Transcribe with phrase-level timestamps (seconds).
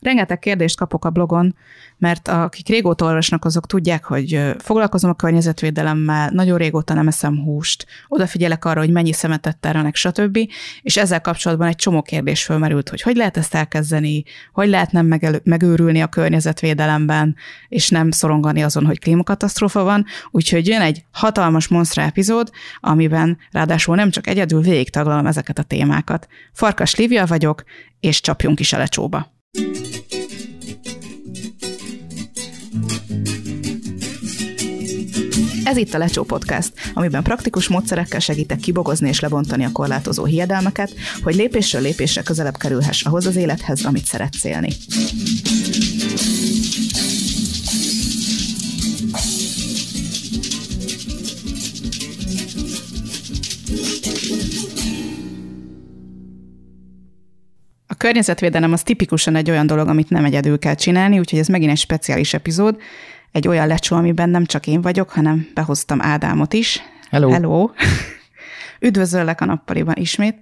[0.00, 1.54] rengeteg kérdést kapok a blogon,
[1.98, 7.86] mert akik régóta olvasnak, azok tudják, hogy foglalkozom a környezetvédelemmel, nagyon régóta nem eszem húst,
[8.08, 10.38] odafigyelek arra, hogy mennyi szemetet terelnek, stb.
[10.82, 15.18] És ezzel kapcsolatban egy csomó kérdés fölmerült, hogy hogy lehet ezt elkezdeni, hogy lehet nem
[15.44, 17.36] megőrülni a környezetvédelemben,
[17.68, 20.04] és nem szorongani azon, hogy klímakatasztrófa van.
[20.30, 25.62] Úgyhogy jön egy hatalmas monstra epizód, amiben ráadásul nem csak egyedül végig taglalom ezeket a
[25.62, 26.28] témákat.
[26.52, 27.64] Farkas Lívia vagyok,
[28.00, 29.36] és csapjunk is a lecsóba.
[35.64, 40.94] Ez itt a Lecsó Podcast, amiben praktikus módszerekkel segítek kibogozni és lebontani a korlátozó hiedelmeket,
[41.22, 44.68] hogy lépésről lépésre közelebb kerülhess ahhoz az élethez, amit szeretsz élni.
[57.98, 61.78] Környezetvédelem az tipikusan egy olyan dolog, amit nem egyedül kell csinálni, úgyhogy ez megint egy
[61.78, 62.76] speciális epizód,
[63.32, 66.80] egy olyan lecsó, amiben nem csak én vagyok, hanem behoztam Ádámot is.
[67.10, 67.30] Hello!
[67.30, 67.70] Hello!
[68.80, 70.36] Üdvözöllek a nappaliban ismét.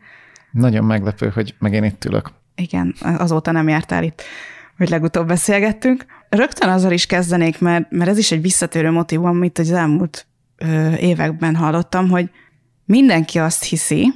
[0.51, 2.31] Nagyon meglepő, hogy meg én itt ülök.
[2.55, 4.23] Igen, azóta nem jártál itt,
[4.77, 6.05] hogy legutóbb beszélgettünk.
[6.29, 10.27] Rögtön azzal is kezdenék, mert, mert ez is egy visszatérő motivum, amit az elmúlt
[10.57, 12.31] ö, években hallottam, hogy
[12.85, 14.13] mindenki azt hiszi,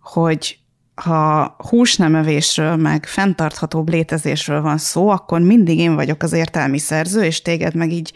[0.00, 0.58] hogy
[0.94, 7.42] ha húsnemevésről, meg fenntarthatóbb létezésről van szó, akkor mindig én vagyok az értelmi szerző, és
[7.42, 8.12] téged meg így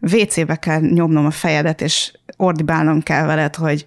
[0.00, 3.86] WC-be kell nyomnom a fejedet, és ordibálnom kell veled, hogy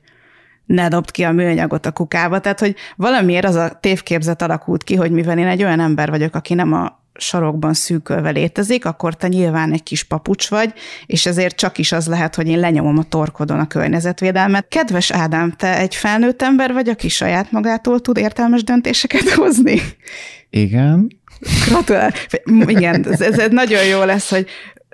[0.65, 2.39] ne dobd ki a műanyagot a kukába.
[2.39, 6.35] Tehát, hogy valamiért az a tévképzet alakult ki, hogy mivel én egy olyan ember vagyok,
[6.35, 10.73] aki nem a sarokban szűkölve létezik, akkor te nyilván egy kis papucs vagy,
[11.05, 14.65] és ezért csak is az lehet, hogy én lenyomom a torkodon a környezetvédelmet.
[14.67, 19.81] Kedves Ádám, te egy felnőtt ember vagy, aki saját magától tud értelmes döntéseket hozni?
[20.49, 21.19] Igen.
[21.67, 22.13] Gratulál.
[22.65, 24.47] Igen, ez, ez nagyon jó lesz, hogy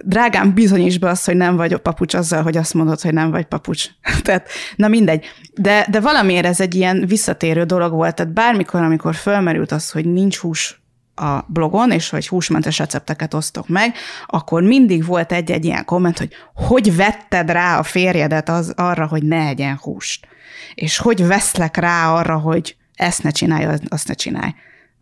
[0.03, 3.45] drágám, bizonyíts be azt, hogy nem vagy papucs azzal, hogy azt mondod, hogy nem vagy
[3.45, 3.86] papucs.
[4.23, 5.25] tehát, na mindegy.
[5.53, 8.16] De, de valamiért ez egy ilyen visszatérő dolog volt.
[8.16, 10.81] Tehát bármikor, amikor fölmerült az, hogy nincs hús
[11.19, 13.95] a blogon, és hogy húsmentes recepteket osztok meg,
[14.25, 19.23] akkor mindig volt egy-egy ilyen komment, hogy hogy vetted rá a férjedet az, arra, hogy
[19.23, 20.27] ne egyen húst.
[20.75, 24.51] És hogy veszlek rá arra, hogy ezt ne csinálj, azt ne csinálj.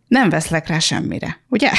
[0.08, 1.70] Nem veszlek rá semmire, ugye?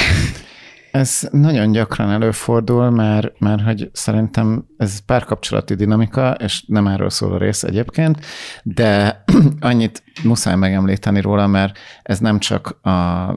[0.98, 7.32] Ez nagyon gyakran előfordul, mert, mert hogy szerintem ez párkapcsolati dinamika, és nem erről szól
[7.32, 8.24] a rész egyébként,
[8.62, 9.24] de
[9.60, 12.90] annyit muszáj megemlíteni róla, mert ez nem csak a,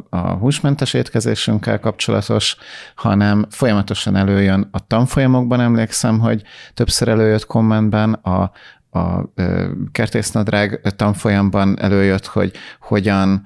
[0.10, 2.58] a húsmentes étkezésünkkel kapcsolatos,
[2.96, 6.44] hanem folyamatosan előjön a tanfolyamokban, emlékszem, hogy
[6.74, 8.52] többször előjött kommentben a,
[9.00, 9.34] a
[9.92, 13.46] kertésznadrág tanfolyamban előjött, hogy hogyan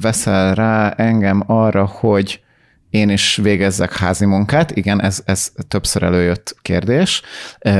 [0.00, 2.43] veszel rá engem arra, hogy
[2.94, 4.70] én is végezzek házi munkát.
[4.70, 7.22] Igen, ez, ez többször előjött kérdés.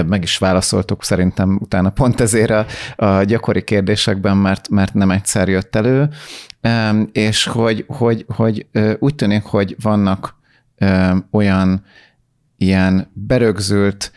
[0.07, 2.67] Meg is válaszoltuk szerintem utána pont ezért a,
[2.97, 6.09] a gyakori kérdésekben, mert, mert nem egyszer jött elő,
[7.13, 8.67] és hogy, hogy, hogy
[8.99, 10.35] úgy tűnik, hogy vannak
[11.31, 11.85] olyan
[12.57, 14.13] ilyen berögzült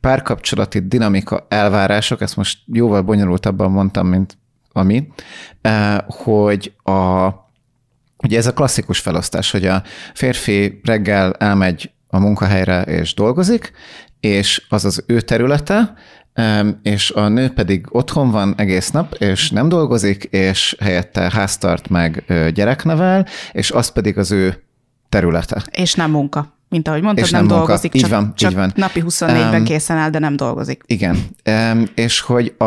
[0.00, 4.38] párkapcsolati dinamika elvárások, ezt most jóval bonyolultabban mondtam, mint
[4.72, 5.08] ami,
[6.06, 7.28] hogy a
[8.22, 9.82] Ugye ez a klasszikus felosztás, hogy a
[10.14, 13.72] férfi reggel elmegy a munkahelyre és dolgozik,
[14.20, 15.94] és az az ő területe,
[16.82, 22.24] és a nő pedig otthon van egész nap, és nem dolgozik, és helyette háztart meg
[22.54, 24.62] gyereknevel, és az pedig az ő
[25.08, 25.64] területe.
[25.70, 28.56] És nem munka mint ahogy mondtad, és nem, nem dolgozik, így csak, van, csak így
[28.56, 28.72] van.
[28.74, 30.82] napi 24-ben um, készen áll, de nem dolgozik.
[30.86, 32.64] Igen, um, és hogy a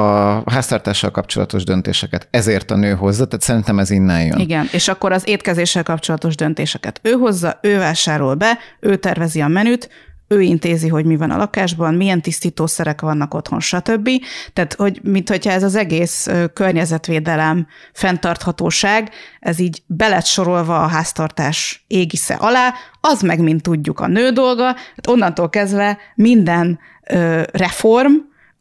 [0.51, 4.39] háztartással kapcsolatos döntéseket ezért a nő hozza, tehát szerintem ez innen jön.
[4.39, 9.47] Igen, és akkor az étkezéssel kapcsolatos döntéseket ő hozza, ő vásárol be, ő tervezi a
[9.47, 9.89] menüt,
[10.33, 14.09] ő intézi, hogy mi van a lakásban, milyen tisztítószerek vannak otthon, stb.
[14.53, 21.83] Tehát, hogy mint hogyha ez az egész környezetvédelem, fenntarthatóság, ez így belet sorolva a háztartás
[21.87, 28.13] égisze alá, az meg, mint tudjuk, a nő dolga, hát onnantól kezdve minden ö, reform,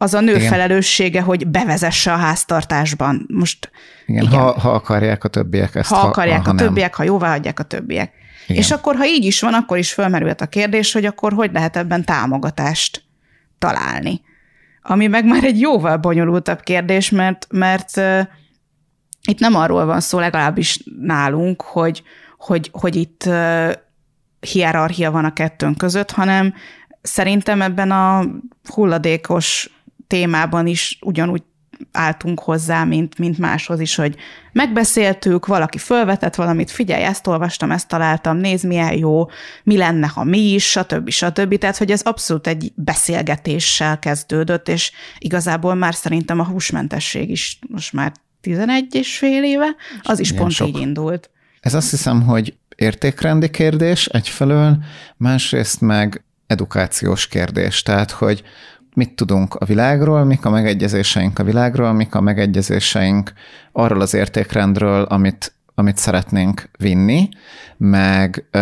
[0.02, 0.48] az a nő igen.
[0.48, 3.26] felelőssége, hogy bevezesse a háztartásban.
[3.28, 3.70] Most
[4.06, 4.38] igen, igen.
[4.38, 5.88] Ha, ha akarják a többiek ezt.
[5.88, 7.06] Ha, ha akarják ha, ha a többiek, nem.
[7.06, 8.12] ha jóvá hagyják a többiek.
[8.46, 8.62] Igen.
[8.62, 11.76] És akkor, ha így is van, akkor is fölmerült a kérdés, hogy akkor hogy lehet
[11.76, 13.02] ebben támogatást
[13.58, 14.20] találni.
[14.82, 18.20] Ami meg már egy jóval bonyolultabb kérdés, mert, mert uh,
[19.28, 22.02] itt nem arról van szó, legalábbis nálunk, hogy,
[22.36, 23.72] hogy, hogy itt uh,
[24.40, 26.54] hierarchia van a kettőnk között, hanem
[27.02, 28.24] szerintem ebben a
[28.74, 29.70] hulladékos
[30.06, 31.42] témában is ugyanúgy
[31.92, 34.16] álltunk hozzá, mint, mint máshoz is, hogy
[34.52, 39.30] megbeszéltük, valaki fölvetett valamit, figyelj, ezt olvastam, ezt találtam, nézd, milyen jó,
[39.62, 41.10] mi lenne, ha mi is, stb.
[41.10, 41.58] stb.
[41.58, 47.92] Tehát, hogy ez abszolút egy beszélgetéssel kezdődött, és igazából már szerintem a húsmentesség is most
[47.92, 50.68] már 11 és fél éve, az is pont sok.
[50.68, 51.30] így indult.
[51.60, 54.76] Ez azt hiszem, hogy értékrendi kérdés egyfelől,
[55.16, 57.82] másrészt meg edukációs kérdés.
[57.82, 58.42] Tehát, hogy
[58.94, 63.32] mit tudunk a világról, mik a megegyezéseink a világról, mik a megegyezéseink
[63.72, 67.28] arról az értékrendről, amit, amit szeretnénk vinni,
[67.76, 68.58] meg ö,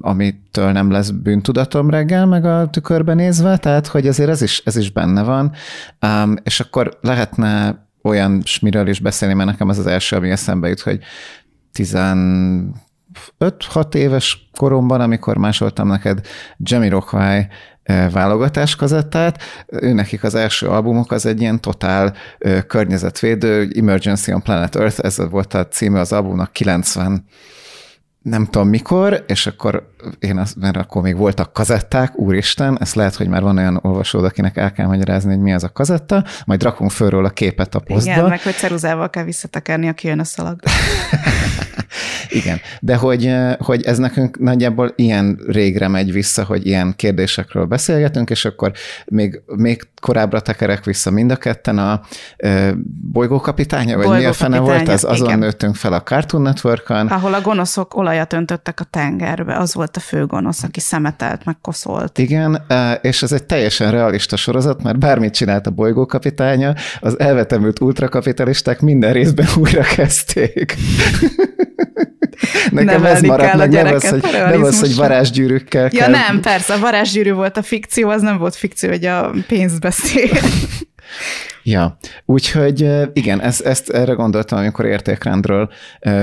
[0.00, 4.76] amitől nem lesz bűntudatom reggel, meg a tükörbe nézve, tehát hogy azért ez is, ez
[4.76, 5.52] is benne van,
[6.06, 10.68] um, és akkor lehetne olyan smiről is beszélni, mert nekem az az első, ami eszembe
[10.68, 11.00] jut, hogy
[11.72, 12.74] 15-6
[13.94, 16.20] éves koromban, amikor másoltam neked
[16.88, 17.42] Rockwell
[18.10, 19.42] válogatás kazettát.
[19.80, 22.14] Nekik az első albumok az egy ilyen totál
[22.66, 27.24] környezetvédő, Emergency on Planet Earth, ez volt a címe az albumnak 90
[28.22, 33.14] nem tudom mikor, és akkor én azt, mert akkor még voltak kazetták, úristen, ez lehet,
[33.14, 36.62] hogy már van olyan olvasód, akinek el kell magyarázni, hogy mi az a kazetta, majd
[36.62, 38.12] rakunk fölről a képet a posztba.
[38.12, 40.60] Igen, meg hogy ceruzával kell visszatekerni, aki jön a szalag.
[42.28, 48.30] Igen, de hogy, hogy ez nekünk nagyjából ilyen régre megy vissza, hogy ilyen kérdésekről beszélgetünk,
[48.30, 48.72] és akkor
[49.06, 52.00] még, még korábbra tekerek vissza mind a ketten a
[52.36, 52.74] e,
[53.12, 55.38] bolygókapitánya, vagy mi a fene volt, az azon igen.
[55.38, 60.00] nőttünk fel a Cartoon network Ahol a gonoszok olajat öntöttek a tengerbe, az volt a
[60.00, 62.18] fő gonosz, aki szemetelt, meg koszolt.
[62.18, 62.62] Igen,
[63.02, 69.12] és ez egy teljesen realista sorozat, mert bármit csinált a bolygókapitánya, az elvetemült ultrakapitalisták minden
[69.12, 70.76] részben újra kezdték.
[72.70, 76.10] Nekem ez maradt meg, nem az, hogy, nem az, hogy varázsgyűrűkkel Ja kell.
[76.10, 80.30] nem, persze, a varázsgyűrű volt a fikció, az nem volt fikció, hogy a pénzt beszél.
[81.68, 85.70] Ja, úgyhogy igen, ezt, ezt erre gondoltam, amikor értékrendről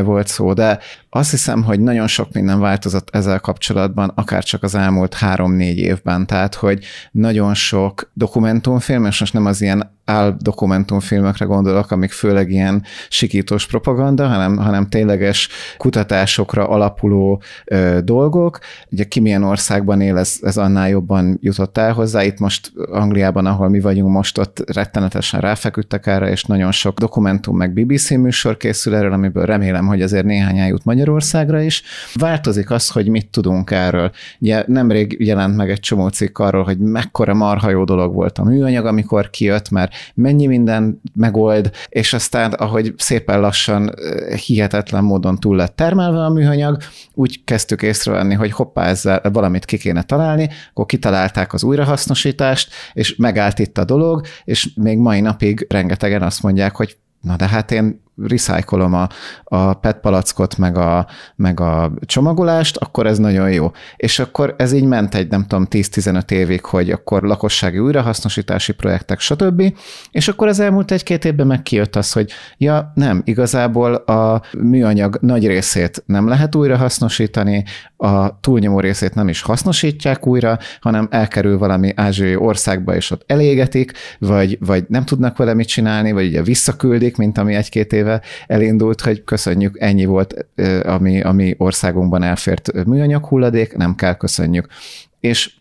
[0.03, 0.79] volt szó, de
[1.09, 6.27] azt hiszem, hogy nagyon sok minden változott ezzel kapcsolatban, akár csak az elmúlt három-négy évben,
[6.27, 12.51] tehát hogy nagyon sok dokumentumfilm, és most nem az ilyen áll dokumentumfilmekre gondolok, amik főleg
[12.51, 18.59] ilyen sikítós propaganda, hanem, hanem tényleges kutatásokra alapuló ö, dolgok.
[18.91, 22.23] Ugye ki milyen országban él, ez, ez annál jobban jutott el hozzá.
[22.23, 27.57] Itt most Angliában, ahol mi vagyunk most, ott rettenetesen ráfeküdtek erre, és nagyon sok dokumentum
[27.57, 31.83] meg BBC műsor készül erről, amiből remélem, hogy azért néhány eljut Magyarországra is.
[32.13, 34.11] Változik az, hogy mit tudunk erről.
[34.39, 38.43] Ugye nemrég jelent meg egy csomó cikk arról, hogy mekkora marha jó dolog volt a
[38.43, 43.93] műanyag, amikor kijött, mert mennyi minden megold, és aztán, ahogy szépen lassan
[44.45, 46.77] hihetetlen módon túl lett termelve a műanyag,
[47.13, 53.15] úgy kezdtük észrevenni, hogy hoppá, ezzel valamit ki kéne találni, akkor kitalálták az újrahasznosítást, és
[53.15, 57.71] megállt itt a dolog, és még mai napig rengetegen azt mondják, hogy na de hát
[57.71, 59.07] én recyclom a,
[59.43, 63.71] a PET palackot, meg a, meg a csomagolást, akkor ez nagyon jó.
[63.95, 69.19] És akkor ez így ment egy, nem tudom, 10-15 évig, hogy akkor lakossági újrahasznosítási projektek,
[69.19, 69.73] stb.
[70.11, 75.17] És akkor az elmúlt egy-két évben meg kijött az, hogy ja, nem, igazából a műanyag
[75.21, 77.63] nagy részét nem lehet újrahasznosítani,
[78.03, 83.91] a túlnyomó részét nem is hasznosítják újra, hanem elkerül valami ázsiai országba, és ott elégetik,
[84.19, 88.21] vagy, vagy nem tudnak vele mit csinálni, vagy ugye visszaküldik, mint ami egy-két év éve
[88.47, 90.45] elindult, hogy köszönjük, ennyi volt,
[90.83, 94.67] ami, ami országunkban elfért műanyag hulladék, nem kell köszönjük.
[95.19, 95.53] És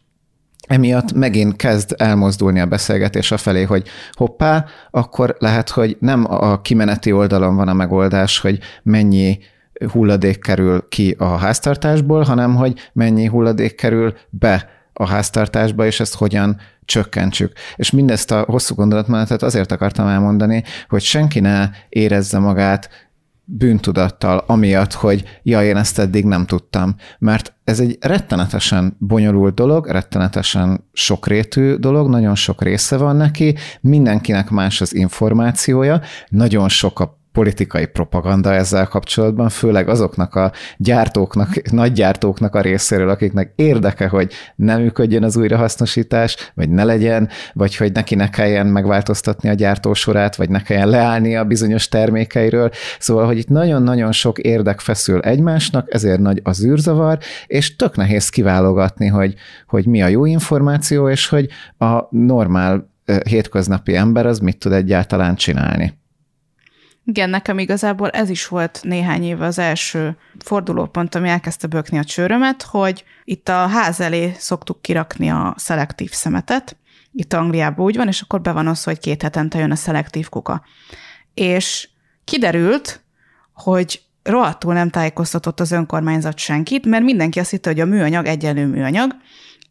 [0.67, 6.61] emiatt megint kezd elmozdulni a beszélgetés a felé, hogy hoppá, akkor lehet, hogy nem a
[6.61, 9.39] kimeneti oldalon van a megoldás, hogy mennyi
[9.91, 16.15] hulladék kerül ki a háztartásból, hanem hogy mennyi hulladék kerül be a háztartásba, és ezt
[16.15, 17.53] hogyan csökkentsük.
[17.77, 23.11] És mindezt a hosszú gondolatmenetet azért akartam elmondani, hogy senki ne érezze magát
[23.45, 26.95] bűntudattal, amiatt, hogy ja, én ezt eddig nem tudtam.
[27.19, 34.51] Mert ez egy rettenetesen bonyolult dolog, rettenetesen sokrétű dolog, nagyon sok része van neki, mindenkinek
[34.51, 41.93] más az információja, nagyon sok a politikai propaganda ezzel kapcsolatban, főleg azoknak a gyártóknak, nagy
[41.93, 47.93] gyártóknak a részéről, akiknek érdeke, hogy nem működjön az újrahasznosítás, vagy ne legyen, vagy hogy
[47.93, 52.71] neki ne kelljen megváltoztatni a gyártósorát, vagy ne kelljen leállni a bizonyos termékeiről.
[52.99, 58.29] Szóval, hogy itt nagyon-nagyon sok érdek feszül egymásnak, ezért nagy az űrzavar, és tök nehéz
[58.29, 59.35] kiválogatni, hogy,
[59.67, 61.49] hogy mi a jó információ, és hogy
[61.79, 62.91] a normál
[63.25, 66.01] hétköznapi ember az mit tud egyáltalán csinálni.
[67.05, 72.05] Igen, nekem igazából ez is volt néhány éve az első fordulópont, ami elkezdte bökni a
[72.05, 76.77] csőrömet, hogy itt a ház elé szoktuk kirakni a szelektív szemetet,
[77.13, 80.29] itt Angliában úgy van, és akkor be van az, hogy két hetente jön a szelektív
[80.29, 80.65] kuka.
[81.35, 81.89] És
[82.25, 83.03] kiderült,
[83.53, 88.67] hogy rohadtul nem tájékoztatott az önkormányzat senkit, mert mindenki azt hitte, hogy a műanyag egyenlő
[88.67, 89.17] műanyag,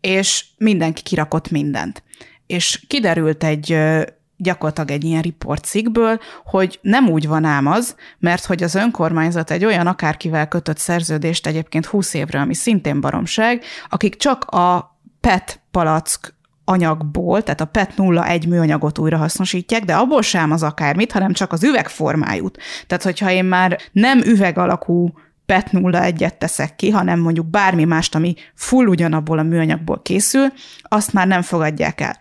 [0.01, 2.03] és mindenki kirakott mindent.
[2.47, 3.77] És kiderült egy
[4.41, 9.65] gyakorlatilag egy ilyen riportcikkből, hogy nem úgy van ám az, mert hogy az önkormányzat egy
[9.65, 16.33] olyan akárkivel kötött szerződést egyébként 20 évre, ami szintén baromság, akik csak a PET palack
[16.65, 21.51] anyagból, tehát a PET 01 műanyagot újra hasznosítják, de abból sem az akármit, hanem csak
[21.51, 22.57] az üvegformájút.
[22.87, 25.13] Tehát, hogyha én már nem üveg alakú
[25.45, 30.47] PET 01-et teszek ki, hanem mondjuk bármi mást, ami full ugyanabból a műanyagból készül,
[30.81, 32.17] azt már nem fogadják el.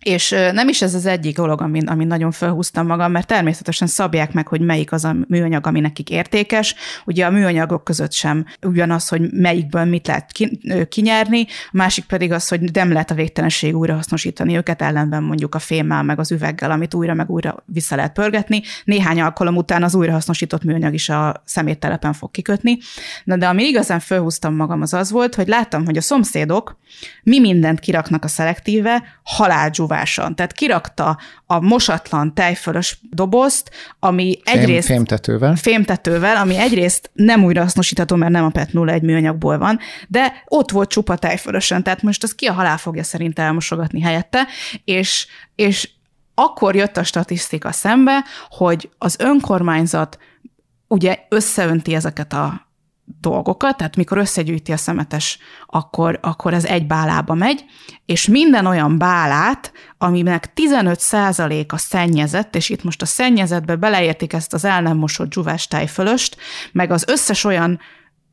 [0.00, 4.32] És nem is ez az egyik dolog, amin, amin nagyon felhúztam magam, mert természetesen szabják
[4.32, 6.74] meg, hogy melyik az a műanyag, ami nekik értékes.
[7.04, 10.32] Ugye a műanyagok között sem ugyanaz, hogy melyikből mit lehet
[10.88, 15.54] kinyerni, a másik pedig az, hogy nem lehet a végtelenség újra hasznosítani őket, ellenben mondjuk
[15.54, 18.62] a fémmel, meg az üveggel, amit újra meg újra vissza lehet pörgetni.
[18.84, 22.78] Néhány alkalom után az újrahasznosított műanyag is a szeméttelepen fog kikötni.
[23.24, 26.78] Na de ami igazán felhúztam magam, az az volt, hogy láttam, hogy a szomszédok
[27.22, 30.34] mi mindent kiraknak a szelektíve, haláldzsú csúváson.
[30.34, 34.86] Tehát kirakta a mosatlan tejfölös dobozt, ami egyrészt...
[34.86, 35.56] Fém, fémtetővel.
[35.56, 39.78] Fémtetővel, ami egyrészt nem újrahasznosítható, mert nem a PET 01 műanyagból van,
[40.08, 44.46] de ott volt csupa tejfölösen, tehát most az ki a halál fogja szerint elmosogatni helyette,
[44.84, 45.90] és, és
[46.34, 50.18] akkor jött a statisztika szembe, hogy az önkormányzat
[50.88, 52.69] ugye összeönti ezeket a
[53.20, 57.64] dolgokat, tehát mikor összegyűjti a szemetes, akkor, akkor ez egy bálába megy,
[58.06, 64.52] és minden olyan bálát, aminek 15% a szennyezett, és itt most a szennyezetbe beleértik ezt
[64.52, 66.36] az el nem mosott dzsuvás tejfölöst,
[66.72, 67.80] meg az összes olyan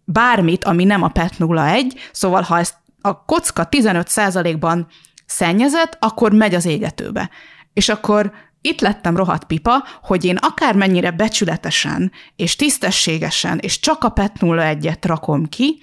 [0.03, 4.87] bármit, ami nem a PET 01, szóval ha ezt a kocka 15%-ban
[5.25, 7.29] szennyezett, akkor megy az égetőbe.
[7.73, 8.31] És akkor
[8.67, 15.01] itt lettem rohadt pipa, hogy én akármennyire becsületesen és tisztességesen és csak a PET 01-et
[15.01, 15.79] rakom ki,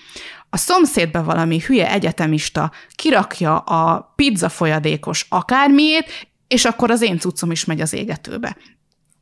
[0.50, 7.50] a szomszédbe valami hülye egyetemista kirakja a pizza folyadékos akármiét, és akkor az én cuccom
[7.50, 8.56] is megy az égetőbe.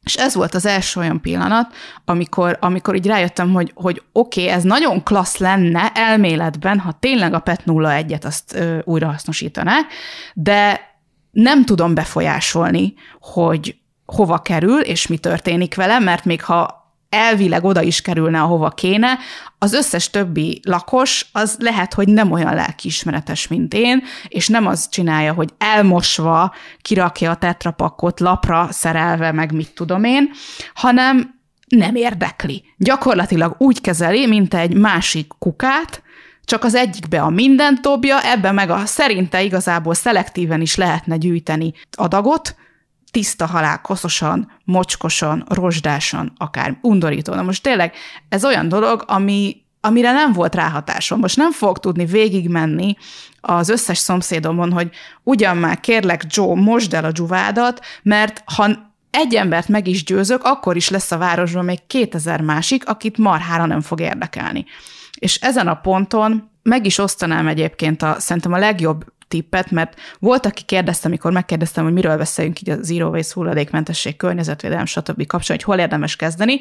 [0.02, 4.54] És ez volt az első olyan pillanat, amikor, amikor így rájöttem, hogy, hogy oké, okay,
[4.54, 8.78] ez nagyon klassz lenne elméletben, ha tényleg a PET 01-et azt ö,
[10.35, 10.91] de
[11.32, 17.82] nem tudom befolyásolni, hogy hova kerül, és mi történik vele, mert még ha elvileg oda
[17.82, 19.18] is kerülne, ahova kéne,
[19.58, 24.88] az összes többi lakos az lehet, hogy nem olyan lelkiismeretes, mint én, és nem az
[24.88, 30.30] csinálja, hogy elmosva kirakja a tetrapakot lapra szerelve, meg mit tudom én,
[30.74, 32.64] hanem nem érdekli.
[32.76, 36.02] Gyakorlatilag úgy kezeli, mint egy másik kukát,
[36.44, 41.72] csak az egyikbe a mindent dobja, ebbe meg a szerinte igazából szelektíven is lehetne gyűjteni
[41.92, 42.56] adagot,
[43.11, 47.34] tiszta halál, koszosan, mocskosan, rozsdásan, akár undorító.
[47.34, 47.94] Na most tényleg
[48.28, 51.18] ez olyan dolog, ami, amire nem volt ráhatásom.
[51.18, 52.96] Most nem fog tudni végigmenni
[53.40, 54.90] az összes szomszédomon, hogy
[55.22, 60.44] ugyan már kérlek, Joe, mosd el a dzsuvádat, mert ha egy embert meg is győzök,
[60.44, 64.64] akkor is lesz a városban még 2000 másik, akit marhára nem fog érdekelni.
[65.22, 70.46] És ezen a ponton meg is osztanám egyébként a, szerintem a legjobb tippet, mert volt,
[70.46, 75.26] aki kérdezte, amikor megkérdeztem, hogy miről beszéljünk így a zero waste hulladékmentesség, környezetvédelem, stb.
[75.26, 76.60] kapcsolatban, hogy hol érdemes kezdeni.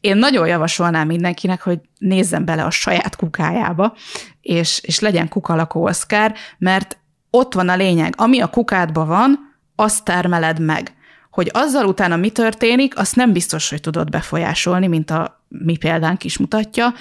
[0.00, 3.96] Én nagyon javasolnám mindenkinek, hogy nézzen bele a saját kukájába,
[4.40, 6.98] és, és legyen kukalakó Oszkár, mert
[7.30, 8.14] ott van a lényeg.
[8.16, 10.94] Ami a kukádban van, azt termeled meg.
[11.30, 16.24] Hogy azzal utána mi történik, azt nem biztos, hogy tudod befolyásolni, mint a mi példánk
[16.24, 16.94] is mutatja,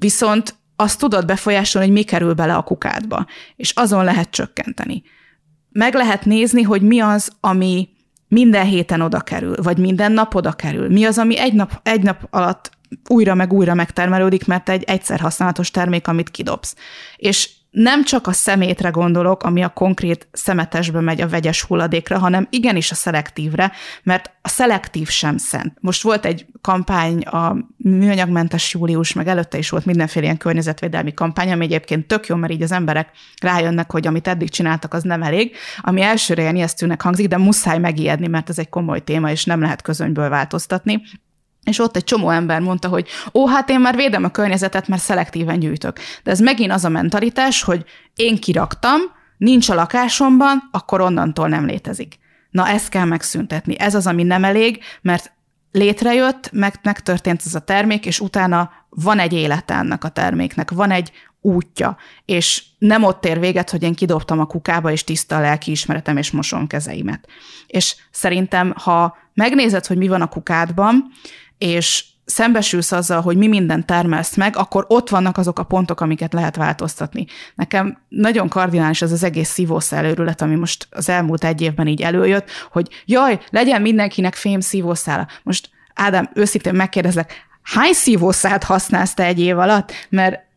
[0.00, 3.26] Viszont azt tudod befolyásolni, hogy mi kerül bele a kukádba,
[3.56, 5.02] és azon lehet csökkenteni.
[5.70, 7.88] Meg lehet nézni, hogy mi az, ami
[8.28, 10.88] minden héten oda kerül, vagy minden nap oda kerül.
[10.88, 12.70] Mi az, ami egy nap, egy nap alatt
[13.08, 16.76] újra meg újra megtermelődik, mert egy egyszer használatos termék, amit kidobsz.
[17.16, 22.46] És nem csak a szemétre gondolok, ami a konkrét szemetesbe megy a vegyes hulladékra, hanem
[22.50, 23.72] igenis a szelektívre,
[24.02, 25.76] mert a szelektív sem szent.
[25.80, 31.52] Most volt egy kampány, a műanyagmentes július, meg előtte is volt mindenféle ilyen környezetvédelmi kampány,
[31.52, 33.08] ami egyébként tök jó, mert így az emberek
[33.40, 37.78] rájönnek, hogy amit eddig csináltak, az nem elég, ami elsőre ilyen ijesztőnek hangzik, de muszáj
[37.78, 41.02] megijedni, mert ez egy komoly téma, és nem lehet közönyből változtatni.
[41.64, 45.02] És ott egy csomó ember mondta, hogy ó, hát én már védem a környezetet, mert
[45.02, 45.98] szelektíven gyűjtök.
[46.22, 49.00] De ez megint az a mentalitás, hogy én kiraktam,
[49.36, 52.18] nincs a lakásomban, akkor onnantól nem létezik.
[52.50, 53.78] Na ezt kell megszüntetni.
[53.78, 55.32] Ez az, ami nem elég, mert
[55.72, 60.90] létrejött, meg, megtörtént ez a termék, és utána van egy élete ennek a terméknek, van
[60.90, 65.40] egy útja, és nem ott ér véget, hogy én kidobtam a kukába, és tiszta a
[65.40, 67.28] lelki ismeretem, és mosom kezeimet.
[67.66, 71.10] És szerintem, ha megnézed, hogy mi van a kukádban,
[71.60, 76.32] és szembesülsz azzal, hogy mi minden termelsz meg, akkor ott vannak azok a pontok, amiket
[76.32, 77.26] lehet változtatni.
[77.54, 82.50] Nekem nagyon kardinális ez az egész szívószál ami most az elmúlt egy évben így előjött,
[82.70, 85.26] hogy jaj, legyen mindenkinek fém szívószála.
[85.42, 89.92] Most Ádám, őszintén megkérdezlek, hány szívószált használsz te egy év alatt?
[90.08, 90.48] Mert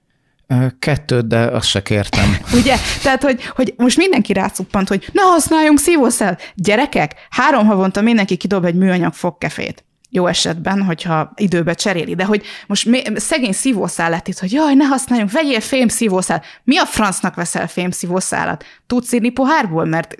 [0.80, 2.38] Kettőt, de azt se kértem.
[2.60, 2.76] Ugye?
[3.04, 6.38] Tehát, hogy, hogy most mindenki rácuppant, hogy na használjunk szívószál.
[6.56, 9.84] Gyerekek, három havonta mindenki kidob egy műanyag fogkefét
[10.16, 14.74] jó esetben, hogyha időbe cseréli, de hogy most mi, szegény szívószál lett itt, hogy jaj,
[14.74, 16.42] ne használjunk, vegyél fém szívószál.
[16.64, 18.66] Mi a francnak veszel fém szívószálat?
[18.88, 20.16] Tudsz írni pohárból, mert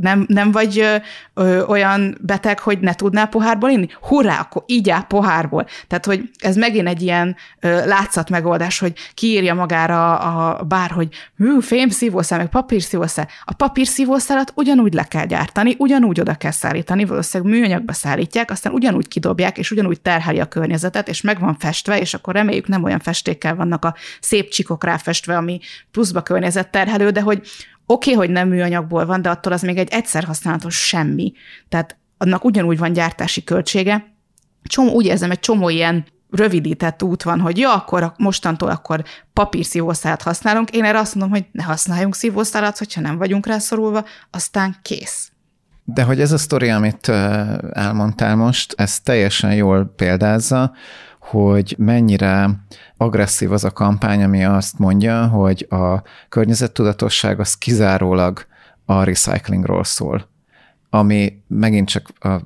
[0.00, 1.00] nem, nem vagy
[1.34, 3.88] ö, olyan beteg, hogy ne tudnál pohárból inni?
[4.00, 5.66] Hurrá, akkor így áll pohárból.
[5.86, 10.90] Tehát, hogy ez megint egy ilyen ö, látszat megoldás, hogy kiírja magára a, a bár,
[10.90, 13.28] hogy hű, fémszívószál, meg papírszívószál.
[13.44, 19.08] A papírszívószálat ugyanúgy le kell gyártani, ugyanúgy oda kell szállítani, valószínűleg műanyagba szállítják, aztán ugyanúgy
[19.08, 23.00] kidobják, és ugyanúgy terheli a környezetet, és meg van festve, és akkor reméljük nem olyan
[23.00, 25.60] festékkel vannak a szép csikok ráfestve, ami
[25.90, 27.42] pluszba környezetterhelő, de hogy
[27.86, 31.32] Oké, okay, hogy nem műanyagból van, de attól az még egy egyszer használatos semmi.
[31.68, 34.12] Tehát annak ugyanúgy van gyártási költsége.
[34.62, 40.22] Csomó, úgy érzem, egy csomó ilyen rövidített út van, hogy ja, akkor mostantól akkor papírszívószálat
[40.22, 40.70] használunk.
[40.70, 45.28] Én erre azt mondom, hogy ne használjunk szívószálat, hogyha nem vagyunk rászorulva, aztán kész.
[45.84, 47.08] De hogy ez a sztori, amit
[47.72, 50.72] elmondtál most, ez teljesen jól példázza,
[51.20, 52.50] hogy mennyire
[53.04, 58.46] agresszív az a kampány, ami azt mondja, hogy a környezettudatosság az kizárólag
[58.84, 60.32] a recyclingról szól
[60.94, 62.40] ami megint csak a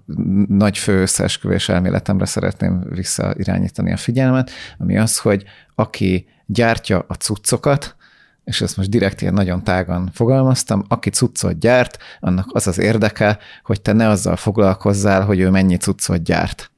[0.48, 7.96] nagy fő összeesküvés elméletemre szeretném visszairányítani a figyelmet, ami az, hogy aki gyártja a cuccokat,
[8.44, 13.38] és ezt most direkt ilyen nagyon tágan fogalmaztam, aki cuccot gyárt, annak az az érdeke,
[13.62, 16.70] hogy te ne azzal foglalkozzál, hogy ő mennyi cuccot gyárt.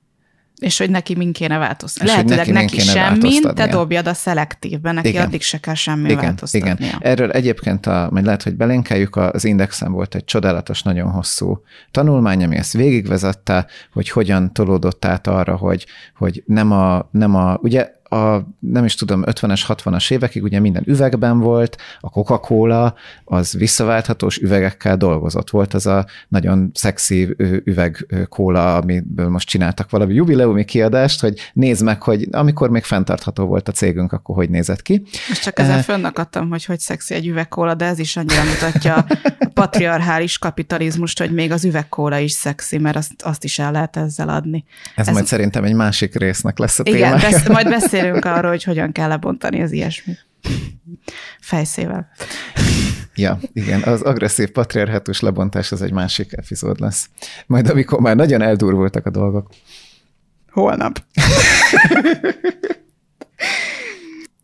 [0.61, 2.11] És hogy neki min kéne változtatni.
[2.11, 5.27] Lehetőleg neki, neki semmi, te dobjad a szelektívbe, neki igen.
[5.27, 6.75] addig se kell semmi igen, változtatnia.
[6.79, 6.99] Igen.
[7.01, 12.45] Erről egyébként, a, majd lehet, hogy belénkeljük, az Indexen volt egy csodálatos, nagyon hosszú tanulmány,
[12.45, 17.99] ami ezt végigvezette, hogy hogyan tolódott át arra, hogy, hogy nem a, nem a, ugye
[18.11, 22.95] a nem is tudom, 50-es, 60-as évekig ugye minden üvegben volt, a Coca-Cola
[23.25, 25.51] az visszaválthatós üvegekkel dolgozott.
[25.51, 31.85] Volt az a nagyon szexi üveg kóla, amiből most csináltak valami jubileumi kiadást, hogy nézd
[31.85, 35.03] meg, hogy amikor még fenntartható volt a cégünk, akkor hogy nézett ki.
[35.29, 38.95] Most csak ezzel uh, fönnakadtam, hogy hogy szexi egy üvegkóla, de ez is annyira mutatja
[38.95, 39.07] a
[39.55, 44.29] patriarchális kapitalizmust, hogy még az üvegkóla is szexi, mert azt, azt is el lehet ezzel
[44.29, 44.65] adni.
[44.97, 47.17] Ez, ez majd szerintem egy másik résznek lesz a témája.
[47.17, 50.27] Igen, besz, majd beszél beszélünk arról, hogy hogyan kell lebontani az ilyesmit.
[51.41, 52.09] Fejszével.
[53.15, 57.09] Ja, igen, az agresszív patriarhátus lebontás az egy másik epizód lesz.
[57.47, 59.51] Majd amikor már nagyon eldurvultak a dolgok.
[60.51, 61.05] Holnap.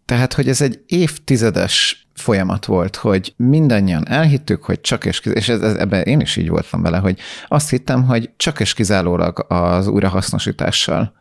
[0.05, 5.49] Tehát, hogy ez egy évtizedes folyamat volt, hogy mindannyian elhittük, hogy csak és kizárólag, és
[5.49, 9.45] ez, ez, ebben én is így voltam vele, hogy azt hittem, hogy csak és kizárólag
[9.49, 11.15] az újrahasznosítással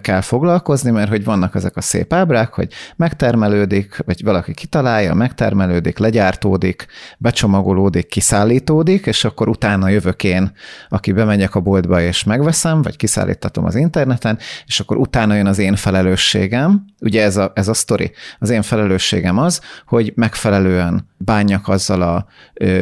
[0.00, 5.98] kell foglalkozni, mert hogy vannak ezek a szép ábrák, hogy megtermelődik, vagy valaki kitalálja, megtermelődik,
[5.98, 6.86] legyártódik,
[7.18, 10.52] becsomagolódik, kiszállítódik, és akkor utána jövök én,
[10.88, 15.58] aki bemegyek a boltba és megveszem, vagy kiszállítatom az interneten, és akkor utána jön az
[15.58, 16.84] én felelősségem.
[17.00, 18.12] Ugye ez a, ez a sztori.
[18.38, 22.26] Az én felelősségem az, hogy megfelelően bánjak azzal a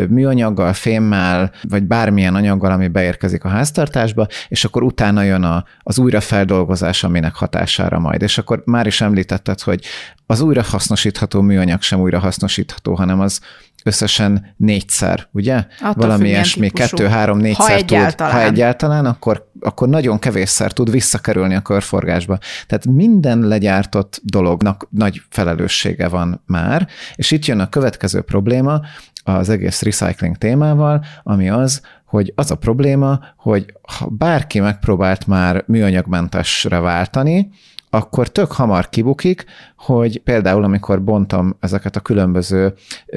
[0.09, 5.99] műanyaggal, fémmel, vagy bármilyen anyaggal, ami beérkezik a háztartásba, és akkor utána jön a, az
[5.99, 8.23] újrafeldolgozás, aminek hatására majd.
[8.23, 9.85] És akkor már is említetted, hogy
[10.27, 13.41] az újrahasznosítható műanyag sem újrahasznosítható, hanem az
[13.85, 15.55] összesen négyszer, ugye?
[15.81, 18.33] Attól Valami ilyesmi, kettő, három, négyszer ha egyáltalán.
[18.33, 22.39] tud, ha egyáltalán, akkor, akkor nagyon kevésszer tud visszakerülni a körforgásba.
[22.67, 28.81] Tehát minden legyártott dolognak nagy felelőssége van már, és itt jön a következő probléma
[29.25, 35.65] az egész recycling témával, ami az, hogy az a probléma, hogy ha bárki megpróbált már
[35.67, 37.51] műanyagmentesre váltani,
[37.91, 39.45] akkor tök hamar kibukik,
[39.85, 42.75] hogy például amikor bontom ezeket a különböző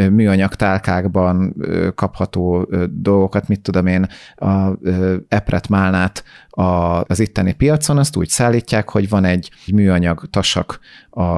[0.09, 1.55] műanyag tálkákban
[1.95, 4.69] kapható dolgokat, mit tudom én, a
[5.27, 6.23] epret málnát
[7.03, 10.79] az itteni piacon, azt úgy szállítják, hogy van egy műanyag tasak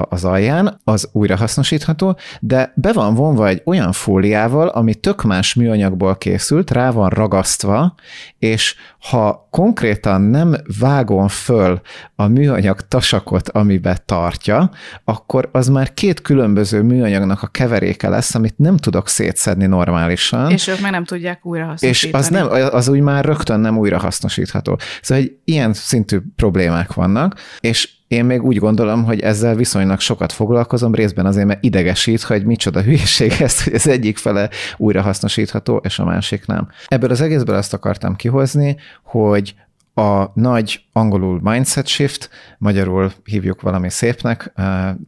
[0.10, 6.18] az alján, az újrahasznosítható, de be van vonva egy olyan fóliával, ami tök más műanyagból
[6.18, 7.96] készült, rá van ragasztva,
[8.40, 8.76] és
[9.10, 11.82] ha konkrétan nem vágom föl
[12.16, 14.72] a műanyag tasakot, amibe tartja,
[15.18, 20.52] akkor az már két különböző műanyagnak a keveréke lesz, amit nem tudok szétszedni normálisan.
[20.52, 22.14] És ők meg nem tudják újrahasznosítani.
[22.14, 24.80] És az, nem, az úgy már rögtön nem újrahasznosítható.
[25.02, 30.32] Szóval hogy ilyen szintű problémák vannak, és én még úgy gondolom, hogy ezzel viszonylag sokat
[30.32, 35.82] foglalkozom, részben azért, mert idegesít, hogy micsoda hülyeség ez, hogy az egyik fele újra hasznosítható,
[35.84, 36.68] és a másik nem.
[36.88, 39.56] Ebből az egészből azt akartam kihozni, hogy
[39.98, 44.54] a nagy angolul mindset shift, magyarul hívjuk valami szépnek.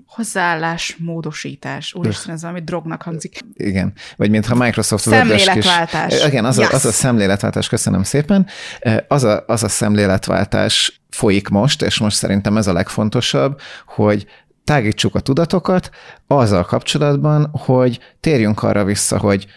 [0.07, 1.93] Hozzáállás, módosítás.
[1.93, 3.39] Úristen, ez valami drognak hangzik.
[3.53, 6.13] Igen, vagy mintha Microsoft Szemléletváltás.
[6.13, 6.69] Kis, igen, az, yes.
[6.69, 8.47] a, az a szemléletváltás, köszönöm szépen.
[9.07, 14.25] Az a, az a szemléletváltás folyik most, és most szerintem ez a legfontosabb, hogy
[14.63, 15.89] tágítsuk a tudatokat
[16.27, 19.47] azzal kapcsolatban, hogy térjünk arra vissza, hogy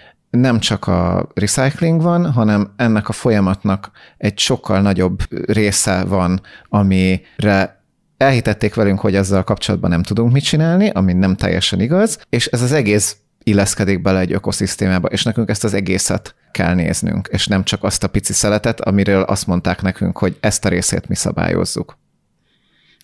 [0.40, 7.84] nem csak a recycling van, hanem ennek a folyamatnak egy sokkal nagyobb része van, amire
[8.16, 12.62] elhitették velünk, hogy ezzel kapcsolatban nem tudunk mit csinálni, ami nem teljesen igaz, és ez
[12.62, 17.64] az egész illeszkedik bele egy ökoszisztémába, és nekünk ezt az egészet kell néznünk, és nem
[17.64, 21.98] csak azt a pici szeletet, amiről azt mondták nekünk, hogy ezt a részét mi szabályozzuk.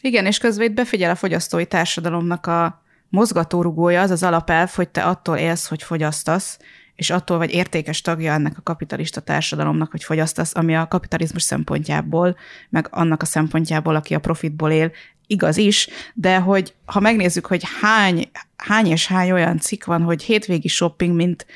[0.00, 5.02] Igen, és közben itt befigyel a fogyasztói társadalomnak a mozgatórugója, az az alapelv, hogy te
[5.02, 6.58] attól élsz, hogy fogyasztasz,
[6.98, 12.36] és attól vagy értékes tagja ennek a kapitalista társadalomnak, hogy fogyasztasz, ami a kapitalizmus szempontjából,
[12.68, 14.92] meg annak a szempontjából, aki a profitból él,
[15.26, 20.22] igaz is, de hogy ha megnézzük, hogy hány, hány és hány olyan cikk van, hogy
[20.22, 21.46] hétvégi shopping, mint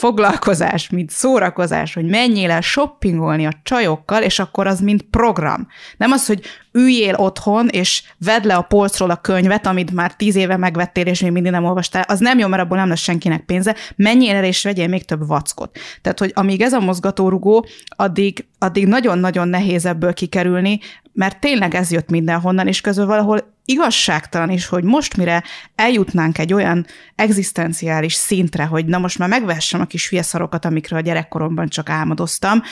[0.00, 5.66] foglalkozás, mint szórakozás, hogy menjél el shoppingolni a csajokkal, és akkor az mint program.
[5.96, 10.36] Nem az, hogy üljél otthon, és vedd le a polcról a könyvet, amit már tíz
[10.36, 13.44] éve megvettél, és még mindig nem olvastál, az nem jó, mert abból nem lesz senkinek
[13.44, 15.78] pénze, menjél el, és vegyél még több vackot.
[16.02, 20.78] Tehát, hogy amíg ez a mozgatórugó, addig, addig nagyon-nagyon nehéz ebből kikerülni,
[21.12, 25.42] mert tényleg ez jött mindenhonnan, és közül valahol igazságtalan is, hogy most mire
[25.74, 30.98] eljutnánk egy olyan egzisztenciális szintre, hogy na most már megvessem a kis hülye szarokat, amikről
[30.98, 32.62] a gyerekkoromban csak álmodoztam,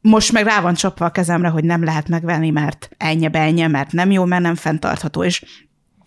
[0.00, 3.92] most meg rá van csapva a kezemre, hogy nem lehet megvenni, mert ennyi ennyi, mert
[3.92, 5.24] nem jó, mert nem fenntartható.
[5.24, 5.44] És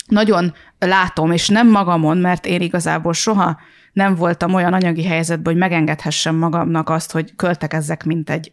[0.06, 3.60] nagyon látom, és nem magamon, mert én igazából soha
[3.94, 8.52] nem voltam olyan anyagi helyzetben, hogy megengedhessem magamnak azt, hogy költekezzek, mint egy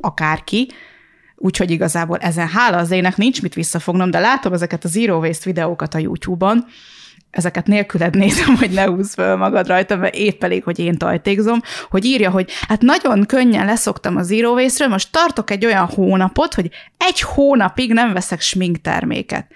[0.00, 0.72] akárki,
[1.38, 5.44] úgyhogy igazából ezen hála az ének nincs mit visszafognom, de látom ezeket a Zero Waste
[5.44, 6.64] videókat a YouTube-on,
[7.30, 11.60] ezeket nélküled nézem, hogy ne húzz föl magad rajta, mert épp elég, hogy én tajtékzom,
[11.90, 16.54] hogy írja, hogy hát nagyon könnyen leszoktam a Zero Waste-ről, most tartok egy olyan hónapot,
[16.54, 19.46] hogy egy hónapig nem veszek sminkterméket.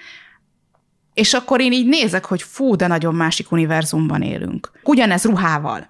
[1.14, 4.70] És akkor én így nézek, hogy fú, de nagyon másik univerzumban élünk.
[4.82, 5.86] Ugyanez ruhával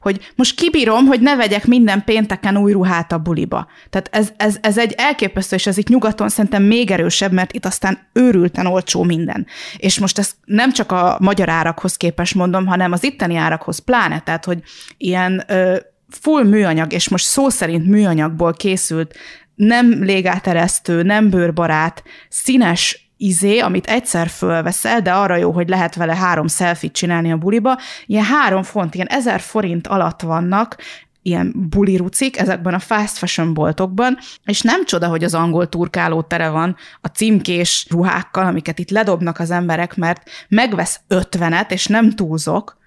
[0.00, 3.66] hogy most kibírom, hogy ne vegyek minden pénteken új ruhát a buliba.
[3.90, 7.66] Tehát ez, ez, ez egy elképesztő, és ez itt nyugaton szerintem még erősebb, mert itt
[7.66, 9.46] aztán őrülten olcsó minden.
[9.76, 14.20] És most ezt nem csak a magyar árakhoz képes mondom, hanem az itteni árakhoz pláne,
[14.20, 14.62] tehát hogy
[14.96, 15.76] ilyen ö,
[16.08, 19.14] full műanyag, és most szó szerint műanyagból készült
[19.54, 26.16] nem légáteresztő, nem bőrbarát, színes izé, amit egyszer fölveszel, de arra jó, hogy lehet vele
[26.16, 30.76] három selfit csinálni a buliba, ilyen három font, ilyen ezer forint alatt vannak,
[31.22, 36.48] ilyen bulirucik ezekben a fast fashion boltokban, és nem csoda, hogy az angol turkáló tere
[36.48, 42.78] van a címkés ruhákkal, amiket itt ledobnak az emberek, mert megvesz ötvenet, és nem túlzok,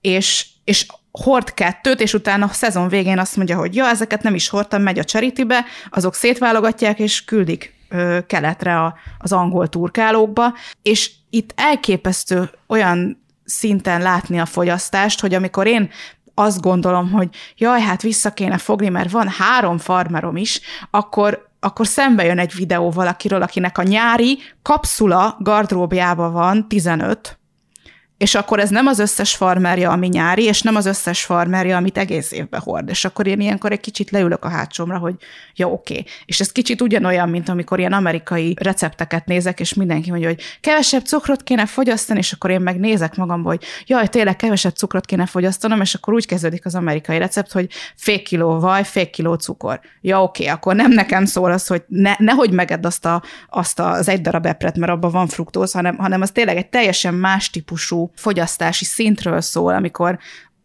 [0.00, 4.34] és, és hord kettőt, és utána a szezon végén azt mondja, hogy ja, ezeket nem
[4.34, 7.73] is hordtam, megy a cseritybe, azok szétválogatják, és küldik
[8.26, 15.66] keletre a, az angol turkálókba, és itt elképesztő olyan szinten látni a fogyasztást, hogy amikor
[15.66, 15.90] én
[16.34, 21.86] azt gondolom, hogy jaj, hát vissza kéne fogni, mert van három farmerom is, akkor akkor
[21.86, 27.38] szembe jön egy videó valakiről, akinek a nyári kapszula gardróbjában van 15,
[28.24, 31.98] és akkor ez nem az összes farmerja, ami nyári, és nem az összes farmerja, amit
[31.98, 32.88] egész évben hord.
[32.88, 35.14] És akkor én ilyenkor egy kicsit leülök a hátsomra, hogy
[35.54, 35.92] ja, oké.
[35.92, 36.06] Okay.
[36.26, 41.04] És ez kicsit ugyanolyan, mint amikor ilyen amerikai recepteket nézek, és mindenki mondja, hogy kevesebb
[41.04, 45.26] cukrot kéne fogyasztani, és akkor én meg nézek magamból, hogy jaj, tényleg kevesebb cukrot kéne
[45.26, 49.80] fogyasztanom, és akkor úgy kezdődik az amerikai recept, hogy fél kiló vaj, fél kiló cukor.
[50.00, 53.80] Ja, oké, okay, akkor nem nekem szól az, hogy ne, nehogy megedd azt, a, azt
[53.80, 57.50] az egy darab epret, mert abban van fruktóz, hanem, hanem az tényleg egy teljesen más
[57.50, 60.18] típusú fogyasztási szintről szól, amikor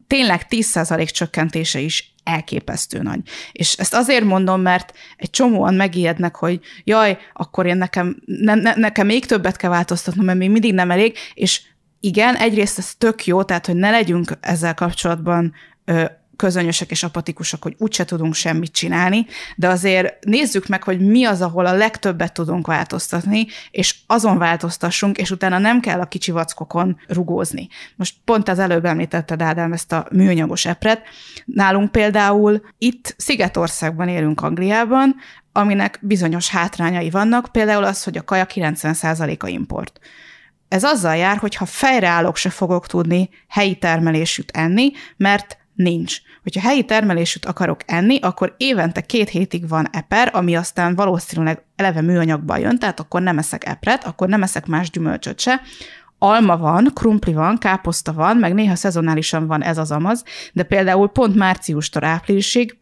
[0.08, 3.20] tényleg 10% csökkentése is elképesztő nagy.
[3.52, 8.76] És ezt azért mondom, mert egy csomóan megijednek, hogy jaj, akkor én nekem, ne, ne,
[8.76, 11.62] nekem még többet kell változtatnom, mert még mindig nem elég, és
[12.00, 15.54] igen, egyrészt ez tök jó, tehát hogy ne legyünk ezzel kapcsolatban
[16.40, 19.26] közönösek és apatikusak, hogy úgyse tudunk semmit csinálni,
[19.56, 25.18] de azért nézzük meg, hogy mi az, ahol a legtöbbet tudunk változtatni, és azon változtassunk,
[25.18, 27.68] és utána nem kell a kicsi vackokon rugózni.
[27.96, 31.02] Most pont az előbb említetted, Ádám, ezt a műanyagos epret.
[31.46, 35.16] Nálunk például itt Szigetországban élünk Angliában,
[35.52, 40.00] aminek bizonyos hátrányai vannak, például az, hogy a kaja 90%-a import.
[40.68, 46.18] Ez azzal jár, hogy ha fejreállok, se fogok tudni helyi termelésűt enni, mert nincs.
[46.44, 52.02] Hogyha helyi termelésűt akarok enni, akkor évente két hétig van eper, ami aztán valószínűleg eleve
[52.02, 55.62] műanyagban jön, tehát akkor nem eszek epret, akkor nem eszek más gyümölcsöt se,
[56.20, 60.24] alma van, krumpli van, káposzta van, meg néha szezonálisan van ez az amaz,
[60.54, 62.79] de például pont márciustól áprilisig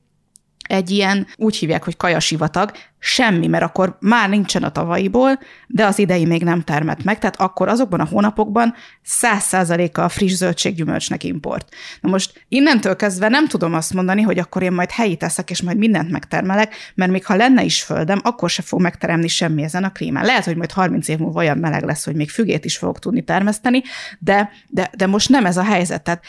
[0.67, 5.99] egy ilyen, úgy hívják, hogy kajasivatag, semmi, mert akkor már nincsen a tavalyiból, de az
[5.99, 11.23] idei még nem termett meg, tehát akkor azokban a hónapokban száz százaléka a friss zöldséggyümölcsnek
[11.23, 11.75] import.
[12.01, 15.61] Na most innentől kezdve nem tudom azt mondani, hogy akkor én majd helyi teszek, és
[15.61, 19.83] majd mindent megtermelek, mert még ha lenne is földem, akkor se fog megteremni semmi ezen
[19.83, 20.25] a klímán.
[20.25, 23.23] Lehet, hogy majd 30 év múlva olyan meleg lesz, hogy még fügét is fogok tudni
[23.23, 23.81] termeszteni,
[24.19, 26.03] de, de, de most nem ez a helyzet.
[26.03, 26.23] Tehát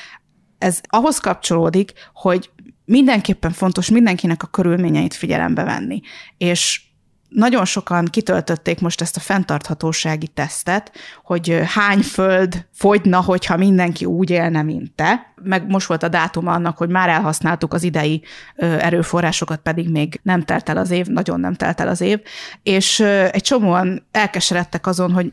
[0.58, 2.50] ez ahhoz kapcsolódik, hogy
[2.88, 6.00] mindenképpen fontos mindenkinek a körülményeit figyelembe venni.
[6.38, 6.82] És
[7.28, 14.30] nagyon sokan kitöltötték most ezt a fenntarthatósági tesztet, hogy hány föld fogyna, hogyha mindenki úgy
[14.30, 15.32] élne, mint te.
[15.42, 18.22] Meg most volt a dátum annak, hogy már elhasználtuk az idei
[18.56, 22.20] erőforrásokat, pedig még nem telt el az év, nagyon nem telt el az év,
[22.62, 25.32] és egy csomóan elkeseredtek azon, hogy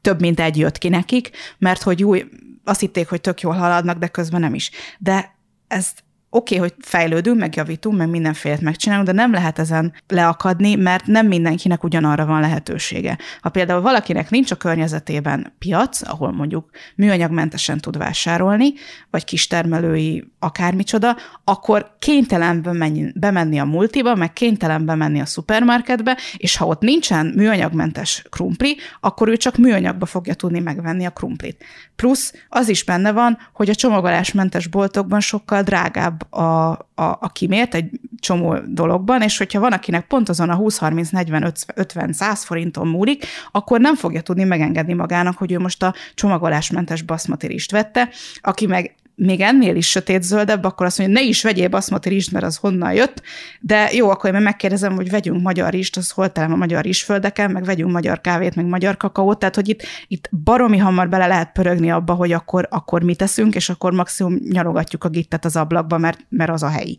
[0.00, 2.24] több mint egy jött ki nekik, mert hogy új,
[2.64, 4.70] azt hitték, hogy tök jól haladnak, de közben nem is.
[4.98, 5.36] De
[5.68, 11.06] ezt oké, okay, hogy fejlődünk, megjavítunk, meg mindenfélet megcsinálunk, de nem lehet ezen leakadni, mert
[11.06, 13.18] nem mindenkinek ugyanarra van lehetősége.
[13.40, 18.72] Ha például valakinek nincs a környezetében piac, ahol mondjuk műanyagmentesen tud vásárolni,
[19.10, 26.56] vagy kistermelői akármicsoda, akkor kénytelen bemenni, bemenni a multiba, meg kénytelen bemenni a szupermarketbe, és
[26.56, 31.64] ha ott nincsen műanyagmentes krumpli, akkor ő csak műanyagba fogja tudni megvenni a krumplit.
[31.96, 37.74] Plusz az is benne van, hogy a csomagolásmentes boltokban sokkal drágább a, a, a kimért
[37.74, 43.94] egy csomó dologban, és hogyha van, akinek pont azon a 20-30-40-50-100 forinton múlik, akkor nem
[43.94, 48.08] fogja tudni megengedni magának, hogy ő most a csomagolásmentes baszmatirist vette,
[48.40, 52.32] aki meg még ennél is sötét zöldebb, akkor azt mondja, ne is vegyél baszmati rizst,
[52.32, 53.22] mert az honnan jött,
[53.60, 57.50] de jó, akkor én megkérdezem, hogy vegyünk magyar rizst, az hol telem a magyar rizsföldeken,
[57.50, 61.52] meg vegyünk magyar kávét, meg magyar kakaót, tehát hogy itt, itt baromi hamar bele lehet
[61.52, 65.98] pörögni abba, hogy akkor, akkor mit teszünk, és akkor maximum nyalogatjuk a gittet az ablakba,
[65.98, 66.98] mert, mert az a helyi.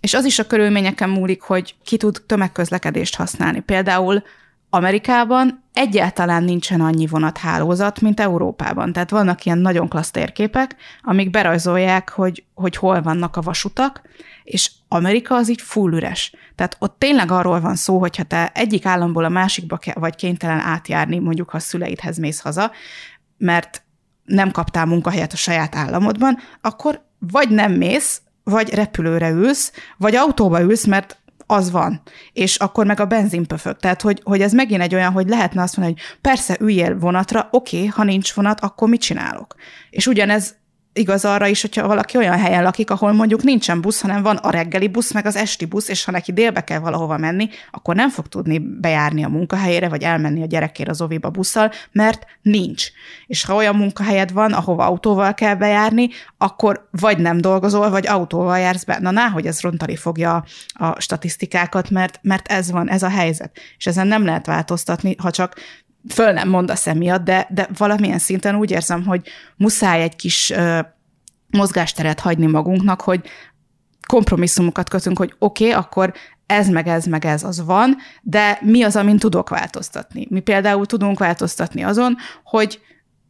[0.00, 3.60] És az is a körülményeken múlik, hogy ki tud tömegközlekedést használni.
[3.60, 4.22] Például
[4.74, 8.92] Amerikában egyáltalán nincsen annyi vonathálózat, mint Európában.
[8.92, 14.02] Tehát vannak ilyen nagyon klassz térképek, amik berajzolják, hogy, hogy hol vannak a vasutak,
[14.44, 16.34] és Amerika az így full üres.
[16.54, 21.18] Tehát ott tényleg arról van szó, hogyha te egyik államból a másikba vagy kénytelen átjárni,
[21.18, 22.70] mondjuk ha a szüleidhez mész haza,
[23.38, 23.82] mert
[24.24, 30.60] nem kaptál munkahelyet a saját államodban, akkor vagy nem mész, vagy repülőre ülsz, vagy autóba
[30.60, 31.21] ülsz, mert
[31.52, 32.02] az van.
[32.32, 33.76] És akkor meg a benzin pöfög.
[33.76, 37.48] Tehát, hogy, hogy ez megint egy olyan, hogy lehetne azt mondani, hogy persze üljél vonatra,
[37.50, 39.54] oké, okay, ha nincs vonat, akkor mit csinálok?
[39.90, 40.54] És ugyanez
[40.92, 44.50] igaz arra is, hogyha valaki olyan helyen lakik, ahol mondjuk nincsen busz, hanem van a
[44.50, 48.10] reggeli busz, meg az esti busz, és ha neki délbe kell valahova menni, akkor nem
[48.10, 52.86] fog tudni bejárni a munkahelyére, vagy elmenni a gyerekére az oviba busszal, mert nincs.
[53.26, 58.58] És ha olyan munkahelyed van, ahova autóval kell bejárni, akkor vagy nem dolgozol, vagy autóval
[58.58, 58.98] jársz be.
[59.00, 63.58] Na, náhogy ez rontani fogja a statisztikákat, mert, mert ez van, ez a helyzet.
[63.78, 65.54] És ezen nem lehet változtatni, ha csak
[66.08, 70.78] föl nem mondasz emiatt, de, de valamilyen szinten úgy érzem, hogy muszáj egy kis ö,
[71.50, 73.20] mozgásteret hagyni magunknak, hogy
[74.06, 76.12] kompromisszumokat kötünk, hogy oké, okay, akkor
[76.46, 80.26] ez meg ez meg ez az van, de mi az, amin tudok változtatni?
[80.30, 82.80] Mi például tudunk változtatni azon, hogy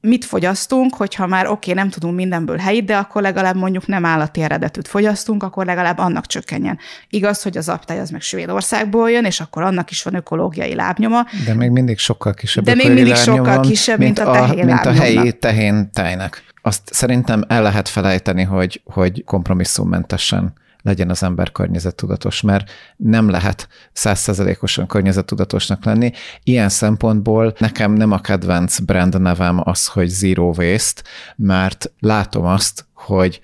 [0.03, 4.05] mit fogyasztunk, hogyha már oké, okay, nem tudunk mindenből helyit, de akkor legalább mondjuk nem
[4.05, 6.79] állati eredetűt fogyasztunk, akkor legalább annak csökkenjen.
[7.09, 11.27] Igaz, hogy az aptály az meg Svédországból jön, és akkor annak is van ökológiai lábnyoma.
[11.45, 14.85] De még mindig sokkal kisebb De még mindig sokkal kisebb, mint, mint a, tehén Mint
[14.87, 16.45] a helyi tehén tejnek.
[16.62, 23.68] Azt szerintem el lehet felejteni, hogy, hogy kompromisszummentesen legyen az ember környezettudatos, mert nem lehet
[23.92, 26.11] százszerzelékosan környezettudatosnak lenni.
[26.42, 31.03] Ilyen szempontból nekem nem a kedvenc brand nevem az, hogy Zero Waste,
[31.37, 33.40] mert látom azt, hogy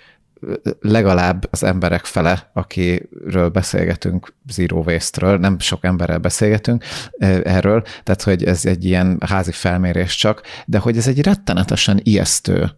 [0.80, 6.84] legalább az emberek fele, akiről beszélgetünk Zero Waste-ről, nem sok emberrel beszélgetünk
[7.42, 12.70] erről, tehát hogy ez egy ilyen házi felmérés csak, de hogy ez egy rettenetesen ijesztő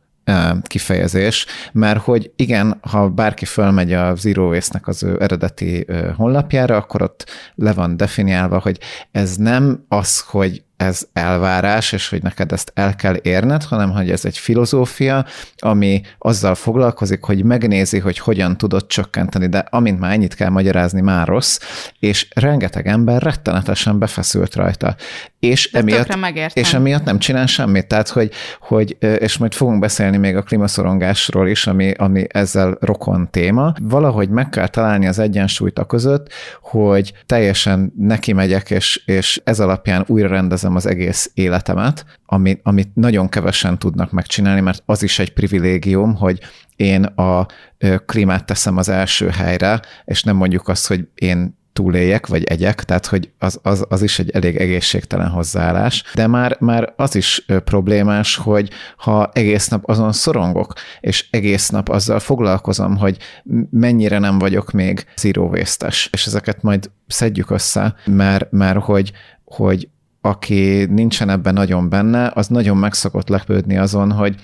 [0.63, 7.03] kifejezés, mert hogy igen, ha bárki fölmegy a Zero Waste-nek az ő eredeti honlapjára, akkor
[7.03, 8.79] ott le van definiálva, hogy
[9.11, 14.11] ez nem az, hogy ez elvárás, és hogy neked ezt el kell érned, hanem hogy
[14.11, 15.25] ez egy filozófia,
[15.57, 21.01] ami azzal foglalkozik, hogy megnézi, hogy hogyan tudod csökkenteni, de amint már ennyit kell magyarázni,
[21.01, 21.59] már rossz,
[21.99, 24.97] és rengeteg ember rettenetesen befeszült rajta.
[25.41, 26.17] És emiatt,
[26.53, 27.87] és emiatt nem csinál semmit.
[27.87, 33.31] Tehát, hogy, hogy, és majd fogunk beszélni még a klímaszorongásról is, ami, ami ezzel rokon
[33.31, 33.73] téma.
[33.83, 39.61] Valahogy meg kell találni az egyensúlyt a között, hogy teljesen neki megyek, és, és ez
[39.61, 45.03] alapján újra rendezem élvezem az egész életemet, amit, amit nagyon kevesen tudnak megcsinálni, mert az
[45.03, 46.41] is egy privilégium, hogy
[46.77, 47.47] én a
[48.07, 53.07] klímát teszem az első helyre, és nem mondjuk azt, hogy én túléljek, vagy egyek, tehát
[53.07, 58.37] hogy az, az, az is egy elég egészségtelen hozzáállás, de már, már az is problémás,
[58.37, 63.17] hogy ha egész nap azon szorongok, és egész nap azzal foglalkozom, hogy
[63.71, 69.13] mennyire nem vagyok még zero és ezeket majd szedjük össze, mert, mert hogy,
[69.45, 69.89] hogy
[70.21, 74.35] aki nincsen ebben nagyon benne, az nagyon meg szokott lepődni azon, hogy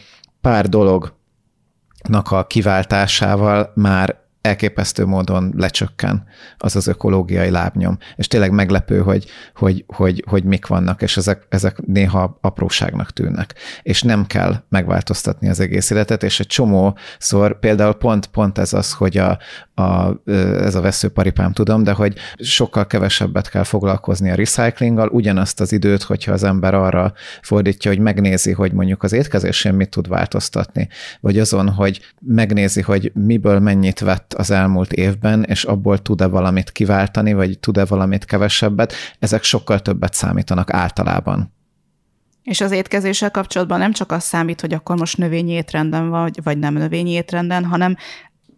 [0.41, 6.25] pár dolognak a kiváltásával már elképesztő módon lecsökken
[6.59, 7.99] az az ökológiai lábnyom.
[8.17, 13.55] És tényleg meglepő, hogy, hogy, hogy, hogy mik vannak, és ezek, ezek néha apróságnak tűnnek.
[13.83, 18.93] És nem kell megváltoztatni az egész életet, és egy csomószor például pont, pont ez az,
[18.93, 19.39] hogy a,
[19.75, 20.21] a,
[20.61, 26.03] ez a veszőparipám tudom, de hogy sokkal kevesebbet kell foglalkozni a recyclinggal, ugyanazt az időt,
[26.03, 30.89] hogyha az ember arra fordítja, hogy megnézi, hogy mondjuk az étkezésén mit tud változtatni,
[31.21, 36.73] vagy azon, hogy megnézi, hogy miből mennyit vett az elmúlt évben, és abból tud-e valamit
[36.73, 41.55] kiváltani, vagy tud-e valamit kevesebbet, ezek sokkal többet számítanak általában.
[42.43, 46.59] És az étkezéssel kapcsolatban nem csak az számít, hogy akkor most növényi étrenden vagy, vagy
[46.59, 47.97] nem növényi étrenden, hanem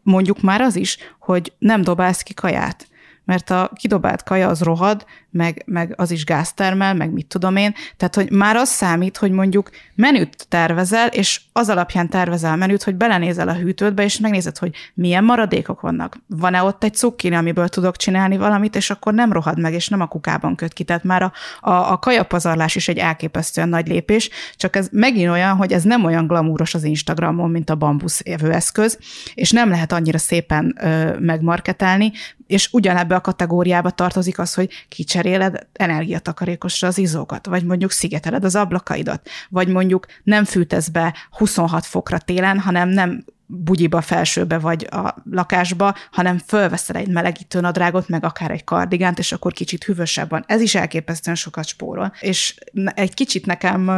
[0.02, 2.87] mondjuk már az is, hogy nem dobálsz ki kaját
[3.28, 7.74] mert a kidobált kaja az rohad, meg, meg az is gáztermel, meg mit tudom én.
[7.96, 12.94] Tehát, hogy már az számít, hogy mondjuk menüt tervezel, és az alapján tervezel menüt, hogy
[12.94, 16.16] belenézel a hűtődbe, és megnézed, hogy milyen maradékok vannak.
[16.26, 20.00] Van-e ott egy cukkini, amiből tudok csinálni valamit, és akkor nem rohad meg, és nem
[20.00, 20.84] a kukában köt ki.
[20.84, 25.56] Tehát már a, a, a kajapazarlás is egy elképesztően nagy lépés, csak ez megint olyan,
[25.56, 28.98] hogy ez nem olyan glamúros az Instagramon, mint a bambusz évőeszköz,
[29.34, 32.12] és nem lehet annyira szépen ö, megmarketelni,
[32.48, 38.54] és ugyanebbe a kategóriába tartozik az, hogy kicseréled energiatakarékosra az izókat, vagy mondjuk szigeteled az
[38.54, 45.14] ablakaidat, vagy mondjuk nem fűtesz be 26 fokra télen, hanem nem bugyiba, felsőbe vagy a
[45.30, 50.44] lakásba, hanem fölveszel egy melegítő nadrágot, meg akár egy kardigánt, és akkor kicsit hűvösebb van.
[50.46, 52.12] Ez is elképesztően sokat spórol.
[52.20, 52.54] És
[52.94, 53.90] egy kicsit nekem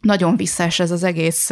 [0.00, 1.50] nagyon visszaes ez az egész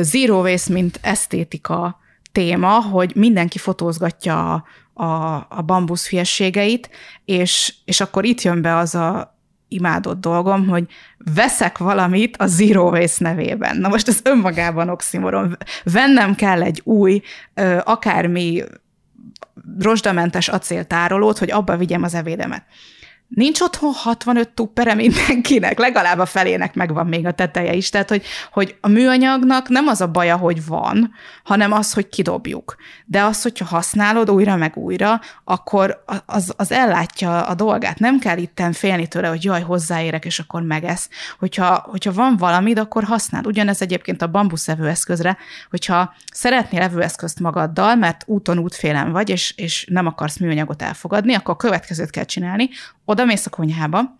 [0.00, 1.98] zero waste, mint esztétika
[2.32, 4.64] téma, hogy mindenki fotózgatja
[4.98, 6.90] a, a, bambusz fiességeit,
[7.24, 9.36] és, és akkor itt jön be az a
[9.68, 10.86] imádott dolgom, hogy
[11.34, 13.76] veszek valamit a Zero Waste nevében.
[13.76, 15.56] Na most ez önmagában oximoron.
[15.84, 17.22] Vennem kell egy új,
[17.84, 18.64] akármi
[19.78, 22.64] rozsdamentes acéltárolót, hogy abba vigyem az evédemet.
[23.28, 27.90] Nincs otthon 65 tuppere mindenkinek, legalább a felének megvan még a teteje is.
[27.90, 31.12] Tehát, hogy, hogy a műanyagnak nem az a baja, hogy van,
[31.44, 32.76] hanem az, hogy kidobjuk.
[33.04, 37.98] De az, hogyha használod újra meg újra, akkor az, az ellátja a dolgát.
[37.98, 41.08] Nem kell itten félni tőle, hogy jaj, hozzáérek, és akkor megesz.
[41.38, 43.44] Hogyha, hogyha van valamid, akkor használ.
[43.44, 45.36] Ugyanez egyébként a bambusz evőeszközre,
[45.70, 51.54] hogyha szeretnél evőeszközt magaddal, mert úton útfélen vagy, és, és nem akarsz műanyagot elfogadni, akkor
[51.54, 52.68] a következőt kell csinálni,
[53.08, 54.18] oda mész a konyhába,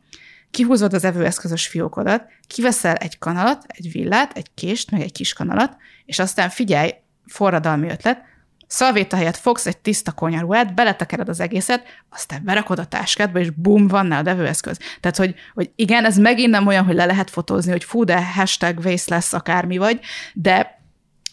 [0.50, 5.76] kihúzod az evőeszközös fiókodat, kiveszel egy kanalat, egy villát, egy kést, meg egy kis kanalat,
[6.04, 6.94] és aztán figyelj,
[7.26, 8.22] forradalmi ötlet,
[8.66, 13.88] szalvéta helyett fogsz egy tiszta konyaruát, beletekered az egészet, aztán berakod a táskádba, és bum,
[13.88, 14.78] van nálad evőeszköz.
[15.00, 18.24] Tehát, hogy, hogy igen, ez megint nem olyan, hogy le lehet fotózni, hogy fú, de
[18.24, 20.00] hashtag waste lesz akármi vagy,
[20.34, 20.77] de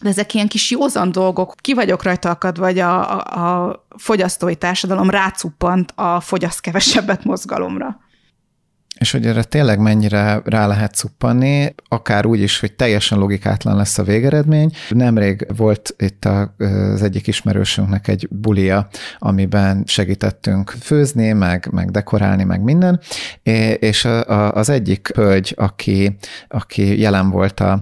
[0.00, 4.54] de ezek ilyen kis józan dolgok, ki vagyok rajta akad, vagy a, a, a fogyasztói
[4.54, 8.00] társadalom rácuppant a fogyaszt kevesebbet mozgalomra.
[8.98, 13.98] És hogy erre tényleg mennyire rá lehet cuppanni, akár úgy is, hogy teljesen logikátlan lesz
[13.98, 14.72] a végeredmény.
[14.88, 22.60] Nemrég volt itt az egyik ismerősünknek egy bulia, amiben segítettünk főzni, meg, meg dekorálni, meg
[22.60, 23.00] minden,
[23.78, 24.08] és
[24.50, 26.16] az egyik hölgy, aki,
[26.48, 27.80] aki jelen volt a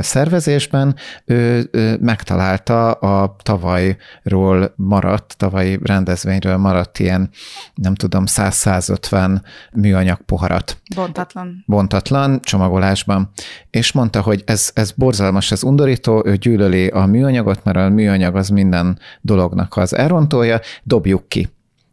[0.00, 7.30] szervezésben, ő megtalálta a tavalyról maradt, tavalyi rendezvényről maradt ilyen,
[7.74, 9.40] nem tudom, 100-150
[9.72, 10.80] műanyag poharat maradt.
[10.94, 11.64] Bontatlan.
[11.66, 13.30] Bontatlan csomagolásban.
[13.70, 18.36] És mondta, hogy ez, ez borzalmas, ez undorító, ő gyűlöli a műanyagot, mert a műanyag
[18.36, 21.48] az minden dolognak az elrontója, dobjuk ki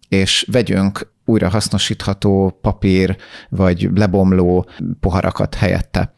[0.09, 3.17] és vegyünk újra hasznosítható papír
[3.49, 6.13] vagy lebomló poharakat helyette.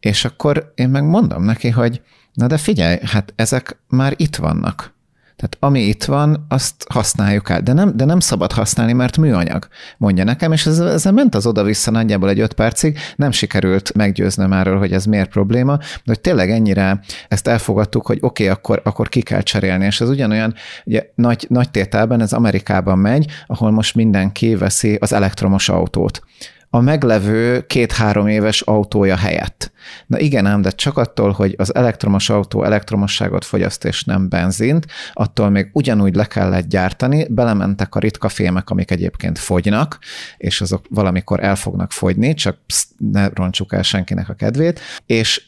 [0.00, 4.93] És akkor én meg mondom neki, hogy na de figyelj, hát ezek már itt vannak.
[5.36, 9.68] Tehát ami itt van, azt használjuk el, de nem, de nem szabad használni, mert műanyag,
[9.98, 14.52] mondja nekem, és ez, ez ment az oda-vissza nagyjából egy öt percig, nem sikerült meggyőznöm
[14.52, 18.80] arról, hogy ez miért probléma, de hogy tényleg ennyire ezt elfogadtuk, hogy oké, okay, akkor,
[18.84, 20.54] akkor ki kell cserélni, és ez ugyanolyan,
[20.84, 26.22] ugye nagy, nagy tételben ez Amerikában megy, ahol most mindenki veszi az elektromos autót.
[26.70, 29.72] A meglevő két-három éves autója helyett.
[30.06, 34.86] Na igen ám, de csak attól, hogy az elektromos autó elektromosságot fogyaszt és nem benzint,
[35.12, 39.98] attól még ugyanúgy le kellett gyártani, belementek a ritka fémek, amik egyébként fogynak,
[40.36, 45.42] és azok valamikor el fognak fogyni, csak psz, ne roncsuk el senkinek a kedvét, és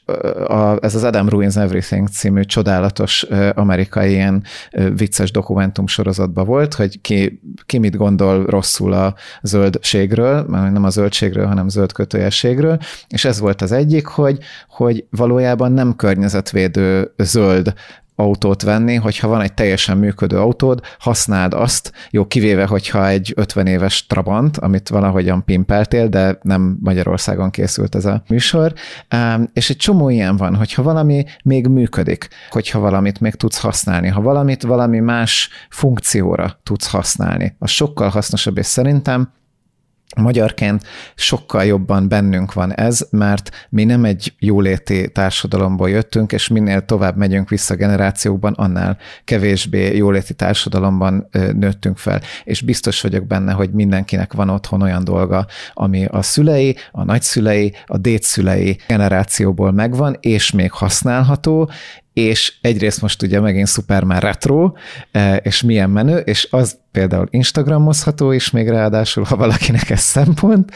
[0.46, 3.22] a, ez az Adam Ruins Everything című csodálatos
[3.54, 4.44] amerikai ilyen
[4.94, 11.46] vicces dokumentum sorozatban volt, hogy ki, ki mit gondol rosszul a zöldségről, nem a zöldségről,
[11.46, 12.78] hanem zöld kötőjességről,
[13.08, 17.72] és ez volt az egyik, hogy hogy, hogy valójában nem környezetvédő zöld
[18.16, 23.66] autót venni, hogyha van egy teljesen működő autód, használd azt, jó, kivéve, hogyha egy 50
[23.66, 28.72] éves Trabant, amit valahogyan pimpeltél, de nem Magyarországon készült ez a műsor,
[29.52, 34.20] és egy csomó ilyen van, hogyha valami még működik, hogyha valamit még tudsz használni, ha
[34.20, 39.32] valamit valami más funkcióra tudsz használni, az sokkal hasznosabb, és szerintem
[40.16, 40.82] Magyarként
[41.14, 47.16] sokkal jobban bennünk van ez, mert mi nem egy jóléti társadalomból jöttünk, és minél tovább
[47.16, 52.20] megyünk vissza generációkban, annál kevésbé jóléti társadalomban nőttünk fel.
[52.44, 57.74] És biztos vagyok benne, hogy mindenkinek van otthon olyan dolga, ami a szülei, a nagyszülei,
[57.86, 61.70] a dédszülei generációból megvan, és még használható,
[62.16, 64.72] és egyrészt most ugye megint szuper már retro,
[65.12, 70.70] e, és milyen menő, és az például Instagramozható is még ráadásul, ha valakinek ez szempont,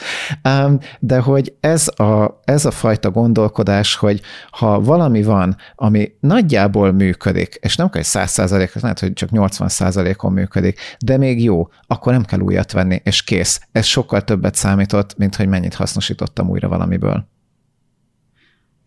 [0.98, 4.20] de hogy ez a, ez a fajta gondolkodás, hogy
[4.50, 9.30] ha valami van, ami nagyjából működik, és nem kell, hogy 100 százalék, lehet, hogy csak
[9.30, 13.60] 80 százalékon működik, de még jó, akkor nem kell újat venni, és kész.
[13.72, 17.28] Ez sokkal többet számított, mint hogy mennyit hasznosítottam újra valamiből.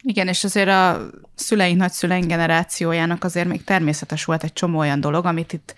[0.05, 5.25] Igen, és azért a szüleink, nagyszüleink generációjának azért még természetes volt egy csomó olyan dolog,
[5.25, 5.73] amit itt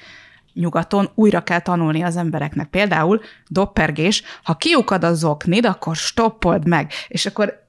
[0.53, 2.67] nyugaton újra kell tanulni az embereknek.
[2.67, 6.91] Például doppergés, ha kiukad a zoknid, akkor stoppold meg.
[7.07, 7.63] És akkor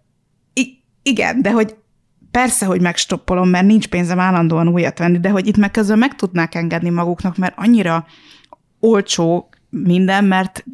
[1.02, 1.76] igen, de hogy
[2.30, 6.14] persze, hogy megstoppolom, mert nincs pénzem állandóan újat venni, de hogy itt meg közben meg
[6.14, 8.06] tudnák engedni maguknak, mert annyira
[8.80, 10.64] olcsó minden, mert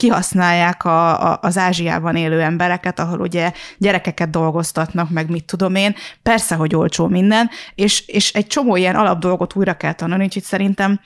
[0.00, 5.94] kihasználják a, a, az Ázsiában élő embereket, ahol ugye gyerekeket dolgoztatnak, meg mit tudom én.
[6.22, 11.00] Persze, hogy olcsó minden, és, és egy csomó ilyen alapdolgot újra kell tanulni, úgyhogy szerintem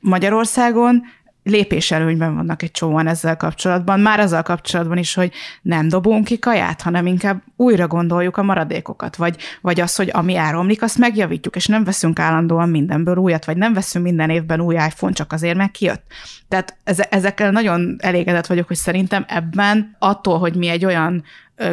[0.00, 1.02] Magyarországon
[1.46, 5.32] lépéselőnyben vannak egy csomóan ezzel kapcsolatban, már azzal kapcsolatban is, hogy
[5.62, 10.36] nem dobunk ki kaját, hanem inkább újra gondoljuk a maradékokat, vagy, vagy az, hogy ami
[10.36, 14.74] elromlik, azt megjavítjuk, és nem veszünk állandóan mindenből újat, vagy nem veszünk minden évben új
[14.74, 16.04] iPhone, csak azért, mert kijött.
[16.48, 16.76] Tehát
[17.10, 21.24] ezekkel nagyon elégedett vagyok, hogy szerintem ebben attól, hogy mi egy olyan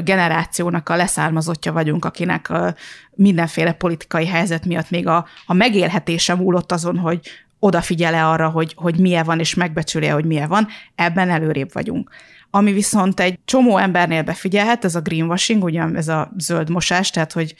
[0.03, 2.51] generációnak a leszármazottja vagyunk, akinek
[3.11, 7.19] mindenféle politikai helyzet miatt még a, a megélhetése múlott azon, hogy
[7.63, 12.09] odafigyele arra, hogy, hogy milyen van, és megbecsüli, hogy milyen van, ebben előrébb vagyunk.
[12.49, 17.31] Ami viszont egy csomó embernél befigyelhet, ez a greenwashing, ugye ez a zöld mosás, tehát
[17.31, 17.55] hogy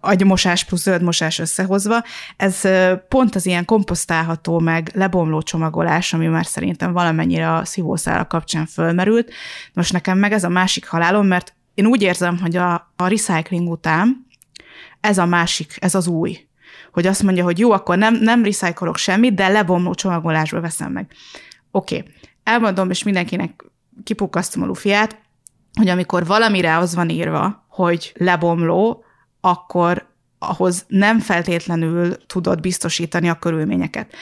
[0.00, 2.02] agymosás plusz zöldmosás összehozva,
[2.36, 2.60] ez
[3.08, 9.32] pont az ilyen komposztálható, meg lebomló csomagolás, ami már szerintem valamennyire a szívószála kapcsán fölmerült.
[9.72, 13.68] Most nekem meg ez a másik halálom, mert én úgy érzem, hogy a, a recycling
[13.68, 14.26] után
[15.00, 16.48] ez a másik, ez az új
[16.92, 21.12] hogy azt mondja, hogy jó, akkor nem, nem recyclok semmit, de lebomló csomagolásból veszem meg.
[21.70, 22.12] Oké, okay.
[22.42, 23.64] elmondom, és mindenkinek
[24.04, 25.18] kipukkasztom a lufiát,
[25.78, 29.04] hogy amikor valamire az van írva, hogy lebomló,
[29.40, 30.08] akkor
[30.38, 34.14] ahhoz nem feltétlenül tudod biztosítani a körülményeket.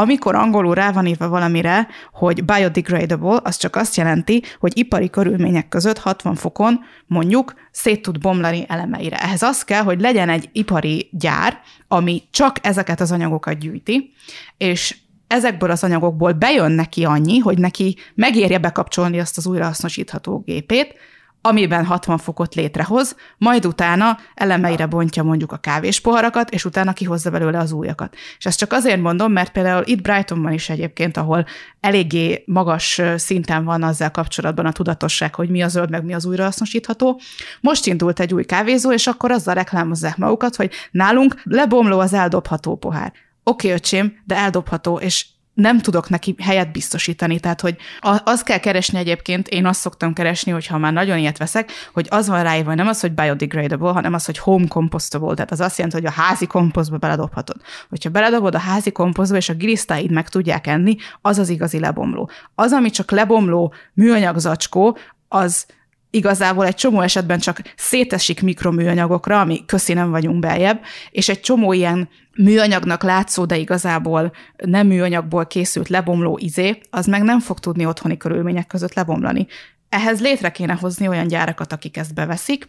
[0.00, 5.68] Amikor angolul rá van írva valamire, hogy biodegradable, az csak azt jelenti, hogy ipari körülmények
[5.68, 9.16] között 60 fokon mondjuk szét tud bomlani elemeire.
[9.16, 14.12] Ehhez az kell, hogy legyen egy ipari gyár, ami csak ezeket az anyagokat gyűjti,
[14.56, 14.96] és
[15.26, 20.94] ezekből az anyagokból bejön neki annyi, hogy neki megérje bekapcsolni azt az újrahasznosítható gépét,
[21.40, 27.58] amiben 60 fokot létrehoz, majd utána elemeire bontja mondjuk a kávéspoharakat, és utána kihozza belőle
[27.58, 28.16] az újakat.
[28.38, 31.46] És ezt csak azért mondom, mert például itt Brightonban is egyébként, ahol
[31.80, 36.26] eléggé magas szinten van azzal kapcsolatban a tudatosság, hogy mi a zöld, meg mi az
[36.26, 37.20] újrahasznosítható.
[37.60, 42.76] Most indult egy új kávézó, és akkor azzal reklámozzák magukat, hogy nálunk lebomló az eldobható
[42.76, 43.12] pohár.
[43.42, 45.26] Oké, okay, öcsém, de eldobható, és
[45.58, 47.40] nem tudok neki helyet biztosítani.
[47.40, 47.76] Tehát, hogy
[48.24, 52.28] az kell keresni egyébként, én azt szoktam keresni, hogyha már nagyon ilyet veszek, hogy az
[52.28, 55.34] van ráírva, nem az, hogy biodegradable, hanem az, hogy home compostable.
[55.34, 57.56] Tehát az azt jelenti, hogy a házi komposztba beledobhatod.
[57.88, 62.30] Hogyha beledobod a házi komposztba, és a gilisztáid meg tudják enni, az az igazi lebomló.
[62.54, 64.98] Az, ami csak lebomló műanyag zacskó,
[65.28, 65.66] az
[66.10, 70.80] igazából egy csomó esetben csak szétesik mikroműanyagokra, ami köszi nem vagyunk beljebb,
[71.10, 72.08] és egy csomó ilyen
[72.42, 78.16] műanyagnak látszó, de igazából nem műanyagból készült lebomló izé, az meg nem fog tudni otthoni
[78.16, 79.46] körülmények között lebomlani.
[79.88, 82.68] Ehhez létre kéne hozni olyan gyárakat, akik ezt beveszik,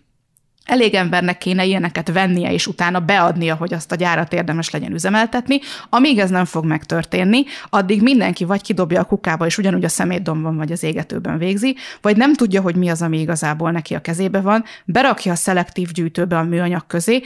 [0.69, 5.59] Elég embernek kéne ilyeneket vennie, és utána beadnia, hogy azt a gyárat érdemes legyen üzemeltetni.
[5.89, 10.57] Amíg ez nem fog megtörténni, addig mindenki vagy kidobja a kukába, és ugyanúgy a szemétdomban
[10.57, 14.41] vagy az égetőben végzi, vagy nem tudja, hogy mi az, ami igazából neki a kezébe
[14.41, 17.21] van, berakja a szelektív gyűjtőbe a műanyag közé,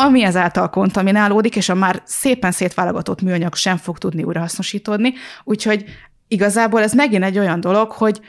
[0.00, 5.12] ami ezáltal kontaminálódik, és a már szépen szétválogatott műanyag sem fog tudni újrahasznosítódni.
[5.44, 5.84] Úgyhogy
[6.28, 8.20] igazából ez megint egy olyan dolog, hogy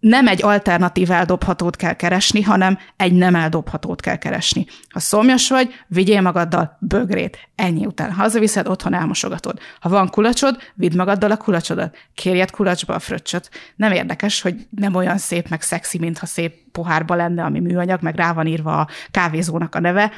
[0.00, 4.66] nem egy alternatív eldobhatót kell keresni, hanem egy nem eldobhatót kell keresni.
[4.88, 7.38] Ha szomjas vagy, vigyél magaddal bögrét.
[7.54, 9.58] Ennyi után hazaviszed, otthon elmosogatod.
[9.80, 11.96] Ha van kulacsod, vidd magaddal a kulacsodat.
[12.14, 13.50] Kérjed kulacsba a fröccsöt.
[13.76, 18.16] Nem érdekes, hogy nem olyan szép meg szexi, mintha szép pohárba lenne, ami műanyag, meg
[18.16, 20.12] rá van írva a kávézónak a neve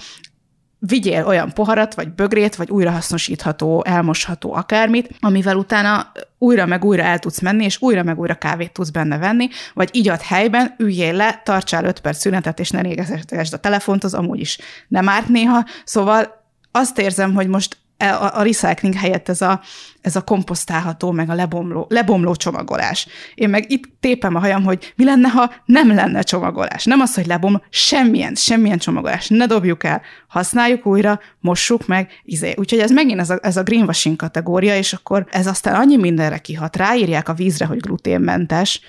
[0.79, 7.19] vigyél olyan poharat, vagy bögrét, vagy újrahasznosítható, elmosható akármit, amivel utána újra meg újra el
[7.19, 11.41] tudsz menni, és újra meg újra kávét tudsz benne venni, vagy igyad helyben, üljél le,
[11.45, 14.59] tartsál 5 perc szünetet, és ne négesd a telefont, az amúgy is
[14.89, 15.65] nem árt néha.
[15.85, 19.61] Szóval azt érzem, hogy most E, a, a recycling helyett ez a,
[20.01, 23.07] ez a komposztálható, meg a lebomló, lebomló csomagolás.
[23.35, 26.85] Én meg itt tépem a hajam, hogy mi lenne, ha nem lenne csomagolás.
[26.85, 29.29] Nem az, hogy lebom, semmilyen, semmilyen csomagolás.
[29.29, 32.55] Ne dobjuk el, használjuk újra, mossuk meg, izé.
[32.57, 36.39] Úgyhogy ez megint ez a, ez a greenwashing kategória, és akkor ez aztán annyi mindenre
[36.39, 36.77] kihat.
[36.77, 38.81] Ráírják a vízre, hogy gluténmentes,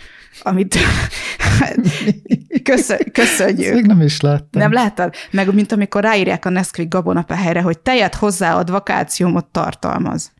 [0.41, 0.77] amit
[2.63, 3.17] köszönjük.
[3.17, 4.61] Ezt még nem is láttam.
[4.61, 5.13] Nem láttad?
[5.31, 10.31] Meg mint amikor ráírják a Nesquik gabonapehelyre, hogy tejet hozzáadva kálciumot tartalmaz.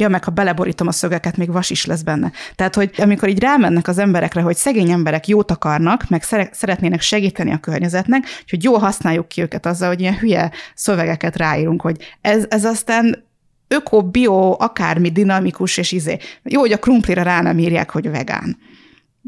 [0.00, 2.32] Ja, meg ha beleborítom a szögeket, még vas is lesz benne.
[2.54, 6.22] Tehát, hogy amikor így rámennek az emberekre, hogy szegény emberek jót akarnak, meg
[6.52, 11.82] szeretnének segíteni a környezetnek, hogy jól használjuk ki őket azzal, hogy ilyen hülye szövegeket ráírunk,
[11.82, 13.24] hogy ez, ez aztán
[13.68, 16.18] öko, bio, akármi dinamikus, és izé.
[16.42, 18.58] Jó, hogy a krumplira rá nem írják, hogy vegán.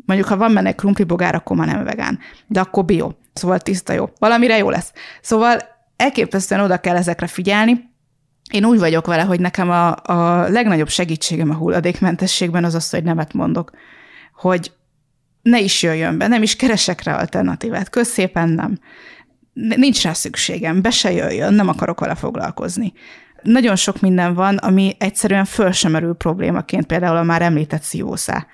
[0.07, 2.19] Mondjuk, ha van benne egy krumplibogár, akkor már nem vegán.
[2.47, 3.11] De akkor bio.
[3.33, 4.11] Szóval tiszta jó.
[4.19, 4.93] Valamire jó lesz.
[5.21, 5.59] Szóval
[5.97, 7.90] elképesztően oda kell ezekre figyelni.
[8.51, 13.03] Én úgy vagyok vele, hogy nekem a, a legnagyobb segítségem a hulladékmentességben az az, hogy
[13.03, 13.71] nemet mondok.
[14.35, 14.73] Hogy
[15.43, 17.91] ne is jöjjön be, nem is keresek rá alternatívát.
[17.91, 18.79] Közszépen nem.
[19.53, 22.93] Nincs rá szükségem, be se jöjjön, nem akarok vele foglalkozni.
[23.43, 28.47] Nagyon sok minden van, ami egyszerűen föl sem merül problémaként, például a már említett szívószá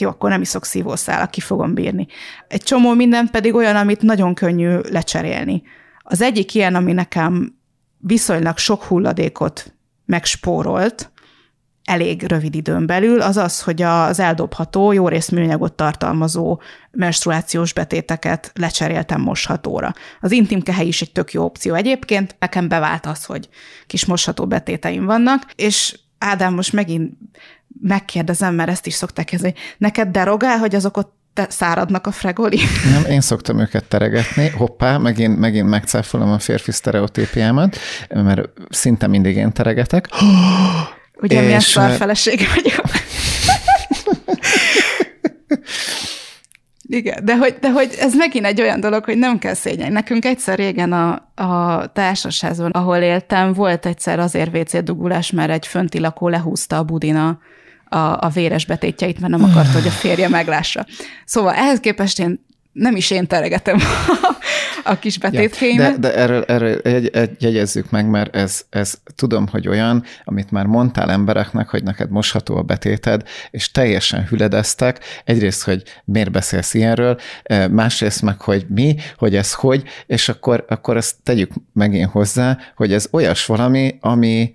[0.00, 2.06] jó, akkor nem iszok szívószál, ki fogom bírni.
[2.48, 5.62] Egy csomó minden pedig olyan, amit nagyon könnyű lecserélni.
[5.98, 7.58] Az egyik ilyen, ami nekem
[8.06, 9.72] viszonylag sok hulladékot
[10.04, 11.12] megspórolt,
[11.84, 18.52] elég rövid időn belül, az az, hogy az eldobható, jó rész műanyagot tartalmazó menstruációs betéteket
[18.54, 19.92] lecseréltem moshatóra.
[20.20, 23.48] Az intim kehely is egy tök jó opció egyébként, nekem bevált az, hogy
[23.86, 27.12] kis mosható betéteim vannak, és Ádám, most megint
[27.80, 32.60] megkérdezem, mert ezt is szokták kezdeni, neked derogál, hogy azok ott te száradnak a fregoli?
[32.92, 34.48] Nem, én szoktam őket teregetni.
[34.48, 37.76] Hoppá, megint, megint megcáfolom a férfi sztereotípiámat,
[38.08, 40.08] mert szinte mindig én teregetek.
[41.22, 41.44] Ugye és...
[41.44, 42.84] milyen szar feleség vagyok.
[46.88, 49.92] Igen, de hogy, de hogy ez megint egy olyan dolog, hogy nem kell szégyen.
[49.92, 55.66] Nekünk egyszer régen a, a társasházban, ahol éltem, volt egyszer azért WC dugulás, mert egy
[55.66, 57.38] fönti lakó lehúzta a budina
[57.94, 60.86] a, a véres betétjeit, mert nem akarta, hogy a férje meglássa.
[61.24, 63.78] Szóval ehhez képest én nem is én teregetem
[64.84, 65.90] a kis betétkéimet.
[65.90, 70.04] Ja, de, de erről, erről egy, egy, jegyezzük meg, mert ez, ez tudom, hogy olyan,
[70.24, 75.00] amit már mondtál embereknek, hogy neked mosható a betéted, és teljesen hüledeztek.
[75.24, 77.18] Egyrészt, hogy miért beszélsz ilyenről,
[77.70, 82.92] másrészt meg, hogy mi, hogy ez hogy, és akkor, akkor ezt tegyük megint hozzá, hogy
[82.92, 84.54] ez olyas valami, ami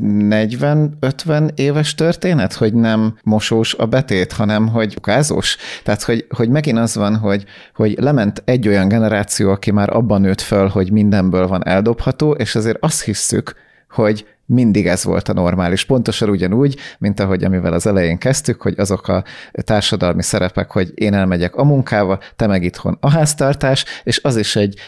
[0.00, 5.56] 40-50 éves történet, hogy nem mosós a betét, hanem hogy kázós.
[5.82, 10.20] Tehát, hogy, hogy megint az van, hogy, hogy lement egy olyan generáció, aki már abban
[10.20, 13.54] nőtt föl, hogy mindenből van eldobható, és azért azt hisszük,
[13.90, 15.84] hogy mindig ez volt a normális.
[15.84, 21.14] Pontosan ugyanúgy, mint ahogy amivel az elején kezdtük, hogy azok a társadalmi szerepek, hogy én
[21.14, 24.78] elmegyek a munkába, te meg itthon a háztartás, és az is egy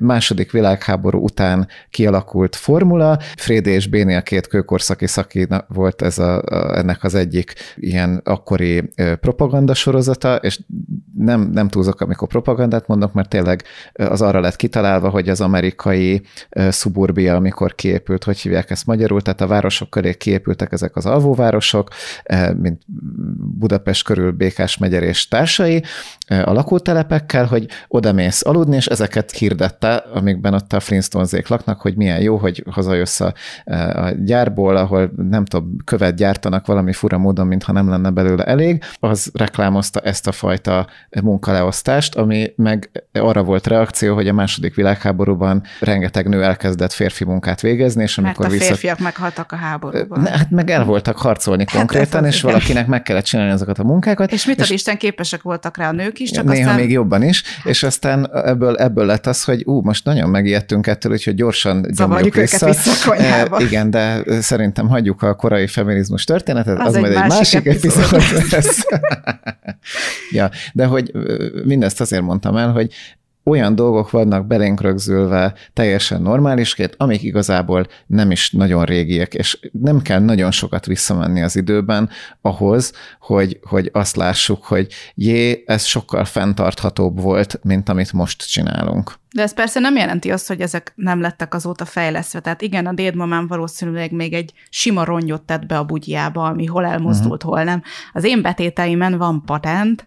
[0.00, 3.18] második világháború után kialakult formula.
[3.36, 8.90] Frédé és Bénél két kőkorszaki szaki volt ez a, a, ennek az egyik ilyen akkori
[9.20, 10.60] propaganda sorozata, és
[11.16, 13.62] nem, nem túlzok, amikor propagandát mondok, mert tényleg
[13.92, 16.22] az arra lett kitalálva, hogy az amerikai
[16.68, 21.06] szuburbia, amikor kiépült, hogy hívják ezt magyarul, magyarul, tehát a városok köré kiépültek ezek az
[21.06, 21.88] alvóvárosok,
[22.22, 22.82] eh, mint
[23.58, 25.82] Budapest körül Békás megyer és társai,
[26.30, 31.96] a lakótelepekkel, hogy oda mész aludni, és ezeket hirdette, amikben ott a Flintstones-ék laknak, hogy
[31.96, 33.32] milyen jó, hogy hazajössz a,
[33.94, 38.82] a gyárból, ahol nem tudom, követ gyártanak valami fura módon, mintha nem lenne belőle elég,
[39.00, 40.86] az reklámozta ezt a fajta
[41.22, 47.60] munkaleosztást, ami meg arra volt reakció, hogy a második világháborúban rengeteg nő elkezdett férfi munkát
[47.60, 50.26] végezni, és amikor Mert a férfiak meghaltak a háborúban.
[50.26, 52.52] Hát meg el voltak harcolni hát konkrétan, és igen.
[52.52, 54.32] valakinek meg kellett csinálni azokat a munkákat.
[54.32, 56.80] És mit és Isten képesek voltak rá a nők is, csak Néha aztán...
[56.80, 61.12] még jobban is, és aztán ebből, ebből lett az, hogy ú, most nagyon megijedtünk ettől,
[61.12, 62.66] úgyhogy gyorsan Zavarjuk vissza.
[62.66, 67.64] vissza e, igen, de szerintem hagyjuk a korai feminizmus történetet, az, az majd egy másik,
[67.64, 68.82] másik epizód lesz.
[70.38, 71.12] ja, de hogy
[71.64, 72.92] mindezt azért mondtam el, hogy
[73.50, 80.02] olyan dolgok vannak belénk rögzülve teljesen normálisként, amik igazából nem is nagyon régiek, és nem
[80.02, 82.08] kell nagyon sokat visszamenni az időben
[82.40, 89.18] ahhoz, hogy, hogy azt lássuk, hogy jé, ez sokkal fenntarthatóbb volt, mint amit most csinálunk.
[89.34, 92.40] De ez persze nem jelenti azt, hogy ezek nem lettek azóta fejlesztve.
[92.40, 96.84] Tehát igen, a dédmamám valószínűleg még egy sima rongyot tett be a bugyjába, ami hol
[96.84, 97.56] elmozdult, uh-huh.
[97.56, 97.82] hol nem.
[98.12, 100.06] Az én betéteimen van patent,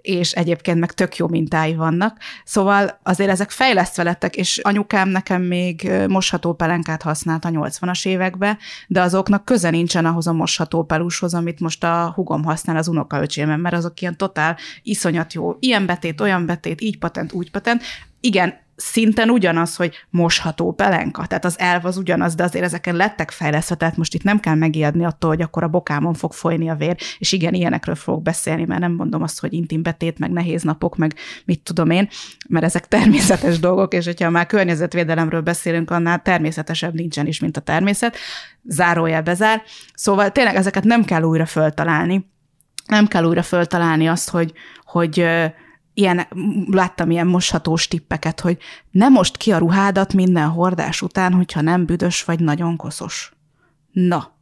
[0.00, 2.18] és egyébként meg tök jó mintái vannak.
[2.44, 8.58] Szóval azért ezek fejlesztve lettek, és anyukám nekem még mosható pelenkát használt a 80-as években,
[8.86, 13.60] de azoknak köze nincsen ahhoz a mosható pelushoz, amit most a hugom használ az unokaöcsémem,
[13.60, 15.56] mert azok ilyen totál iszonyat jó.
[15.60, 17.82] Ilyen betét, olyan betét, így patent, úgy patent.
[18.20, 23.30] Igen, szinten ugyanaz, hogy mosható pelenka, tehát az elv az ugyanaz, de azért ezeken lettek
[23.30, 26.74] fejlesztve, tehát most itt nem kell megijedni attól, hogy akkor a bokámon fog folyni a
[26.74, 30.62] vér, és igen, ilyenekről fogok beszélni, mert nem mondom azt, hogy intim betét, meg nehéz
[30.62, 31.14] napok, meg
[31.44, 32.08] mit tudom én,
[32.48, 37.60] mert ezek természetes dolgok, és hogyha már környezetvédelemről beszélünk, annál természetesebb nincsen is, mint a
[37.60, 38.16] természet,
[38.64, 39.62] zárójel bezár.
[39.94, 42.32] Szóval tényleg ezeket nem kell újra föltalálni,
[42.86, 44.52] nem kell újra föltalálni azt, hogy,
[44.84, 45.26] hogy
[45.94, 46.26] ilyen,
[46.70, 48.58] láttam ilyen moshatós tippeket, hogy
[48.90, 53.32] ne most ki a ruhádat minden hordás után, hogyha nem büdös vagy nagyon koszos.
[53.92, 54.36] Na,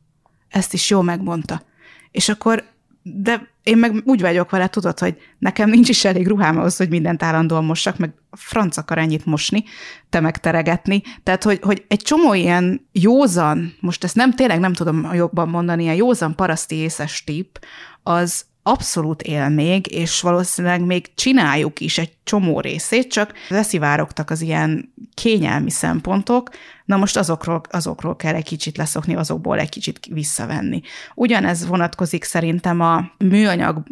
[0.49, 1.63] ezt is jó megmondta.
[2.11, 2.65] És akkor,
[3.03, 6.89] de én meg úgy vagyok vele, tudod, hogy nekem nincs is elég ruhám ahhoz, hogy
[6.89, 9.65] mindent állandóan mossak, meg franc akar ennyit mosni,
[10.11, 11.03] te megteregetni.
[11.23, 15.83] Tehát, hogy, hogy egy csomó ilyen józan, most ezt nem tényleg nem tudom jobban mondani,
[15.83, 17.57] ilyen józan paraszti észes tipp,
[18.03, 24.41] az, abszolút él még, és valószínűleg még csináljuk is egy csomó részét, csak leszivárogtak az
[24.41, 26.51] ilyen kényelmi szempontok,
[26.85, 30.83] na most azokról, azokról kell egy kicsit leszokni, azokból egy kicsit visszavenni.
[31.15, 33.83] Ugyanez vonatkozik szerintem a műanyag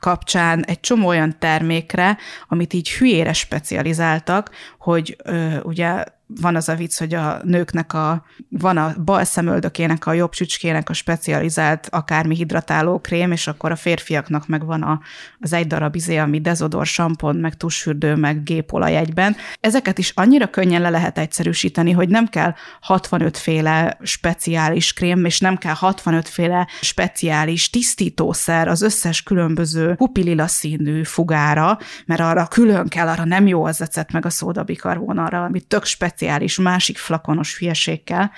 [0.00, 6.04] kapcsán egy csomó olyan termékre, amit így hülyére specializáltak, hogy ö, ugye
[6.40, 10.90] van az a vicc, hogy a nőknek a, van a bal szemöldökének, a jobb csücskének
[10.90, 15.00] a specializált akármi hidratáló krém, és akkor a férfiaknak meg van a,
[15.40, 19.36] az egy darab izé, ami dezodor, sampon, meg tusfürdő, meg gépolaj egyben.
[19.60, 25.40] Ezeket is annyira könnyen le lehet egyszerűsíteni, hogy nem kell 65 féle speciális krém, és
[25.40, 32.88] nem kell 65 féle speciális tisztítószer az összes különböző pupilila színű fugára, mert arra külön
[32.88, 36.98] kell, arra nem jó az ecet, meg a szódabikarbon, arra, ami tök speciális speciális másik
[36.98, 38.32] flakonos hülyeségkel,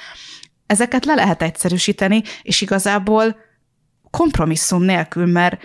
[0.66, 3.36] ezeket le lehet egyszerűsíteni, és igazából
[4.10, 5.62] kompromisszum nélkül, mert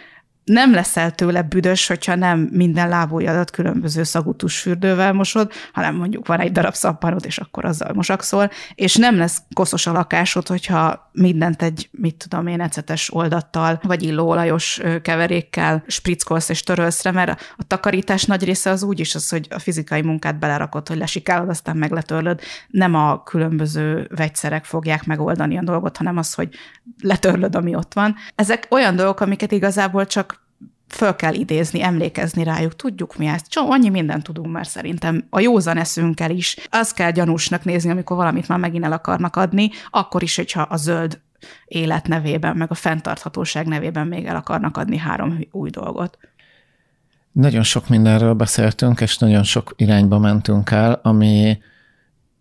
[0.52, 6.39] nem leszel tőle büdös, hogyha nem minden lábújadat különböző szagutús fürdővel mosod, hanem mondjuk van
[6.39, 11.62] egy darab szappanod, és akkor azzal mosakszol, és nem lesz koszos a lakásod, hogyha mindent
[11.62, 17.64] egy, mit tudom én, ecetes oldattal, vagy illóolajos keverékkel sprickolsz és törölsz rá, mert a
[17.68, 21.78] takarítás nagy része az úgy is az, hogy a fizikai munkát belerakod, hogy lesikálod, aztán
[21.78, 22.39] meg letörlöd.
[22.68, 26.49] Nem a különböző vegyszerek fogják megoldani a dolgot, hanem az, hogy
[27.02, 28.16] letörlöd, ami ott van.
[28.36, 30.40] Ezek olyan dolgok, amiket igazából csak
[30.91, 33.47] föl kell idézni, emlékezni rájuk, tudjuk mi ezt.
[33.47, 35.27] Csak annyi mindent tudunk már szerintem.
[35.29, 36.57] A józan eszünkkel is.
[36.69, 40.77] Az kell gyanúsnak nézni, amikor valamit már megint el akarnak adni, akkor is, hogyha a
[40.77, 41.19] zöld
[41.65, 46.17] élet nevében, meg a fenntarthatóság nevében még el akarnak adni három új dolgot.
[47.31, 51.61] Nagyon sok mindenről beszéltünk, és nagyon sok irányba mentünk el, ami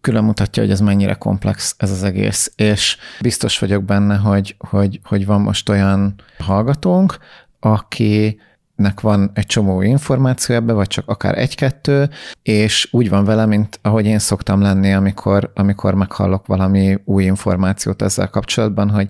[0.01, 5.01] külön mutatja, hogy ez mennyire komplex ez az egész, és biztos vagyok benne, hogy, hogy,
[5.05, 7.19] hogy van most olyan hallgatónk,
[7.61, 12.11] akinek van egy csomó információ ebbe, vagy csak akár egy-kettő,
[12.43, 18.03] és úgy van vele, mint ahogy én szoktam lenni, amikor, amikor meghallok valami új információt
[18.03, 19.09] ezzel kapcsolatban, hogy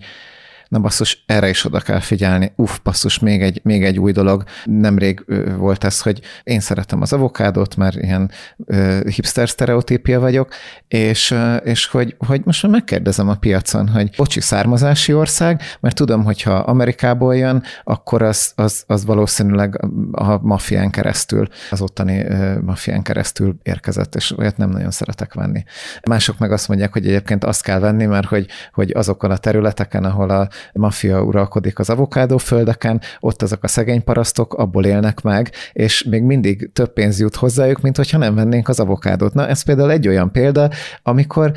[0.71, 2.53] na basszus, erre is oda kell figyelni.
[2.57, 4.45] Uff, basszus, még egy, még egy új dolog.
[4.64, 5.25] Nemrég
[5.57, 10.55] volt ez, hogy én szeretem az avokádot, mert ilyen uh, hipster sztereotípia vagyok,
[10.89, 15.95] és, uh, és hogy, hogy most már megkérdezem a piacon, hogy bocsi, származási ország, mert
[15.95, 22.21] tudom, hogy ha Amerikából jön, akkor az, az, az valószínűleg a maffián keresztül, az ottani
[22.21, 25.64] uh, maffián keresztül érkezett, és olyat nem nagyon szeretek venni.
[26.09, 30.05] Mások meg azt mondják, hogy egyébként azt kell venni, mert hogy, hogy azokon a területeken,
[30.05, 35.51] ahol a maffia uralkodik az avokádó földeken, ott azok a szegény parasztok abból élnek meg,
[35.73, 39.35] és még mindig több pénz jut hozzájuk, mint hogyha nem vennénk az avokádót.
[39.35, 40.71] Na, ez például egy olyan példa,
[41.03, 41.53] amikor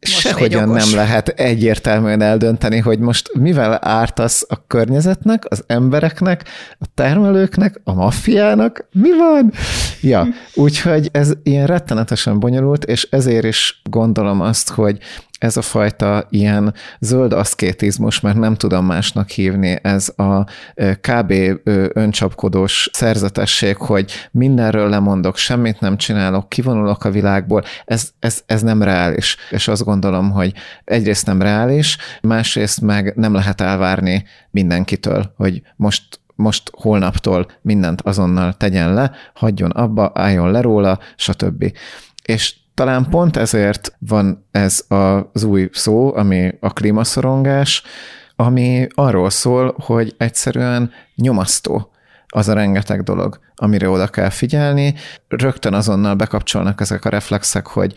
[0.00, 6.44] most sehogyan nem lehet egyértelműen eldönteni, hogy most mivel ártasz a környezetnek, az embereknek,
[6.78, 9.52] a termelőknek, a maffiának, mi van?
[10.00, 14.98] Ja, úgyhogy ez ilyen rettenetesen bonyolult, és ezért is gondolom azt, hogy
[15.38, 20.44] ez a fajta ilyen zöld aszkétizmus, mert nem tudom másnak hívni, ez a
[21.00, 21.32] kb.
[21.92, 28.82] öncsapkodós szerzetesség, hogy mindenről lemondok, semmit nem csinálok, kivonulok a világból, ez, ez, ez nem
[28.82, 29.36] reális.
[29.50, 30.52] És azt gondolom, hogy
[30.84, 38.52] egyrészt nem reális, másrészt meg nem lehet elvárni mindenkitől, hogy most most holnaptól mindent azonnal
[38.52, 41.72] tegyen le, hagyjon abba, álljon le róla, stb.
[42.24, 47.82] És talán pont ezért van ez az új szó, ami a klímaszorongás,
[48.36, 51.90] ami arról szól, hogy egyszerűen nyomasztó
[52.26, 54.94] az a rengeteg dolog, amire oda kell figyelni.
[55.28, 57.94] Rögtön azonnal bekapcsolnak ezek a reflexek, hogy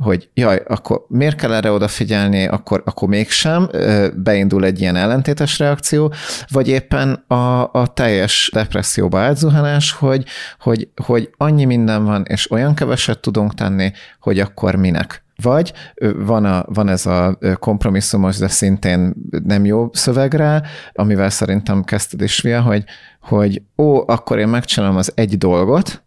[0.00, 3.68] hogy jaj, akkor miért kell erre odafigyelni, akkor, akkor mégsem,
[4.14, 6.12] beindul egy ilyen ellentétes reakció,
[6.48, 10.24] vagy éppen a, a teljes depresszióba átzuhanás, hogy,
[10.58, 15.24] hogy, hogy annyi minden van, és olyan keveset tudunk tenni, hogy akkor minek.
[15.42, 15.72] Vagy
[16.16, 22.20] van, a, van ez a kompromisszumos, de szintén nem jó szöveg rá, amivel szerintem kezdted
[22.20, 22.84] is, Via, hogy,
[23.20, 26.02] hogy ó, akkor én megcsinálom az egy dolgot,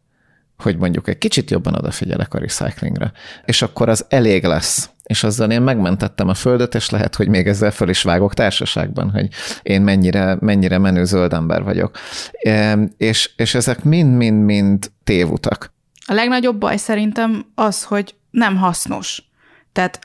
[0.64, 3.11] hogy mondjuk egy kicsit jobban odafigyelek a recyclingre,
[3.45, 4.89] és akkor az elég lesz.
[5.03, 9.11] És azzal én megmentettem a földet, és lehet, hogy még ezzel föl is vágok társaságban,
[9.11, 9.28] hogy
[9.64, 11.97] én mennyire, mennyire menő zöld ember vagyok.
[12.97, 15.74] És, és ezek mind-mind-mind tévutak.
[16.05, 19.24] A legnagyobb baj szerintem az, hogy nem hasznos.
[19.72, 19.99] Tehát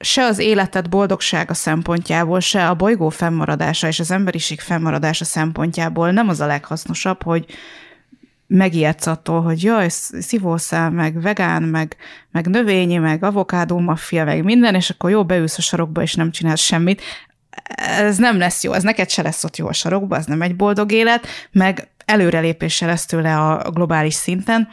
[0.00, 6.28] se az életed boldogsága szempontjából, se a bolygó fennmaradása és az emberiség fennmaradása szempontjából nem
[6.28, 7.46] az a leghasznosabb, hogy
[8.48, 11.96] megijedsz attól, hogy jaj, szivószál, meg vegán, meg,
[12.30, 16.30] meg növényi, meg avokádó maffia, meg minden, és akkor jó, beülsz a sarokba, és nem
[16.30, 17.02] csinálsz semmit.
[17.76, 20.56] Ez nem lesz jó, ez neked se lesz ott jó a sarokba, ez nem egy
[20.56, 24.68] boldog élet, meg előrelépése lesz tőle a globális szinten.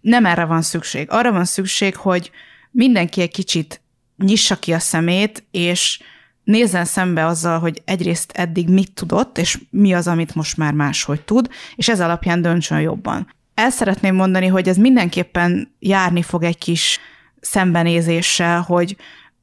[0.00, 1.06] Nem erre van szükség.
[1.10, 2.30] Arra van szükség, hogy
[2.70, 3.80] mindenki egy kicsit
[4.16, 6.00] nyissa ki a szemét, és
[6.46, 11.20] nézzen szembe azzal, hogy egyrészt eddig mit tudott, és mi az, amit most már máshogy
[11.20, 13.34] tud, és ez alapján döntsön jobban.
[13.54, 16.98] El szeretném mondani, hogy ez mindenképpen járni fog egy kis
[17.40, 18.96] szembenézéssel, hogy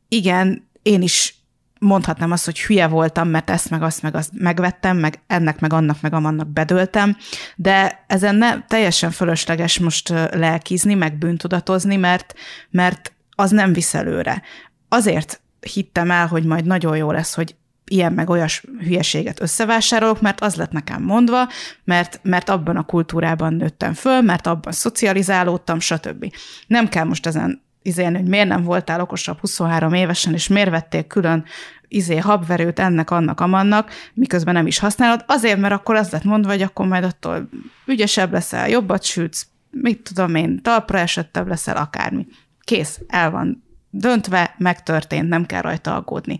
[0.08, 1.36] igen, én is
[1.80, 5.74] mondhatnám azt, hogy hülye voltam, mert ezt meg azt meg azt megvettem, meg ennek meg
[5.74, 7.18] annak meg amannak bedöltem,
[7.56, 12.34] de ezen ne teljesen fölösleges most lelkizni, meg bűntudatozni, mert,
[12.70, 14.41] mert az nem visz előre.
[14.89, 17.55] Azért hittem el, hogy majd nagyon jó lesz, hogy
[17.86, 21.47] ilyen meg olyas hülyeséget összevásárolok, mert az lett nekem mondva,
[21.84, 26.34] mert, mert abban a kultúrában nőttem föl, mert abban szocializálódtam, stb.
[26.68, 31.03] Nem kell most ezen izélni, hogy miért nem voltál okosabb 23 évesen, és miért vettél
[31.03, 31.45] külön
[31.88, 36.51] izé habverőt ennek, annak, amannak, miközben nem is használod, azért, mert akkor az lett mondva,
[36.51, 37.49] hogy akkor majd attól
[37.86, 42.28] ügyesebb leszel, jobbat sütsz, mit tudom én, talpra esettebb leszel, akármi.
[42.64, 43.62] Kész, el van
[43.95, 46.39] döntve, megtörtént, nem kell rajta aggódni.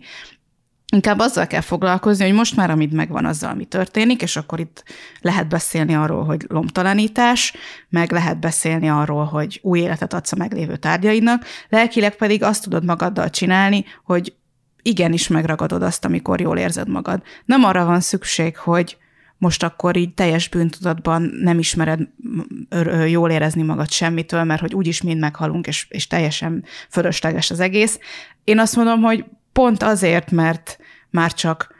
[0.92, 4.84] Inkább azzal kell foglalkozni, hogy most már, amit megvan, azzal, ami történik, és akkor itt
[5.20, 7.54] lehet beszélni arról, hogy lomtalanítás,
[7.88, 12.84] meg lehet beszélni arról, hogy új életet adsz a meglévő tárgyaidnak, lelkileg pedig azt tudod
[12.84, 14.34] magaddal csinálni, hogy
[14.82, 17.22] igenis megragadod azt, amikor jól érzed magad.
[17.44, 18.96] Nem arra van szükség, hogy
[19.44, 22.00] most akkor így teljes bűntudatban nem ismered
[23.06, 27.98] jól érezni magad semmitől, mert hogy úgyis mind meghalunk, és, és teljesen fölösleges az egész.
[28.44, 30.78] Én azt mondom, hogy pont azért, mert
[31.10, 31.74] már csak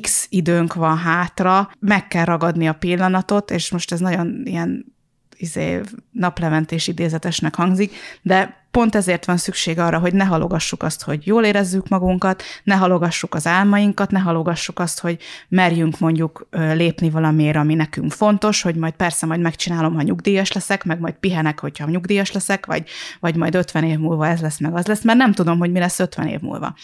[0.00, 4.94] x időnk van hátra, meg kell ragadni a pillanatot, és most ez nagyon ilyen
[5.36, 5.80] izé,
[6.10, 7.92] naplementés idézetesnek hangzik,
[8.22, 12.74] de pont ezért van szükség arra, hogy ne halogassuk azt, hogy jól érezzük magunkat, ne
[12.74, 15.18] halogassuk az álmainkat, ne halogassuk azt, hogy
[15.48, 20.84] merjünk mondjuk lépni valamiért, ami nekünk fontos, hogy majd persze majd megcsinálom, ha nyugdíjas leszek,
[20.84, 22.88] meg majd pihenek, hogyha nyugdíjas leszek, vagy,
[23.20, 25.78] vagy majd 50 év múlva ez lesz, meg az lesz, mert nem tudom, hogy mi
[25.78, 26.74] lesz 50 év múlva.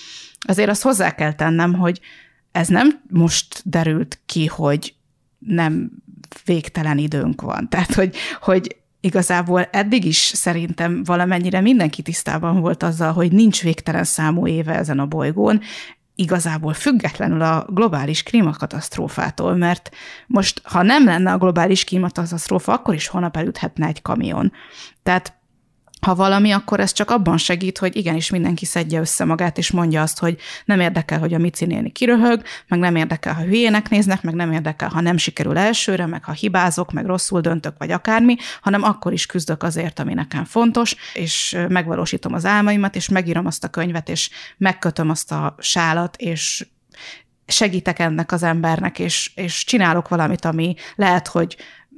[0.46, 2.00] Azért azt hozzá kell tennem, hogy
[2.52, 4.94] ez nem most derült ki, hogy
[5.38, 5.90] nem
[6.44, 7.68] végtelen időnk van.
[7.68, 8.76] Tehát, hogy, hogy
[9.06, 14.98] igazából eddig is szerintem valamennyire mindenki tisztában volt azzal, hogy nincs végtelen számú éve ezen
[14.98, 15.60] a bolygón,
[16.14, 19.90] igazából függetlenül a globális klímakatasztrófától, mert
[20.26, 24.52] most, ha nem lenne a globális klímakatasztrófa, akkor is holnap elüthetne egy kamion.
[25.02, 25.35] Tehát
[26.00, 30.02] ha valami, akkor ez csak abban segít, hogy igenis mindenki szedje össze magát, és mondja
[30.02, 34.22] azt, hogy nem érdekel, hogy a Mici néni kiröhög, meg nem érdekel, ha hülyének néznek,
[34.22, 38.36] meg nem érdekel, ha nem sikerül elsőre, meg ha hibázok, meg rosszul döntök, vagy akármi,
[38.60, 43.64] hanem akkor is küzdök azért, ami nekem fontos, és megvalósítom az álmaimat, és megírom azt
[43.64, 46.66] a könyvet, és megkötöm azt a sálat, és
[47.46, 51.56] segítek ennek az embernek, és, és csinálok valamit, ami lehet, hogy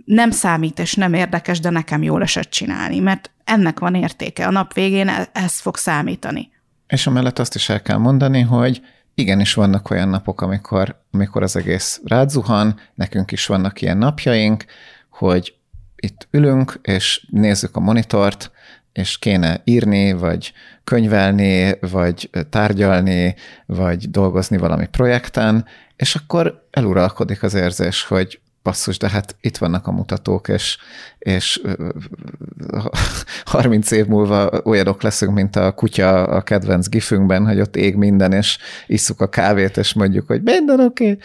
[0.08, 4.46] nem számít és nem érdekes, de nekem jól esett csinálni, mert ennek van értéke.
[4.46, 6.50] A nap végén e- ez fog számítani.
[6.86, 8.82] És amellett azt is el kell mondani, hogy
[9.14, 14.64] igenis vannak olyan napok, amikor, amikor az egész rádzuhan, nekünk is vannak ilyen napjaink,
[15.10, 15.54] hogy
[15.96, 18.50] itt ülünk, és nézzük a monitort,
[18.92, 20.52] és kéne írni, vagy
[20.84, 23.34] könyvelni, vagy tárgyalni,
[23.66, 29.86] vagy dolgozni valami projekten, és akkor eluralkodik az érzés, hogy basszus, de hát itt vannak
[29.86, 30.78] a mutatók, és,
[31.18, 31.60] és
[33.44, 38.32] 30 év múlva olyanok leszünk, mint a kutya a kedvenc gifünkben, hogy ott ég minden,
[38.32, 41.04] és isszuk a kávét, és mondjuk, hogy minden oké.
[41.04, 41.18] Okay.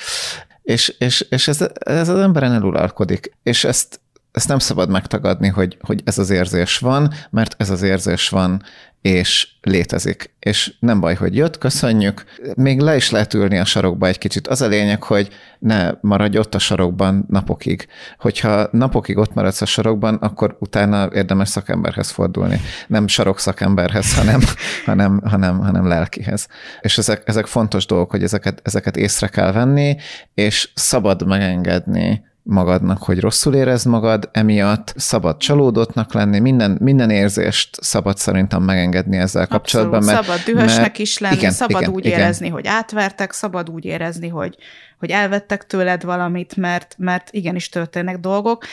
[0.62, 3.32] És, és, és ez, ez az emberen eluralkodik.
[3.44, 4.00] És ezt,
[4.32, 8.64] ezt nem szabad megtagadni, hogy, hogy ez az érzés van, mert ez az érzés van,
[9.04, 10.34] és létezik.
[10.40, 12.24] És nem baj, hogy jött, köszönjük.
[12.56, 14.48] Még le is lehet ülni a sarokba egy kicsit.
[14.48, 15.30] Az a lényeg, hogy
[15.60, 17.88] ne maradj ott a sarokban napokig.
[18.18, 22.62] Hogyha napokig ott maradsz a sarokban, akkor utána érdemes szakemberhez fordulni.
[22.88, 24.40] Nem sarok szakemberhez, hanem,
[24.86, 26.48] hanem, hanem, hanem lelkihez.
[26.82, 29.96] És ezek, ezek fontos dolgok, hogy ezeket, ezeket észre kell venni,
[30.34, 37.84] és szabad megengedni magadnak, hogy rosszul érezd magad, emiatt szabad csalódottnak lenni, minden, minden érzést
[37.84, 40.04] szabad szerintem megengedni ezzel Abszolút, kapcsolatban.
[40.04, 42.20] Mert, szabad dühösnek mert, is lenni, igen, szabad igen, úgy igen.
[42.20, 44.58] érezni, hogy átvertek, szabad úgy érezni, hogy,
[45.00, 48.64] hogy elvettek tőled valamit, mert, mert igenis történnek dolgok.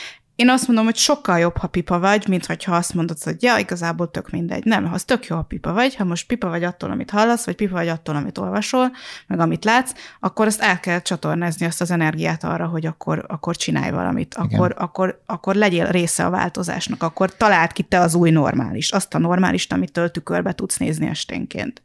[0.41, 3.57] Én azt mondom, hogy sokkal jobb, ha pipa vagy, mint hogyha azt mondod, hogy ja,
[3.57, 4.65] igazából tök mindegy.
[4.65, 7.55] Nem, az tök jó, ha pipa vagy, ha most pipa vagy attól, amit hallasz, vagy
[7.55, 8.91] pipa vagy attól, amit olvasol,
[9.27, 13.55] meg amit látsz, akkor azt el kell csatornázni azt az energiát arra, hogy akkor, akkor
[13.55, 18.29] csinálj valamit, akkor, akkor, akkor legyél része a változásnak, akkor találd ki te az új
[18.29, 21.81] normális, azt a normálist, amitől tükörbe tudsz nézni esténként.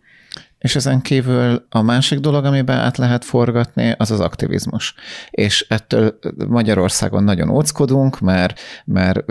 [0.58, 4.94] És ezen kívül a másik dolog, amiben át lehet forgatni, az az aktivizmus.
[5.30, 9.24] És ettől Magyarországon nagyon óckodunk, mert, mert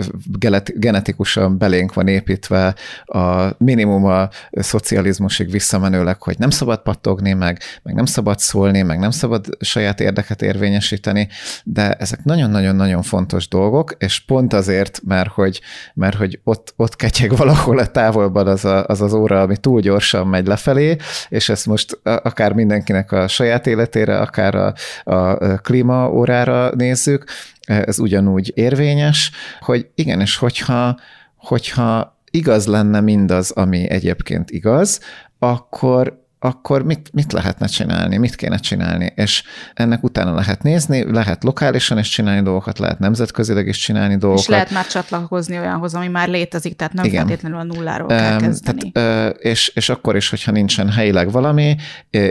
[0.80, 2.74] genetikusan belénk van építve
[3.04, 8.98] a minimum a szocializmusig visszamenőleg, hogy nem szabad pattogni, meg, meg nem szabad szólni, meg
[8.98, 11.28] nem szabad saját érdeket érvényesíteni,
[11.64, 15.60] de ezek nagyon-nagyon-nagyon fontos dolgok, és pont azért, mert hogy,
[15.94, 19.80] mert hogy ott, ott ketyeg valahol a távolban az, a, az az óra, ami túl
[19.80, 20.96] gyorsan megy lefelé,
[21.28, 24.74] és ezt most akár mindenkinek a saját életére, akár a,
[25.04, 27.24] a klímaórára nézzük,
[27.66, 30.98] ez ugyanúgy érvényes, hogy igenis, hogyha,
[31.36, 35.00] hogyha igaz lenne mindaz, ami egyébként igaz,
[35.38, 39.42] akkor akkor mit, mit lehetne csinálni, mit kéne csinálni, és
[39.74, 44.44] ennek utána lehet nézni, lehet lokálisan is csinálni dolgokat, lehet nemzetközileg is csinálni dolgokat.
[44.44, 47.26] És lehet már csatlakozni olyanhoz, ami már létezik, tehát nem Igen.
[47.26, 48.92] feltétlenül a nulláról kell kezdeni.
[48.92, 51.76] Tehát, és, és akkor is, hogyha nincsen helyileg valami,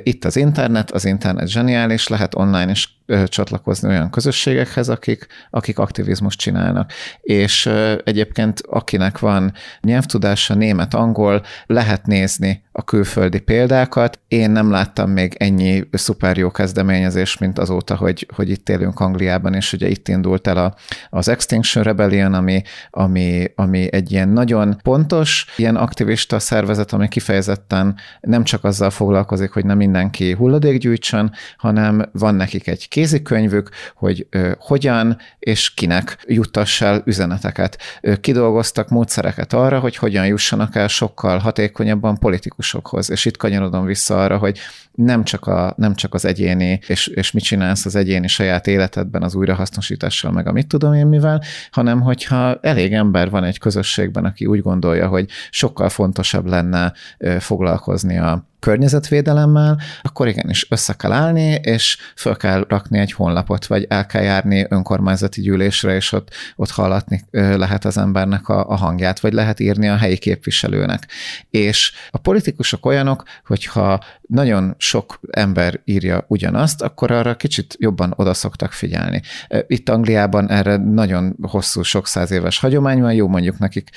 [0.04, 2.95] itt az internet, az internet zseniális, lehet online is
[3.26, 6.92] csatlakozni olyan közösségekhez, akik, akik aktivizmust csinálnak.
[7.22, 7.70] És
[8.04, 14.20] egyébként akinek van nyelvtudása, német, angol, lehet nézni a külföldi példákat.
[14.28, 19.54] Én nem láttam még ennyi szuper jó kezdeményezés, mint azóta, hogy, hogy itt élünk Angliában,
[19.54, 20.76] és ugye itt indult el a,
[21.10, 27.96] az Extinction Rebellion, ami, ami, ami egy ilyen nagyon pontos, ilyen aktivista szervezet, ami kifejezetten
[28.22, 34.28] nem csak azzal foglalkozik, hogy nem mindenki hulladék gyűjtsön, hanem van nekik egy kézikönyvük, hogy
[34.58, 37.78] hogyan és kinek juttass el üzeneteket.
[38.22, 43.10] Kidolgoztak módszereket arra, hogy hogyan jussanak el sokkal hatékonyabban politikusokhoz.
[43.10, 44.60] És itt kanyarodom vissza arra, hogy
[44.96, 49.24] nem csak, a, nem csak az egyéni, és, és mit csinálsz az egyéni saját életedben
[49.24, 51.42] az újrahasznosítással, meg a mit tudom én mivel,
[51.72, 56.94] hanem hogyha elég ember van egy közösségben, aki úgy gondolja, hogy sokkal fontosabb lenne
[57.40, 63.86] foglalkozni a környezetvédelemmel, akkor igenis össze kell állni, és föl kell rakni egy honlapot, vagy
[63.90, 69.20] el kell járni önkormányzati gyűlésre, és ott, ott hallatni lehet az embernek a, a hangját,
[69.20, 71.08] vagy lehet írni a helyi képviselőnek.
[71.50, 78.34] És a politikusok olyanok, hogyha nagyon sok ember írja ugyanazt, akkor arra kicsit jobban oda
[78.34, 79.22] szoktak figyelni.
[79.68, 83.90] Itt Angliában erre nagyon hosszú, sok száz éves hagyomány van, jó mondjuk nekik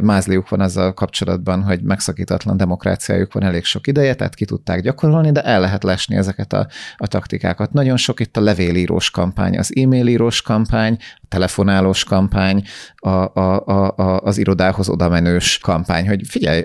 [0.00, 5.32] mázliuk van azzal kapcsolatban, hogy megszakítatlan demokráciájuk van elég sok ideje, tehát ki tudták gyakorolni,
[5.32, 6.66] de el lehet lesni ezeket a,
[6.96, 7.72] a taktikákat.
[7.72, 10.98] Nagyon sok itt a levélírós kampány, az e-mailírós kampány,
[11.32, 12.62] telefonálós kampány,
[12.96, 16.64] a, a, a, a, az irodához odamenős kampány, hogy figyelj,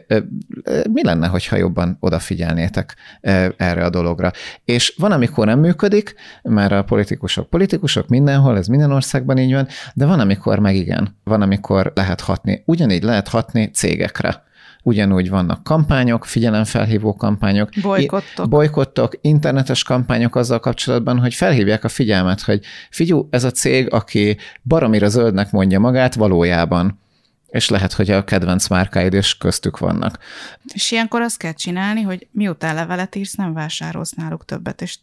[0.91, 2.95] mi lenne, hogyha jobban odafigyelnétek
[3.57, 4.31] erre a dologra.
[4.65, 9.67] És van, amikor nem működik, mert a politikusok politikusok mindenhol, ez minden országban így van,
[9.93, 11.17] de van, amikor meg igen.
[11.23, 12.63] Van, amikor lehet hatni.
[12.65, 14.45] Ugyanígy lehet hatni cégekre
[14.83, 18.49] ugyanúgy vannak kampányok, figyelemfelhívó kampányok, bolykottok.
[18.49, 24.37] bolykottok, internetes kampányok azzal kapcsolatban, hogy felhívják a figyelmet, hogy figyú, ez a cég, aki
[24.63, 26.99] baromira zöldnek mondja magát valójában
[27.47, 30.19] és lehet, hogy a kedvenc márkáid is köztük vannak.
[30.73, 34.81] És ilyenkor azt kell csinálni, hogy miután levelet írsz, nem vásárolsz náluk többet.
[34.81, 34.97] És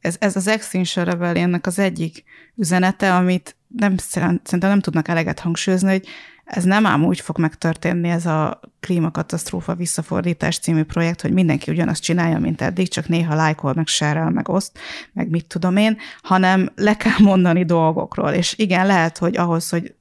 [0.00, 2.24] ez, ez az Extinction Rebellionnek az egyik
[2.56, 6.06] üzenete, amit nem, szerintem nem tudnak eleget hangsúlyozni, hogy
[6.50, 12.02] ez nem ám úgy fog megtörténni ez a klímakatasztrófa visszafordítás című projekt, hogy mindenki ugyanazt
[12.02, 14.78] csinálja, mint eddig, csak néha lájkol, meg sárel, meg oszt,
[15.12, 18.30] meg mit tudom én, hanem le kell mondani dolgokról.
[18.30, 19.94] És igen, lehet, hogy ahhoz, hogy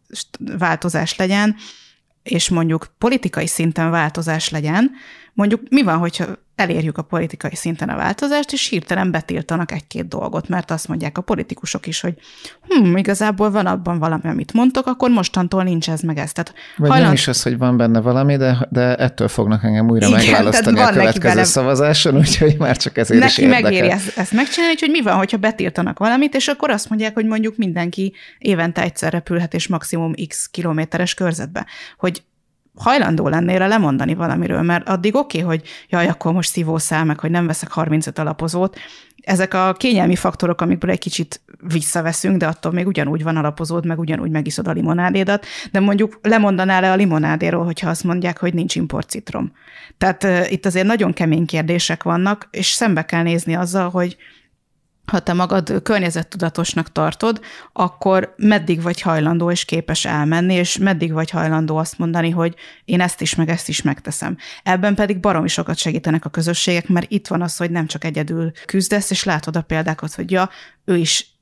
[0.58, 1.56] változás legyen,
[2.24, 4.92] és mondjuk politikai szinten változás legyen,
[5.40, 6.26] mondjuk mi van, hogyha
[6.56, 11.22] elérjük a politikai szinten a változást, és hirtelen betiltanak egy-két dolgot, mert azt mondják a
[11.22, 12.14] politikusok is, hogy
[12.68, 16.32] hm, igazából van abban valami, amit mondtok, akkor mostantól nincs ez meg ez.
[16.32, 17.06] Tehát Vagy hajland...
[17.06, 20.80] nem is az, hogy van benne valami, de, de ettől fognak engem újra Igen, megválasztani
[20.80, 21.44] a következő bele...
[21.44, 23.62] szavazáson, úgyhogy már csak ezért neki is érdekel.
[23.62, 27.26] megéri ezt, ezt megcsinálni, hogy mi van, hogyha betiltanak valamit, és akkor azt mondják, hogy
[27.26, 31.66] mondjuk mindenki évente egyszer repülhet, és maximum x kilométeres körzetbe.
[31.98, 32.24] Hogy
[32.80, 37.32] hajlandó lennél lemondani valamiről, mert addig oké, okay, hogy jaj, akkor most szívószál meg, hogy
[37.32, 38.78] nem veszek 35 alapozót.
[39.22, 44.00] Ezek a kényelmi faktorok, amikből egy kicsit visszaveszünk, de attól még ugyanúgy van alapozód, meg
[44.00, 48.76] ugyanúgy megiszod a limonádédat, de mondjuk lemondanál le a limonádéról, hogyha azt mondják, hogy nincs
[48.76, 49.52] import citrom.
[49.98, 54.18] Tehát uh, itt azért nagyon kemény kérdések vannak, és szembe kell nézni azzal, hogy
[55.10, 57.40] ha te magad környezettudatosnak tartod,
[57.74, 62.56] akkor meddig vagy hajlandó és képes elmenni, és meddig vagy hajlandó azt mondani, hogy
[62.86, 64.38] én ezt is, meg ezt is megteszem.
[64.64, 68.52] Ebben pedig baromi sokat segítenek a közösségek, mert itt van az, hogy nem csak egyedül
[68.66, 70.50] küzdesz, és látod a példákat, hogy ja,
[70.86, 71.38] ő is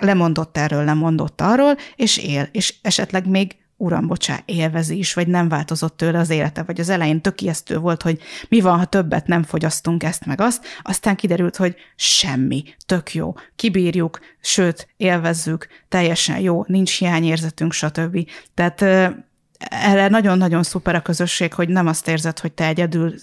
[0.00, 5.48] lemondott erről, lemondott arról, és él, és esetleg még uram, bocsá, élvezi is, vagy nem
[5.48, 7.40] változott tőle az élete, vagy az elején tök
[7.80, 12.64] volt, hogy mi van, ha többet nem fogyasztunk ezt meg azt, aztán kiderült, hogy semmi,
[12.86, 18.28] tök jó, kibírjuk, sőt, élvezzük, teljesen jó, nincs hiányérzetünk, stb.
[18.54, 18.84] Tehát
[19.70, 23.14] erre nagyon-nagyon szuper a közösség, hogy nem azt érzed, hogy te egyedül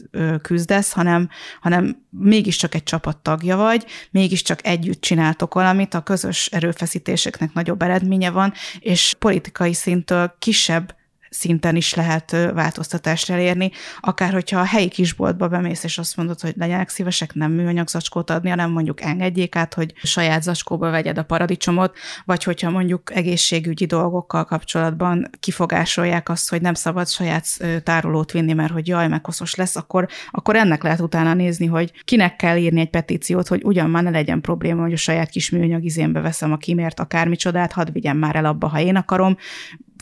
[0.41, 1.29] küzdesz, hanem,
[1.61, 8.29] hanem mégiscsak egy csapat tagja vagy, mégiscsak együtt csináltok valamit, a közös erőfeszítéseknek nagyobb eredménye
[8.29, 10.95] van, és politikai szintől kisebb
[11.33, 13.71] szinten is lehet változtatást elérni.
[13.99, 18.29] Akár hogyha a helyi kisboltba bemész, és azt mondod, hogy legyenek szívesek nem műanyag zacskót
[18.29, 23.85] adni, hanem mondjuk engedjék át, hogy saját zacskóba vegyed a paradicsomot, vagy hogyha mondjuk egészségügyi
[23.85, 27.45] dolgokkal kapcsolatban kifogásolják azt, hogy nem szabad saját
[27.83, 32.03] tárolót vinni, mert hogy jaj, meg koszos lesz, akkor, akkor ennek lehet utána nézni, hogy
[32.03, 35.49] kinek kell írni egy petíciót, hogy ugyan már ne legyen probléma, hogy a saját kis
[35.49, 39.37] műanyag izénbe veszem a kimért akármicsodát, hadd vigyem már el abba, ha én akarom,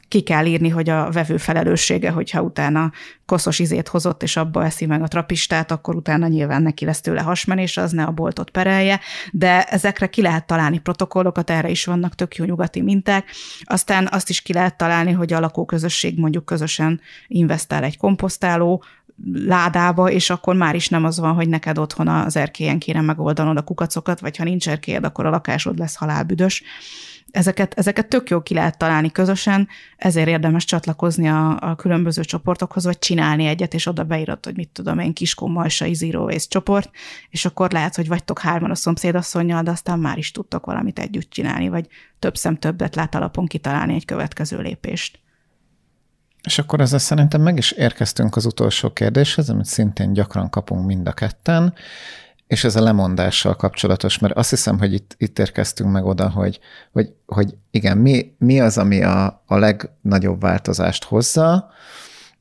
[0.09, 2.91] ki kell írni, hogy a vevő felelőssége, hogyha utána
[3.25, 7.21] koszos izét hozott, és abba eszi meg a trapistát, akkor utána nyilván neki lesz tőle
[7.21, 8.99] hasmenés, az ne a boltot perelje,
[9.31, 13.25] de ezekre ki lehet találni protokollokat, erre is vannak tök jó nyugati minták.
[13.61, 18.83] Aztán azt is ki lehet találni, hogy a lakóközösség mondjuk közösen investál egy komposztáló
[19.33, 23.57] ládába, és akkor már is nem az van, hogy neked otthon az erkélyen kéne megoldanod
[23.57, 26.63] a kukacokat, vagy ha nincs erkélyed, akkor a lakásod lesz halálbüdös
[27.31, 29.67] ezeket, ezeket tök jó ki lehet találni közösen,
[29.97, 34.69] ezért érdemes csatlakozni a, a különböző csoportokhoz, vagy csinálni egyet, és oda beírod, hogy mit
[34.69, 36.89] tudom én, Kiskó Majsai Zero Waste csoport,
[37.29, 41.29] és akkor lehet, hogy vagytok hárman a szomszédasszonyjal, de aztán már is tudtok valamit együtt
[41.29, 41.87] csinálni, vagy
[42.19, 45.19] több szem többet lát alapon kitalálni egy következő lépést.
[46.43, 51.07] És akkor ezzel szerintem meg is érkeztünk az utolsó kérdéshez, amit szintén gyakran kapunk mind
[51.07, 51.73] a ketten,
[52.49, 56.59] és ez a lemondással kapcsolatos, mert azt hiszem, hogy itt, itt érkeztünk meg oda, hogy,
[56.91, 61.71] hogy, hogy igen, mi, mi az, ami a, a legnagyobb változást hozza,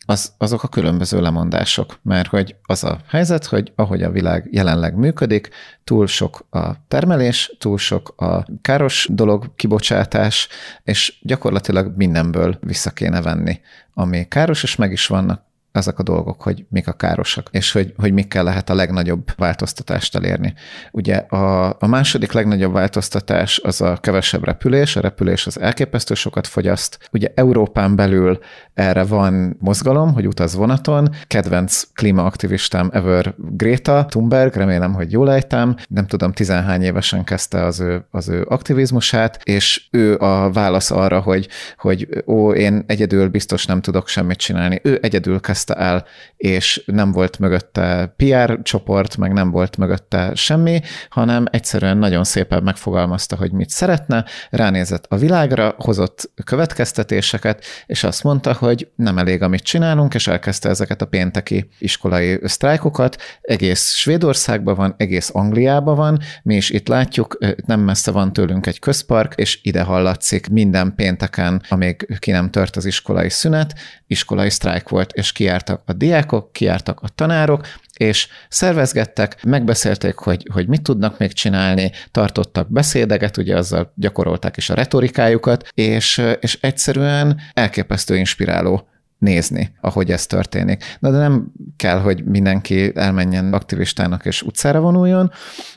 [0.06, 4.94] az, azok a különböző lemondások, mert hogy az a helyzet, hogy ahogy a világ jelenleg
[4.94, 5.48] működik,
[5.84, 10.48] túl sok a termelés, túl sok a káros dolog, kibocsátás,
[10.82, 13.60] és gyakorlatilag mindenből vissza kéne venni,
[13.94, 15.42] ami káros, és meg is vannak
[15.78, 20.16] ezek a dolgok, hogy mik a károsak, és hogy, hogy mikkel lehet a legnagyobb változtatást
[20.16, 20.54] elérni.
[20.90, 26.46] Ugye a, a második legnagyobb változtatás az a kevesebb repülés, a repülés az elképesztő sokat
[26.46, 26.98] fogyaszt.
[27.12, 28.38] Ugye Európán belül
[28.74, 31.08] erre van mozgalom, hogy utaz vonaton.
[31.26, 37.80] Kedvenc klímaaktivistám ever Greta Thunberg, remélem, hogy jól ejtem, nem tudom, tizenhány évesen kezdte az
[37.80, 43.66] ő, az ő aktivizmusát, és ő a válasz arra, hogy, hogy ó, én egyedül biztos
[43.66, 44.80] nem tudok semmit csinálni.
[44.82, 46.04] Ő egyedül kezdte kezdte el,
[46.36, 52.62] és nem volt mögötte PR csoport, meg nem volt mögötte semmi, hanem egyszerűen nagyon szépen
[52.62, 59.42] megfogalmazta, hogy mit szeretne, ránézett a világra, hozott következtetéseket, és azt mondta, hogy nem elég,
[59.42, 63.16] amit csinálunk, és elkezdte ezeket a pénteki iskolai sztrájkokat.
[63.40, 68.78] Egész Svédországban van, egész Angliában van, mi is itt látjuk, nem messze van tőlünk egy
[68.78, 73.74] közpark, és ide hallatszik minden pénteken, amíg ki nem tört az iskolai szünet,
[74.06, 80.48] iskolai sztrájk volt, és ki kiártak a diákok, kiártak a tanárok, és szervezgettek, megbeszélték, hogy,
[80.52, 86.58] hogy mit tudnak még csinálni, tartottak beszédeket, ugye azzal gyakorolták is a retorikájukat, és, és
[86.60, 88.88] egyszerűen elképesztő inspiráló
[89.18, 90.84] nézni, ahogy ez történik.
[90.98, 95.30] Na de nem kell, hogy mindenki elmenjen aktivistának és utcára vonuljon,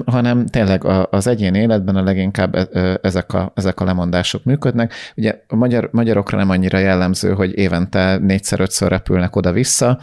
[0.06, 2.70] hanem tényleg az egyén életben a leginkább
[3.02, 4.94] ezek a, ezek a lemondások működnek.
[5.16, 10.00] Ugye a magyar, magyarokra nem annyira jellemző, hogy évente négyszer-ötször repülnek oda-vissza,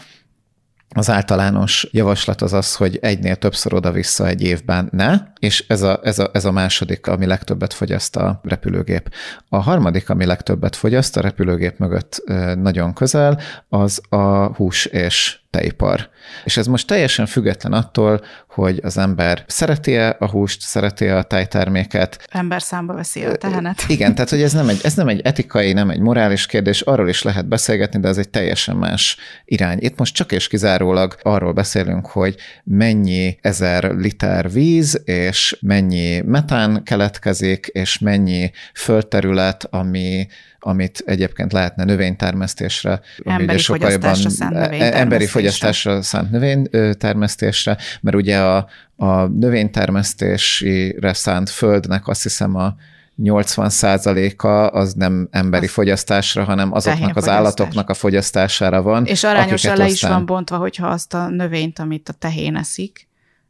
[0.95, 6.01] az általános javaslat az az, hogy egynél többször oda-vissza egy évben ne, és ez a,
[6.03, 9.11] ez, a, ez a második, ami legtöbbet fogyaszt a repülőgép.
[9.49, 12.23] A harmadik, ami legtöbbet fogyaszt a repülőgép mögött
[12.57, 16.09] nagyon közel, az a hús és tejipar.
[16.45, 22.29] És ez most teljesen független attól, hogy az ember szereti-e a húst, szereti-e a tejterméket.
[22.31, 23.85] Ember számba veszi a tehenet.
[23.89, 27.09] Igen, tehát hogy ez nem, egy, ez nem egy etikai, nem egy morális kérdés, arról
[27.09, 29.79] is lehet beszélgetni, de ez egy teljesen más irány.
[29.81, 36.83] Itt most csak és kizárólag arról beszélünk, hogy mennyi ezer liter víz, és mennyi metán
[36.83, 40.27] keletkezik, és mennyi földterület, ami
[40.61, 44.99] amit egyébként lehetne növénytermesztésre, emberi fogyasztásra szánt e- növénytermesztésre.
[45.01, 52.75] Emberi fogyasztásra szánt növénytermesztésre, mert ugye a, a növénytermesztésére szánt földnek azt hiszem a
[53.17, 59.07] 80 százaléka az nem emberi az fogyasztásra, hanem azoknak az állatoknak a fogyasztására van.
[59.07, 63.08] És arányosan le is van bontva, hogyha azt a növényt, amit a tehén eszik,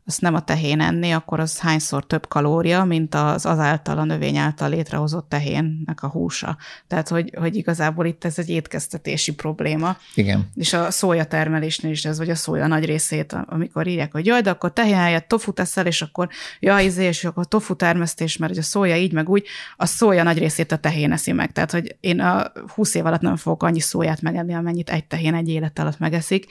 [0.09, 4.37] azt nem a tehén enni, akkor az hányszor több kalória, mint az azáltal, a növény
[4.37, 6.57] által létrehozott tehénnek a húsa.
[6.87, 9.97] Tehát, hogy, hogy igazából itt ez egy étkeztetési probléma.
[10.15, 10.51] Igen.
[10.55, 14.41] És a szója termelésnél is ez, vagy a szója nagy részét, amikor írják, hogy jaj,
[14.41, 16.29] de akkor tehén helyett tofu teszel, és akkor
[16.61, 19.47] jaj, izé, és akkor tofu termesztés, mert hogy a szója így, meg úgy,
[19.77, 21.53] a szója nagy részét a tehén eszi meg.
[21.53, 25.35] Tehát, hogy én a 20 év alatt nem fogok annyi szóját megenni, amennyit egy tehén
[25.35, 26.47] egy élet alatt megeszik.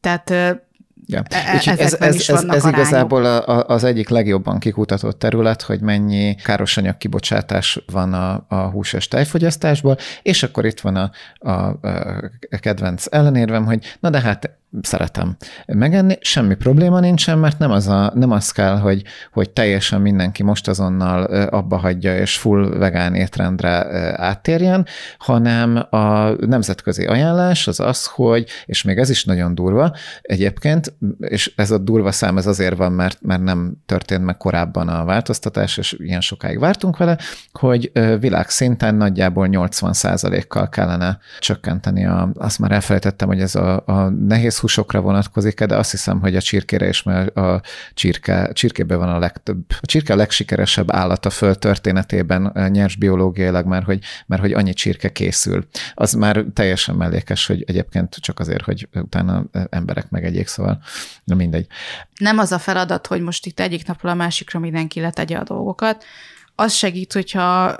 [0.00, 0.30] Tehát
[1.10, 1.22] Ja.
[1.28, 6.96] E- ez, ez, ez, ez igazából a, az egyik legjobban kikutatott terület, hogy mennyi károsanyag
[6.96, 11.50] kibocsátás van a, a hús és tejfogyasztásból, és akkor itt van a, a,
[12.50, 17.88] a kedvenc ellenérvem, hogy na de hát szeretem megenni, semmi probléma nincsen, mert nem az,
[17.88, 19.02] a, nem az kell, hogy,
[19.32, 23.72] hogy teljesen mindenki most azonnal abba hagyja és full vegán étrendre
[24.22, 24.86] áttérjen,
[25.18, 31.52] hanem a nemzetközi ajánlás az az, hogy, és még ez is nagyon durva egyébként, és
[31.56, 35.76] ez a durva szám ez azért van, mert, mert nem történt meg korábban a változtatás,
[35.76, 37.18] és ilyen sokáig vártunk vele,
[37.52, 44.08] hogy világszinten nagyjából 80% kal kellene csökkenteni a, azt már elfelejtettem, hogy ez a, a
[44.08, 47.62] nehéz húsokra vonatkozik de azt hiszem, hogy a csirkére is, mert a
[47.94, 52.96] csirke, csirkében van a legtöbb, a csirke a legsikeresebb állat a föld történetében eh, nyers
[52.96, 55.66] biológiailag, mert hogy, mert hogy annyi csirke készül.
[55.94, 60.82] Az már teljesen mellékes, hogy egyébként csak azért, hogy utána eh, emberek megegyék, szóval
[61.24, 61.66] na mindegy.
[62.18, 66.04] Nem az a feladat, hogy most itt egyik napról a másikra mindenki letegye a dolgokat,
[66.54, 67.76] az segít, hogyha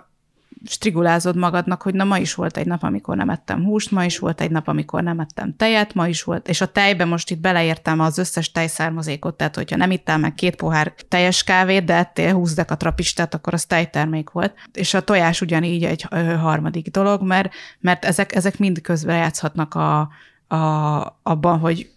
[0.64, 4.18] strigulázod magadnak, hogy na ma is volt egy nap, amikor nem ettem húst, ma is
[4.18, 7.40] volt egy nap, amikor nem ettem tejet, ma is volt, és a tejbe most itt
[7.40, 12.32] beleértem az összes tejszármazékot, tehát hogyha nem ittál meg két pohár teljes kávét, de ettél
[12.32, 14.54] 20 trapistet, akkor az tejtermék volt.
[14.72, 16.06] És a tojás ugyanígy egy
[16.40, 20.08] harmadik dolog, mert, mert ezek, ezek mind közben játszhatnak a,
[20.48, 21.90] a, abban, hogy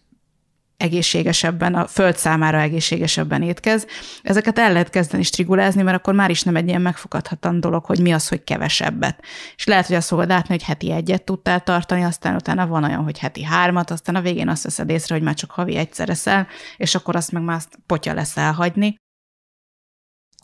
[0.82, 3.86] egészségesebben, a föld számára egészségesebben étkez.
[4.22, 8.00] Ezeket el lehet kezdeni strigulázni, mert akkor már is nem egy ilyen megfogadhatlan dolog, hogy
[8.00, 9.24] mi az, hogy kevesebbet.
[9.56, 13.04] És lehet, hogy azt fogod látni, hogy heti egyet tudtál tartani, aztán utána van olyan,
[13.04, 16.48] hogy heti hármat, aztán a végén azt veszed észre, hogy már csak havi egyszer eszel,
[16.78, 19.00] és akkor azt meg már azt potya lesz elhagyni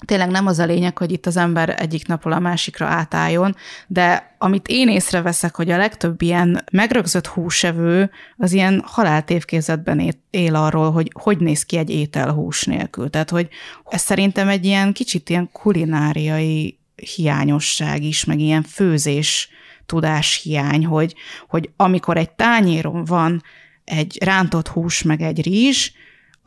[0.06, 3.56] tényleg nem az a lényeg, hogy itt az ember egyik napról a másikra átálljon,
[3.88, 10.92] de amit én észreveszek, hogy a legtöbb ilyen megrögzött húsevő az ilyen haláltévkézetben él arról,
[10.92, 13.10] hogy hogy néz ki egy étel hús nélkül.
[13.10, 13.48] Tehát, hogy
[13.86, 19.50] ez szerintem egy ilyen kicsit ilyen kulináriai hiányosság is, meg ilyen főzés
[19.86, 21.16] tudás hiány, hogy,
[21.48, 23.44] hogy amikor egy tányéron van
[23.84, 25.92] egy rántott hús, meg egy rizs,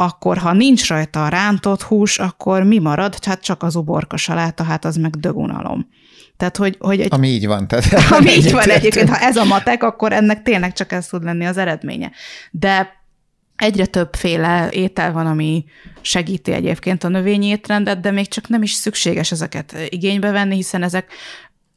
[0.00, 3.24] akkor ha nincs rajta a rántott hús, akkor mi marad?
[3.24, 5.88] Hát csak az uborka saláta, hát az meg dögunalom.
[6.36, 7.68] Tehát, hogy, hogy egy, ami így van.
[7.68, 11.24] Tehát, ami így van egyébként, ha ez a matek, akkor ennek tényleg csak ez tud
[11.24, 12.10] lenni az eredménye.
[12.50, 12.98] De
[13.56, 15.64] egyre többféle étel van, ami
[16.00, 20.82] segíti egyébként a növényi étrendet, de még csak nem is szükséges ezeket igénybe venni, hiszen
[20.82, 21.12] ezek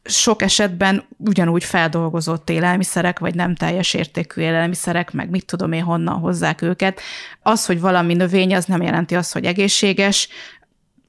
[0.04, 6.20] sok esetben ugyanúgy feldolgozott élelmiszerek, vagy nem teljes értékű élelmiszerek, meg mit tudom én honnan
[6.20, 7.02] hozzák őket.
[7.42, 10.28] Az, hogy valami növény, az nem jelenti azt, hogy egészséges,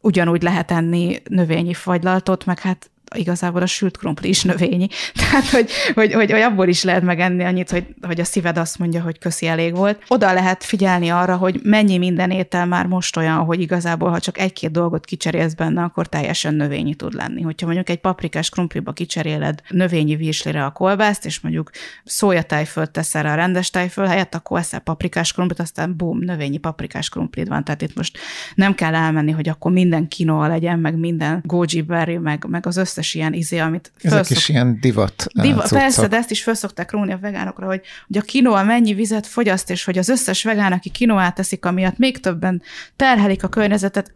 [0.01, 4.89] ugyanúgy lehet enni növényi fagylaltot, meg hát igazából a sült krumpli is növényi.
[5.21, 8.79] Tehát, hogy, hogy, hogy, hogy abból is lehet megenni annyit, hogy, hogy a szíved azt
[8.79, 10.03] mondja, hogy köszi, elég volt.
[10.09, 14.39] Oda lehet figyelni arra, hogy mennyi minden étel már most olyan, hogy igazából, ha csak
[14.39, 17.43] egy-két dolgot kicserélsz benne, akkor teljesen növényi tud lenni.
[17.43, 21.71] Hogyha mondjuk egy paprikás krumpliba kicseréled növényi virslire a kolbászt, és mondjuk
[22.05, 27.09] szójatájfölt tesz erre a rendes tájföl helyett, akkor eszel paprikás krumplit, aztán bum, növényi paprikás
[27.09, 27.65] krumplid van.
[27.65, 28.19] Tehát itt most
[28.55, 32.77] nem kell elmenni, hogy akkor minden kinoa legyen, meg minden goji berry, meg, meg az
[32.77, 35.27] összes összes ilyen izé, amit Ezek is ilyen divat.
[35.35, 38.95] Eh, Diva, persze, de ezt is felszokták róni a vegánokra, hogy, hogy a kinoa mennyi
[38.95, 42.63] vizet fogyaszt, és hogy az összes vegán, aki kinoát teszik, amiatt még többen
[42.97, 44.13] terhelik a környezetet,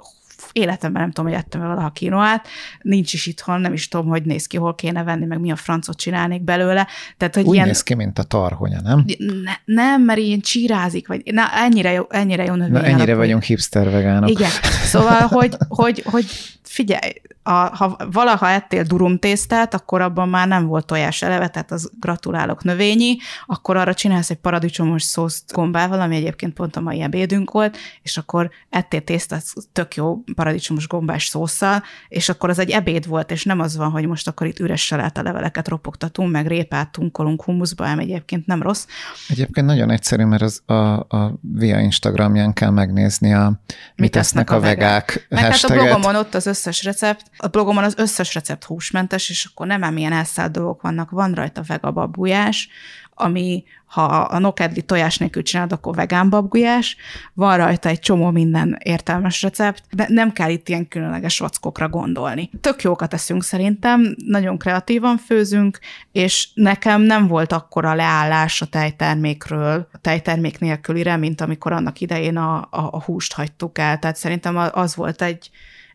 [0.52, 2.48] életemben nem tudom, hogy ettem valaha kinoát,
[2.82, 5.56] nincs is itthon, nem is tudom, hogy néz ki, hol kéne venni, meg mi a
[5.56, 6.86] francot csinálnék belőle.
[7.16, 7.66] Tehát, hogy Úgy ilyen...
[7.66, 9.05] néz ki, mint a tarhonya, nem?
[9.44, 12.73] Ne, nem, mert ilyen csírázik, vagy na, ennyire jó, ennyire jó növény.
[12.73, 14.31] Na, ennyire vagyunk hipster vegánok.
[14.31, 14.51] Igen,
[14.85, 16.27] szóval, hogy, hogy, hogy
[16.62, 17.12] figyelj,
[17.49, 22.65] a, ha valaha ettél durumtésztát, akkor abban már nem volt tojás eleve, tehát az gratulálok
[22.65, 23.16] növényi,
[23.47, 28.16] akkor arra csinálsz egy paradicsomos szószt gombával, ami egyébként pont a mai ebédünk volt, és
[28.16, 29.43] akkor ettél tésztát
[29.73, 33.91] tök jó paradicsomos gombás szószal, és akkor az egy ebéd volt, és nem az van,
[33.91, 38.62] hogy most akkor itt üres a leveleket ropogtatunk, meg répát tunkolunk humuszba, ám egyébként nem
[38.62, 38.87] rossz.
[39.29, 43.61] Egyébként nagyon egyszerű, mert az a, a Via Instagramján kell megnézni a mit,
[43.97, 44.77] mit tesznek a vegák,
[45.12, 45.27] vegák.
[45.29, 49.44] Meg hát a blogomon ott az összes recept, a blogomon az összes recept húsmentes, és
[49.44, 52.69] akkor nem milyen elszállt dolgok vannak, van rajta vega babujás,
[53.15, 56.97] ami ha a nokedli tojás nélkül csinálod, akkor vegán babgulyás,
[57.35, 62.51] van rajta egy csomó minden értelmes recept, de nem kell itt ilyen különleges vackokra gondolni.
[62.60, 65.78] Tök jókat eszünk szerintem, nagyon kreatívan főzünk,
[66.12, 72.36] és nekem nem volt akkora leállás a tejtermékről, a tejtermék nélkülire, mint amikor annak idején
[72.36, 73.98] a, a, a húst hagytuk el.
[73.98, 75.51] Tehát szerintem az volt egy,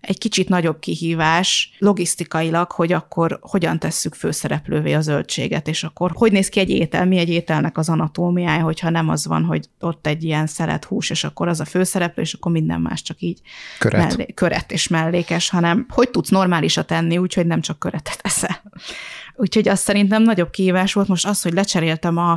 [0.07, 6.31] egy kicsit nagyobb kihívás logisztikailag, hogy akkor hogyan tesszük főszereplővé a zöldséget, és akkor hogy
[6.31, 10.07] néz ki egy étel, mi egy ételnek az anatómiája, hogyha nem az van, hogy ott
[10.07, 13.41] egy ilyen szelet hús, és akkor az a főszereplő, és akkor minden más csak így
[13.79, 18.61] köret, mellé, köret és mellékes, hanem hogy tudsz normálisat tenni, úgyhogy nem csak köretet eszel.
[19.35, 21.07] Úgyhogy azt szerintem nagyobb kihívás volt.
[21.07, 22.31] Most az, hogy lecseréltem a,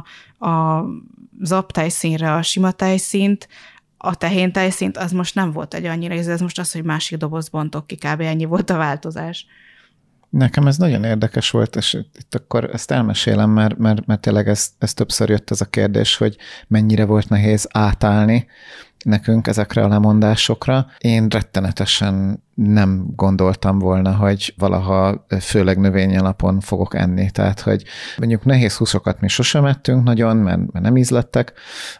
[0.48, 0.84] a
[1.40, 3.48] zaptejszínre a sima tejszínt,
[3.96, 7.48] a tehén tejszínt, az most nem volt egy annyira, ez most az, hogy másik doboz
[7.48, 8.20] bontok ki, kb.
[8.20, 9.46] ennyi volt a változás.
[10.30, 14.70] Nekem ez nagyon érdekes volt, és itt akkor ezt elmesélem, mert, mert, mert tényleg ez,
[14.78, 16.36] ez többször jött ez a kérdés, hogy
[16.68, 18.46] mennyire volt nehéz átállni
[19.04, 20.86] nekünk ezekre a lemondásokra.
[20.98, 27.30] Én rettenetesen nem gondoltam volna, hogy valaha főleg növényalapon fogok enni.
[27.30, 27.84] Tehát, hogy
[28.18, 31.52] mondjuk nehéz húsokat mi sosem ettünk nagyon, mert, mert nem ízlettek,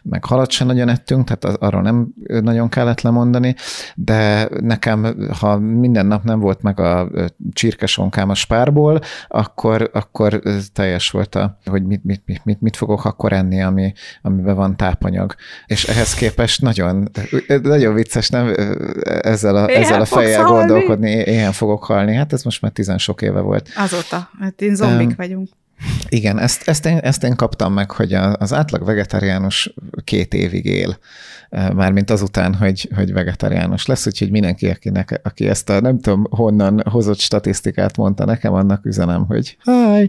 [0.03, 3.55] meg halat sem nagyon ettünk, tehát arról nem nagyon kellett lemondani,
[3.95, 7.09] de nekem, ha minden nap nem volt meg a
[7.53, 10.41] csirkesonkám a spárból, akkor, akkor
[10.73, 14.77] teljes volt a, hogy mit, mit, mit, mit, mit fogok akkor enni, ami, amiben van
[14.77, 15.35] tápanyag.
[15.65, 17.09] És ehhez képest nagyon,
[17.61, 18.53] nagyon vicces, nem
[19.21, 22.15] ezzel a, ezzel a fejjel gondolkodni, éhen fogok halni.
[22.15, 23.69] Hát ez most már tizen sok éve volt.
[23.75, 25.49] Azóta, hát én zombik um, vagyunk.
[26.09, 30.97] Igen, ezt, ezt, én, ezt én kaptam meg, hogy az átlag vegetáriánus két évig él,
[31.49, 36.81] mármint azután, hogy, hogy vegetáriánus lesz, úgyhogy mindenki, akinek, aki ezt a nem tudom honnan
[36.89, 40.07] hozott statisztikát mondta nekem, annak üzenem, hogy háj.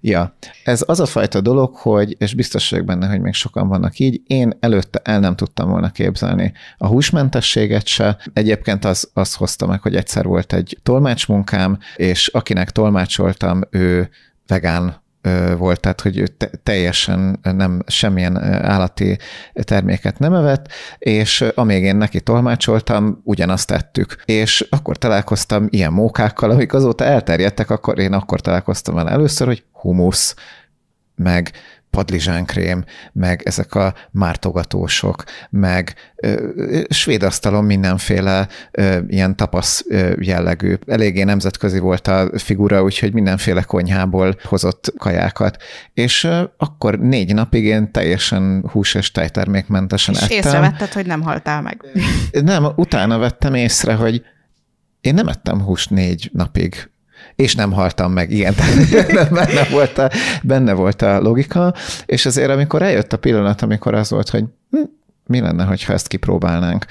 [0.00, 3.98] Ja, ez az a fajta dolog, hogy, és biztos vagyok benne, hogy még sokan vannak
[3.98, 8.18] így, én előtte el nem tudtam volna képzelni a húsmentességet se.
[8.32, 14.10] Egyébként az, az hozta meg, hogy egyszer volt egy tolmácsmunkám, és akinek tolmácsoltam, ő
[14.46, 15.01] vegán
[15.56, 19.18] volt, tehát hogy te, teljesen nem semmilyen állati
[19.52, 20.68] terméket nem evett,
[20.98, 24.22] és amíg én neki tolmácsoltam, ugyanazt tettük.
[24.24, 29.64] És akkor találkoztam ilyen mókákkal, amik azóta elterjedtek, akkor én akkor találkoztam el először, hogy
[29.72, 30.34] humusz,
[31.14, 31.50] meg
[31.92, 40.74] padlizsánkrém, meg ezek a mártogatósok, meg ö, svéd asztalon mindenféle ö, ilyen tapasz ö, jellegű.
[40.86, 45.62] Eléggé nemzetközi volt a figura, úgyhogy mindenféle konyhából hozott kajákat.
[45.94, 50.36] És ö, akkor négy napig én teljesen hús és tejtermékmentesen és ettem.
[50.36, 51.84] És észrevetted, hogy nem haltál meg.
[52.42, 54.22] Nem, utána vettem észre, hogy
[55.00, 56.91] én nem ettem húst négy napig
[57.34, 58.54] és nem haltam meg, igen,
[59.30, 60.10] benne, volt a,
[60.42, 61.74] benne volt a logika,
[62.06, 64.82] és azért amikor eljött a pillanat, amikor az volt, hogy hm,
[65.26, 66.86] mi lenne, ha ezt kipróbálnánk.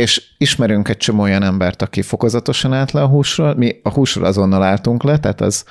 [0.00, 4.24] És ismerünk egy csomó olyan embert, aki fokozatosan állt le a húsról, mi a húsról
[4.24, 5.64] azonnal álltunk le, tehát az,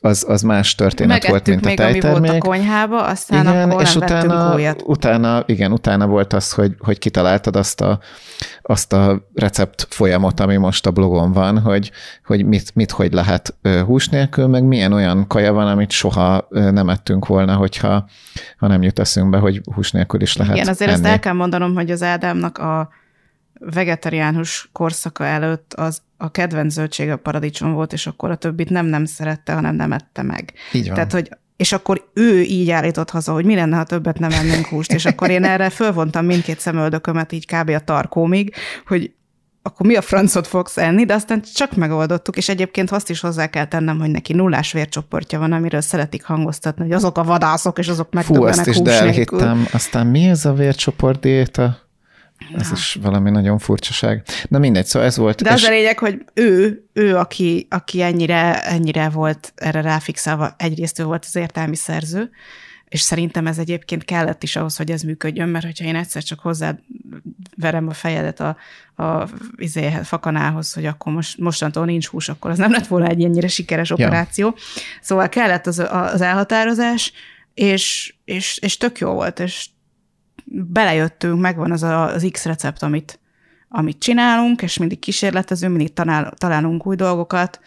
[0.00, 2.16] az, az más történet Megettük volt, mint még, a tejtermék.
[2.16, 6.74] ami volt a konyhába, aztán igen, akkor és utána, utána, igen, utána volt az, hogy,
[6.78, 7.98] hogy kitaláltad azt a,
[8.62, 11.90] azt a recept folyamot, ami most a blogon van, hogy,
[12.24, 13.54] hogy mit, mit hogy lehet
[13.86, 18.08] hús nélkül, meg milyen olyan kaja van, amit soha nem ettünk volna, hogyha
[18.58, 21.02] ha nem jut eszünkbe, hogy hús nélkül is lehet Igen, azért enni.
[21.02, 23.02] ezt el kell mondanom, hogy az Ádámnak a
[23.72, 28.86] vegetariánus korszaka előtt az a kedvenc zöldsége a paradicsom volt, és akkor a többit nem
[28.86, 30.52] nem szerette, hanem nem ette meg.
[30.72, 30.94] Így van.
[30.94, 34.66] Tehát, hogy és akkor ő így állított haza, hogy mi lenne, ha többet nem ennénk
[34.66, 37.68] húst, és akkor én erre fölvontam mindkét szemöldökömet így kb.
[37.68, 38.54] a tarkómig,
[38.86, 39.12] hogy
[39.62, 43.46] akkor mi a francot fogsz enni, de aztán csak megoldottuk, és egyébként azt is hozzá
[43.46, 47.88] kell tennem, hogy neki nullás vércsoportja van, amiről szeretik hangoztatni, hogy azok a vadászok, és
[47.88, 49.66] azok megdöbbenek Fú, azt is elhittem.
[49.72, 51.83] Aztán mi ez a vércsoport diéta?
[52.56, 52.76] Ez Na.
[52.76, 54.22] is valami nagyon furcsaság.
[54.48, 55.42] Na mindegy, szóval ez volt.
[55.42, 55.66] De az és...
[55.66, 61.24] a lényeg, hogy ő, ő aki, aki ennyire, ennyire volt erre ráfixálva, egyrészt ő volt
[61.24, 62.30] az értelmi szerző,
[62.88, 66.40] és szerintem ez egyébként kellett is ahhoz, hogy ez működjön, mert hogyha én egyszer csak
[66.40, 66.78] hozzá
[67.56, 68.56] verem a fejedet a,
[69.02, 73.24] a izé, fakanához, hogy akkor most, mostantól nincs hús, akkor az nem lett volna egy
[73.24, 73.94] ennyire sikeres ja.
[73.94, 74.54] operáció.
[75.00, 77.12] Szóval kellett az, az elhatározás,
[77.54, 79.66] és, és, és tök jó volt, és
[80.44, 83.18] belejöttünk, megvan az a, az X recept, amit,
[83.68, 87.60] amit csinálunk, és mindig kísérletezünk, mindig talál, találunk új dolgokat,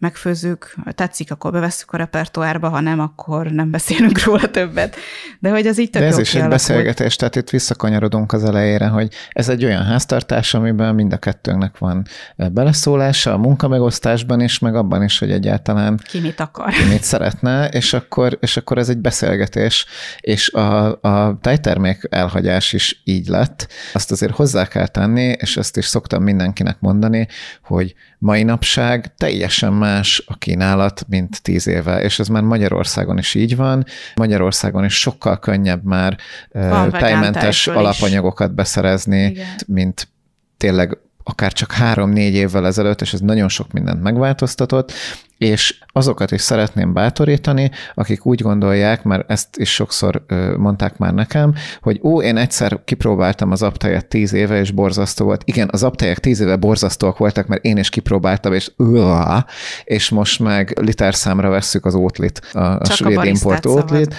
[0.00, 4.96] megfőzzük, ha tetszik, akkor bevesszük a repertoárba, ha nem, akkor nem beszélünk róla többet.
[5.38, 8.86] De hogy az így tök De ez is egy beszélgetés, tehát itt visszakanyarodunk az elejére,
[8.86, 12.06] hogy ez egy olyan háztartás, amiben mind a kettőnknek van
[12.36, 16.72] beleszólása a munkamegosztásban is, meg abban is, hogy egyáltalán ki mit akar.
[16.72, 19.86] Ki mit szeretne, és akkor, és akkor ez egy beszélgetés,
[20.20, 23.68] és a, a tejtermék elhagyás is így lett.
[23.92, 27.28] Azt azért hozzá kell tenni, és ezt is szoktam mindenkinek mondani,
[27.62, 33.34] hogy mai napság teljesen más a kínálat, mint tíz éve, és ez már Magyarországon is
[33.34, 33.84] így van.
[34.14, 36.16] Magyarországon is sokkal könnyebb már
[36.52, 38.54] van tejmentes alapanyagokat is.
[38.54, 39.46] beszerezni, Igen.
[39.66, 40.08] mint
[40.56, 44.92] tényleg akár csak három-négy évvel ezelőtt, és ez nagyon sok mindent megváltoztatott,
[45.40, 50.24] és azokat is szeretném bátorítani, akik úgy gondolják, mert ezt is sokszor
[50.56, 55.42] mondták már nekem, hogy ó, én egyszer kipróbáltam az aptejet tíz éve, és borzasztó volt.
[55.44, 59.46] Igen, az aptejek tíz éve borzasztóak voltak, mert én is kipróbáltam, és uá,
[59.84, 64.14] és most meg literszámra vesszük az ótlit, a, a svéd import ótlit.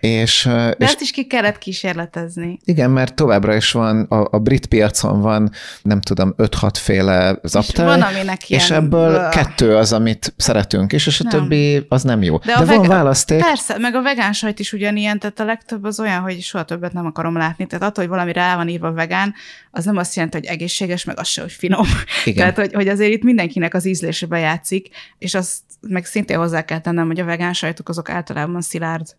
[0.00, 2.58] És, De és, ezt is ki kellett kísérletezni.
[2.64, 5.50] Igen, mert továbbra is van, a, a brit piacon van,
[5.82, 9.30] nem tudom, 5-6 féle zaptej, és, van, és ebből Blah.
[9.30, 11.40] kettő az, amit szeretünk is, és a nem.
[11.40, 12.38] többi az nem jó.
[12.38, 13.40] De, De van vegán, választék.
[13.40, 16.92] Persze, meg a vegán sajt is ugyanilyen, tehát a legtöbb az olyan, hogy soha többet
[16.92, 17.66] nem akarom látni.
[17.66, 19.34] Tehát attól, hogy valami rá van írva vegán,
[19.70, 21.86] az nem azt jelenti, hogy egészséges, meg az se, hogy finom.
[22.24, 22.36] Igen.
[22.54, 26.80] Tehát, hogy, hogy azért itt mindenkinek az ízlése bejátszik, és azt meg szintén hozzá kell
[26.80, 29.16] tennem, hogy a vegán sajtok azok általában szilárd,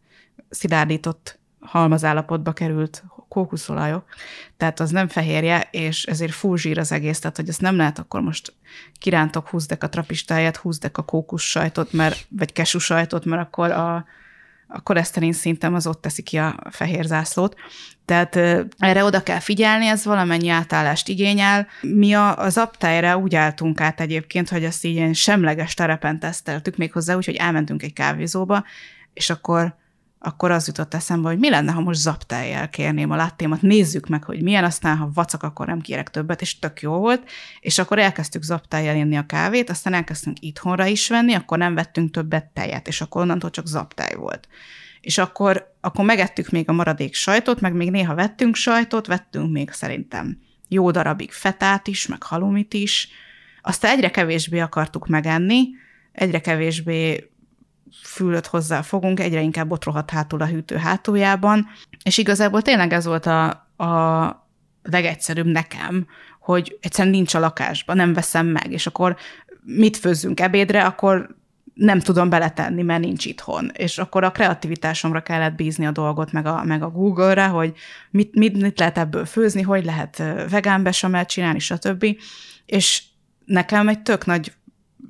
[0.50, 4.06] szilárdított halmazállapotba került kókuszolajok,
[4.58, 8.00] tehát az nem fehérje, és ezért full zsír az egész, tehát hogy ezt nem lehet
[8.00, 8.54] akkor most
[9.00, 14.06] kirántok, húzdek a trapistáját, húzdek a kókusz sajtot, mert, vagy kesú sajtot, mert akkor a,
[14.68, 17.56] a koleszterin szintem az ott teszi ki a fehér zászlót.
[18.06, 18.36] Tehát
[18.78, 21.68] erre oda kell figyelni, ez valamennyi átállást igényel.
[21.82, 26.78] Mi a, az aptájra úgy álltunk át egyébként, hogy ezt így ilyen semleges terepen teszteltük,
[26.78, 28.64] méghozzá úgy, hogy elmentünk egy kávézóba,
[29.14, 29.76] és akkor
[30.20, 34.24] akkor az jutott eszembe, hogy mi lenne, ha most zaptejjel kérném a lattémat, nézzük meg,
[34.24, 37.30] hogy milyen, aztán ha vacak, akkor nem kérek többet, és tök jó volt,
[37.60, 42.12] és akkor elkezdtük zaptejjel inni a kávét, aztán elkezdtünk itthonra is venni, akkor nem vettünk
[42.12, 44.48] többet tejet, és akkor onnantól csak zaptej volt.
[45.02, 49.72] És akkor, akkor megettük még a maradék sajtot, meg még néha vettünk sajtot, vettünk még
[49.72, 50.38] szerintem
[50.68, 53.10] jó darabig fetát is, meg halumit is,
[53.62, 55.68] aztán egyre kevésbé akartuk megenni,
[56.12, 57.30] egyre kevésbé
[58.04, 61.68] fülöt hozzá fogunk, egyre inkább ott rohadt hátul a hűtő hátuljában,
[62.04, 63.48] és igazából tényleg ez volt a,
[63.84, 64.48] a
[64.84, 66.08] legegyszerűbb nekem,
[66.40, 69.16] hogy egyszerűen nincs a lakásban, nem veszem meg, és akkor
[69.64, 71.38] mit főzzünk ebédre, akkor
[71.74, 73.72] nem tudom beletenni, mert nincs itthon.
[73.74, 77.74] És akkor a kreativitásomra kellett bízni a dolgot, meg a, meg a Google-re, hogy
[78.10, 82.06] mit, mit, mit lehet ebből főzni, hogy lehet vegán besamelt csinálni, stb.
[82.66, 83.04] És
[83.46, 84.54] nekem egy tök nagy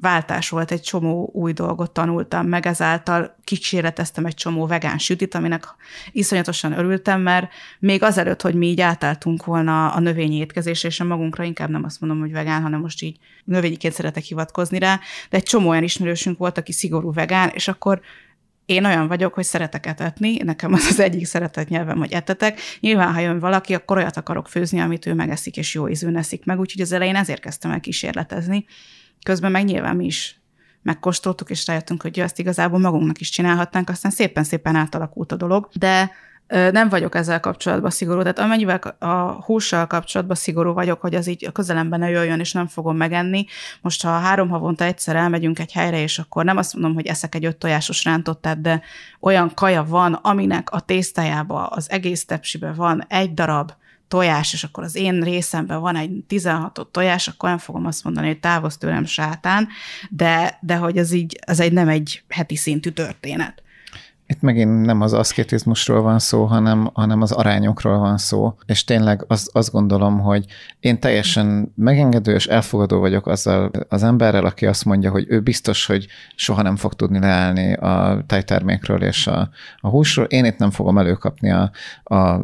[0.01, 5.63] váltás volt, egy csomó új dolgot tanultam, meg ezáltal kísérleteztem egy csomó vegán sütit, aminek
[6.11, 11.03] iszonyatosan örültem, mert még azelőtt, hogy mi így átálltunk volna a növényi étkezésre, és a
[11.03, 14.99] magunkra inkább nem azt mondom, hogy vegán, hanem most így növényiként szeretek hivatkozni rá,
[15.30, 18.01] de egy csomó olyan ismerősünk volt, aki szigorú vegán, és akkor
[18.69, 22.59] én olyan vagyok, hogy szeretek etetni, nekem az az egyik szeretett nyelvem, hogy etetek.
[22.80, 26.45] Nyilván, ha jön valaki, akkor olyat akarok főzni, amit ő megeszik, és jó ízűn eszik
[26.45, 28.65] meg, úgyhogy az elején ezért kezdtem el kísérletezni.
[29.23, 30.39] Közben meg nyilván mi is
[30.81, 35.69] megkóstoltuk, és rájöttünk, hogy ezt igazából magunknak is csinálhatnánk, aztán szépen-szépen átalakult a dolog.
[35.73, 36.11] De
[36.71, 41.45] nem vagyok ezzel kapcsolatban szigorú, tehát amennyivel a hússal kapcsolatban szigorú vagyok, hogy az így
[41.45, 43.45] a közelemben ne jöjjön, és nem fogom megenni.
[43.81, 47.35] Most, ha három havonta egyszer elmegyünk egy helyre, és akkor nem azt mondom, hogy eszek
[47.35, 48.81] egy öt tojásos rántottát, de
[49.19, 53.71] olyan kaja van, aminek a tésztájába, az egész tepsibe van egy darab
[54.10, 58.27] tojás, és akkor az én részemben van egy 16 tojás, akkor nem fogom azt mondani,
[58.27, 59.68] hogy távoz tőlem sátán,
[60.10, 63.64] de, de hogy ez így, ez egy nem egy heti szintű történet.
[64.31, 68.53] Itt megint nem az aszkétizmusról van szó, hanem, hanem az arányokról van szó.
[68.65, 70.45] És tényleg az, azt gondolom, hogy
[70.80, 75.85] én teljesen megengedő és elfogadó vagyok azzal az emberrel, aki azt mondja, hogy ő biztos,
[75.85, 79.49] hogy soha nem fog tudni leállni a tejtermékről és a,
[79.80, 80.26] a húsról.
[80.26, 81.72] Én itt nem fogom előkapni a,
[82.03, 82.41] a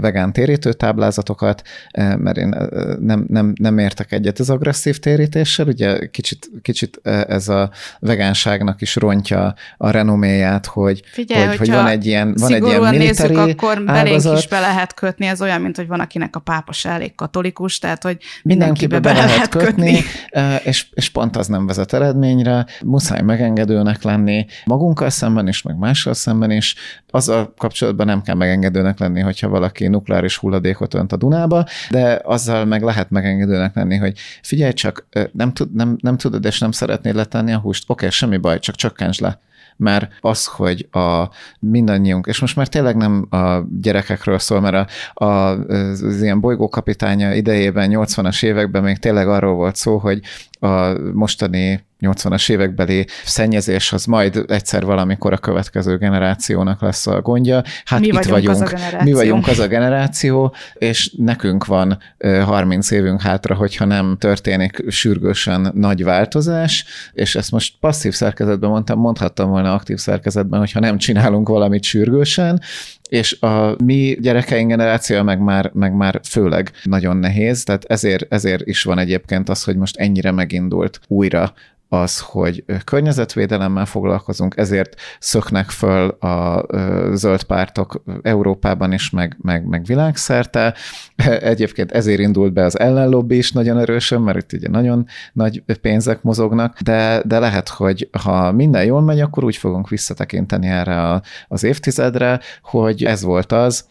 [0.00, 1.62] vegán térítő táblázatokat,
[1.96, 2.54] mert én
[3.00, 5.66] nem, nem, nem értek egyet az agresszív térítéssel.
[5.66, 11.86] Ugye kicsit, kicsit ez a vegánságnak is rontja a renoméját, hogy Figyelj, hogy, hogy van
[11.86, 15.76] egy ilyen, van egy ilyen nézzük, akkor belénk is be lehet kötni, ez olyan, mint
[15.76, 19.92] hogy van, akinek a pápa se elég katolikus, tehát hogy mindenkibe, be, be lehet kötni.
[19.92, 20.02] kötni.
[20.70, 26.14] És, és pont az nem vezet eredményre, muszáj megengedőnek lenni magunkkal szemben is, meg mással
[26.14, 26.74] szemben is.
[27.10, 32.64] Azzal kapcsolatban nem kell megengedőnek lenni, hogyha valaki nukleáris hulladékot önt a Dunába, de azzal
[32.64, 37.14] meg lehet megengedőnek lenni, hogy figyelj csak, nem, tud, nem, nem tudod és nem szeretnéd
[37.14, 39.40] letenni a húst, oké, okay, semmi baj, csak csökkentsd le
[39.76, 41.28] mert az, hogy a
[41.58, 47.34] mindannyiunk, és most már tényleg nem a gyerekekről szól, mert a, a, az, ilyen bolygókapitánya
[47.34, 50.20] idejében, 80-as években még tényleg arról volt szó, hogy
[50.64, 57.62] a mostani 80-as évekbeli szennyezés az majd egyszer valamikor a következő generációnak lesz a gondja.
[57.84, 61.98] Hát mi itt vagyunk, vagyunk, az a mi vagyunk az a generáció, és nekünk van
[62.44, 68.98] 30 évünk hátra, hogyha nem történik sürgősen nagy változás, és ezt most passzív szerkezetben mondtam,
[68.98, 72.60] mondhattam volna aktív szerkezetben, hogyha nem csinálunk valamit sürgősen,
[73.08, 78.66] és a mi gyerekeink generáció meg már, meg már főleg nagyon nehéz, tehát ezért, ezért
[78.66, 81.54] is van egyébként az, hogy most ennyire megindult újra
[81.88, 86.66] az, hogy környezetvédelemmel foglalkozunk, ezért szöknek föl a
[87.14, 90.74] zöld pártok Európában is, meg, meg, meg világszerte.
[91.52, 96.22] Egyébként ezért indult be az ellenlobbi is nagyon erősen, mert itt ugye nagyon nagy pénzek
[96.22, 101.64] mozognak, de, de lehet, hogy ha minden jól megy, akkor úgy fogunk visszatekinteni erre az
[101.64, 103.84] évtizedre, hogy ez volt az,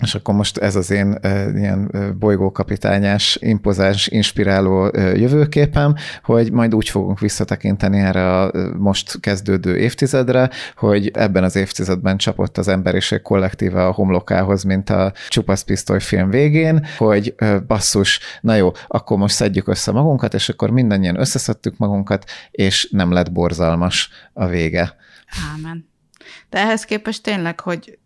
[0.00, 1.18] és akkor most ez az én
[1.54, 10.50] ilyen bolygókapitányás, impozáns, inspiráló jövőképem, hogy majd úgy fogunk visszatekinteni erre a most kezdődő évtizedre,
[10.76, 16.30] hogy ebben az évtizedben csapott az emberiség kollektíve a homlokához, mint a csupasz pisztoly film
[16.30, 17.34] végén, hogy
[17.66, 23.12] basszus, na jó, akkor most szedjük össze magunkat, és akkor mindannyian összeszedtük magunkat, és nem
[23.12, 24.96] lett borzalmas a vége.
[25.54, 25.90] Ámen.
[26.50, 27.98] De ehhez képest tényleg, hogy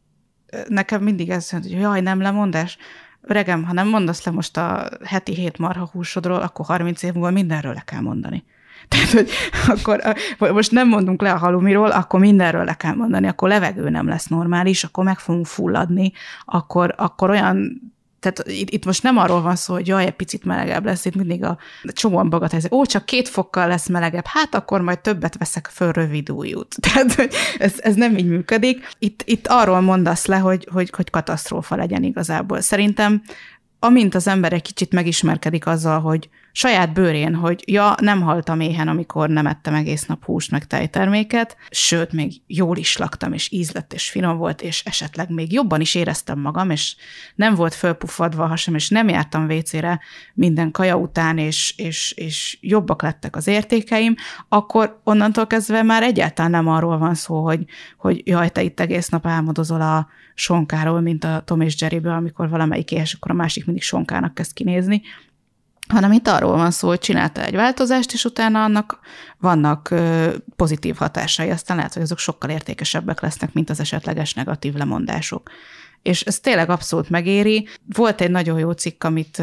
[0.68, 2.78] nekem mindig ez hogy jaj, nem lemondás.
[3.22, 7.30] Öregem, ha nem mondasz le most a heti hét marha húsodról, akkor 30 év múlva
[7.30, 8.44] mindenről le kell mondani.
[8.88, 9.30] Tehát, hogy
[9.66, 10.00] akkor
[10.38, 14.26] most nem mondunk le a halumiról, akkor mindenről le kell mondani, akkor levegő nem lesz
[14.26, 16.12] normális, akkor meg fogunk fulladni,
[16.44, 17.80] akkor, akkor olyan
[18.32, 21.14] tehát itt, itt most nem arról van szó, hogy jaj, egy picit melegebb lesz, itt
[21.14, 22.72] mindig a csomóan bagatelyzik.
[22.72, 26.76] Ó, csak két fokkal lesz melegebb, hát akkor majd többet veszek föl rövid újút.
[26.92, 27.28] Tehát
[27.58, 28.88] ez, ez nem így működik.
[28.98, 32.60] Itt, itt arról mondasz le, hogy, hogy, hogy katasztrófa legyen igazából.
[32.60, 33.22] Szerintem
[33.78, 38.88] amint az ember egy kicsit megismerkedik azzal, hogy saját bőrén, hogy ja, nem haltam éhen,
[38.88, 43.92] amikor nem ettem egész nap húst meg tejterméket, sőt, még jól is laktam, és ízlett,
[43.92, 46.96] és finom volt, és esetleg még jobban is éreztem magam, és
[47.34, 50.00] nem volt fölpufadva a hasam, és nem jártam vécére
[50.34, 54.14] minden kaja után, és, és, és jobbak lettek az értékeim,
[54.48, 57.64] akkor onnantól kezdve már egyáltalán nem arról van szó, hogy,
[57.98, 62.48] hogy jaj, te itt egész nap álmodozol a sonkáról, mint a Tom és Jerryből, amikor
[62.48, 65.02] valamelyik éhes, akkor a másik mindig sonkának kezd kinézni,
[65.88, 68.98] hanem itt arról van szó, hogy csinálta egy változást, és utána annak
[69.38, 69.94] vannak
[70.56, 75.50] pozitív hatásai, aztán lehet, hogy azok sokkal értékesebbek lesznek, mint az esetleges negatív lemondások.
[76.02, 77.68] És ez tényleg abszolút megéri.
[77.94, 79.42] Volt egy nagyon jó cikk, amit,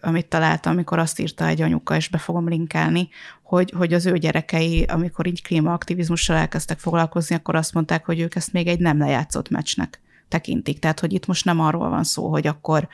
[0.00, 3.08] amit találtam, amikor azt írta egy anyuka, és be fogom linkelni,
[3.42, 8.34] hogy, hogy az ő gyerekei, amikor így klímaaktivizmussal elkezdtek foglalkozni, akkor azt mondták, hogy ők
[8.34, 10.78] ezt még egy nem lejátszott meccsnek tekintik.
[10.78, 12.88] Tehát, hogy itt most nem arról van szó, hogy akkor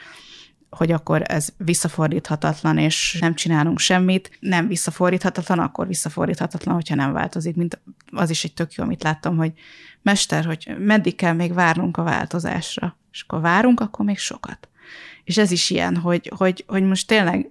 [0.70, 4.38] hogy akkor ez visszafordíthatatlan, és nem csinálunk semmit.
[4.40, 7.56] Nem visszafordíthatatlan, akkor visszafordíthatatlan, hogyha nem változik.
[7.56, 7.80] Mint
[8.12, 9.52] az is egy tök jó, amit láttam, hogy
[10.02, 12.96] mester, hogy meddig kell még várnunk a változásra.
[13.12, 14.68] És akkor várunk, akkor még sokat.
[15.24, 17.50] És ez is ilyen, hogy, hogy, hogy most tényleg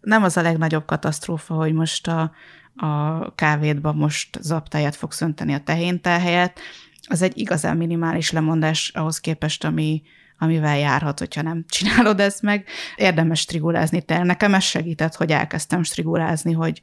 [0.00, 2.32] nem az a legnagyobb katasztrófa, hogy most a,
[2.76, 6.60] a kávédba most zaptáját fogsz önteni a tehéntel helyett,
[7.08, 10.02] az egy igazán minimális lemondás ahhoz képest, ami,
[10.38, 12.64] amivel járhat, hogyha nem csinálod ezt meg.
[12.96, 14.02] Érdemes strigulázni.
[14.02, 16.80] Te nekem ez segített, hogy elkezdtem strigulázni, hogy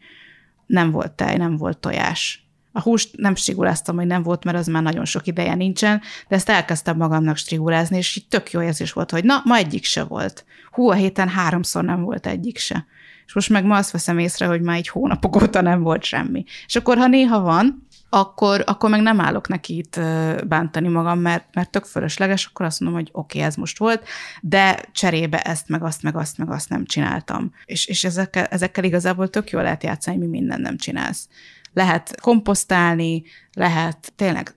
[0.66, 2.48] nem volt tej, nem volt tojás.
[2.72, 6.36] A húst nem striguláztam, hogy nem volt, mert az már nagyon sok ideje nincsen, de
[6.36, 10.04] ezt elkezdtem magamnak strigulázni, és így tök jó érzés volt, hogy na, ma egyik se
[10.04, 10.46] volt.
[10.72, 12.86] Hú, a héten háromszor nem volt egyik se.
[13.26, 16.44] És most meg ma azt veszem észre, hogy már egy hónapok óta nem volt semmi.
[16.66, 17.83] És akkor, ha néha van,
[18.14, 20.00] akkor, akkor meg nem állok neki itt
[20.48, 24.08] bántani magam, mert, mert tök fölösleges, akkor azt mondom, hogy oké, okay, ez most volt,
[24.42, 27.54] de cserébe ezt, meg azt, meg azt, meg azt nem csináltam.
[27.66, 31.28] És, és ezekkel, ezekkel igazából tök jól lehet játszani, mi minden nem csinálsz.
[31.74, 33.24] Lehet komposztálni,
[33.54, 34.54] lehet tényleg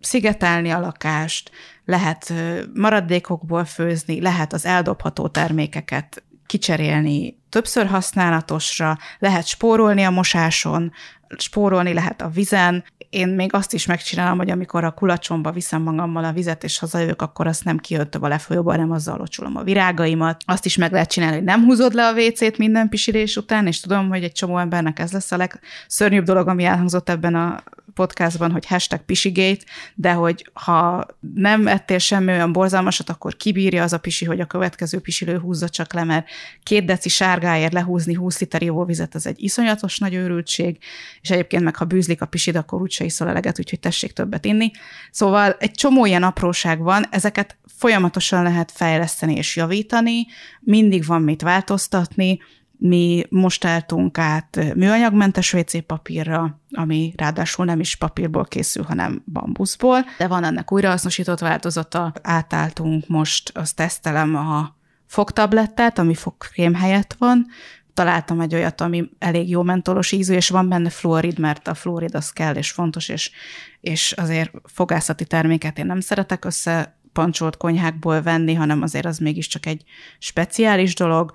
[0.00, 1.50] szigetelni a lakást,
[1.84, 2.32] lehet
[2.74, 10.92] maradékokból főzni, lehet az eldobható termékeket kicserélni többször használatosra, lehet spórolni a mosáson,
[11.36, 12.84] spórolni lehet a vizen.
[13.10, 17.22] Én még azt is megcsinálom, hogy amikor a kulacsomba viszem magammal a vizet, és hazajövök,
[17.22, 20.42] akkor azt nem kiöntöm a lefolyóba, hanem azzal locsolom a virágaimat.
[20.46, 23.80] Azt is meg lehet csinálni, hogy nem húzod le a WC-t minden pisilés után, és
[23.80, 27.62] tudom, hogy egy csomó embernek ez lesz a legszörnyűbb dolog, ami elhangzott ebben a
[27.94, 29.64] podcastban, hogy hashtag pisigate,
[29.94, 34.46] de hogy ha nem ettél semmi olyan borzalmasat, akkor kibírja az a pisi, hogy a
[34.46, 36.26] következő pisilő húzza csak le, mert
[36.62, 40.78] két deci sárgáért lehúzni 20 liter ivóvizet, az egy iszonyatos nagy őrültség,
[41.20, 44.70] és egyébként meg ha bűzlik a pisid, akkor úgyse iszol eleget, úgyhogy tessék többet inni.
[45.10, 50.26] Szóval egy csomó ilyen apróság van, ezeket folyamatosan lehet fejleszteni és javítani,
[50.60, 52.38] mindig van mit változtatni,
[52.82, 60.04] Mi most álltunk át műanyagmentes WC papírra, ami ráadásul nem is papírból készül, hanem bambuszból,
[60.18, 62.12] de van ennek újrahasznosított változata.
[62.22, 64.76] Átálltunk most, azt tesztelem a
[65.06, 67.46] fogtablettát, ami fogkrém helyett van,
[67.94, 72.14] találtam egy olyat, ami elég jó mentolos ízű, és van benne fluorid, mert a fluorid
[72.14, 73.30] az kell, és fontos, és,
[73.80, 79.66] és azért fogászati terméket én nem szeretek össze pancsolt konyhákból venni, hanem azért az mégiscsak
[79.66, 79.82] egy
[80.18, 81.32] speciális dolog.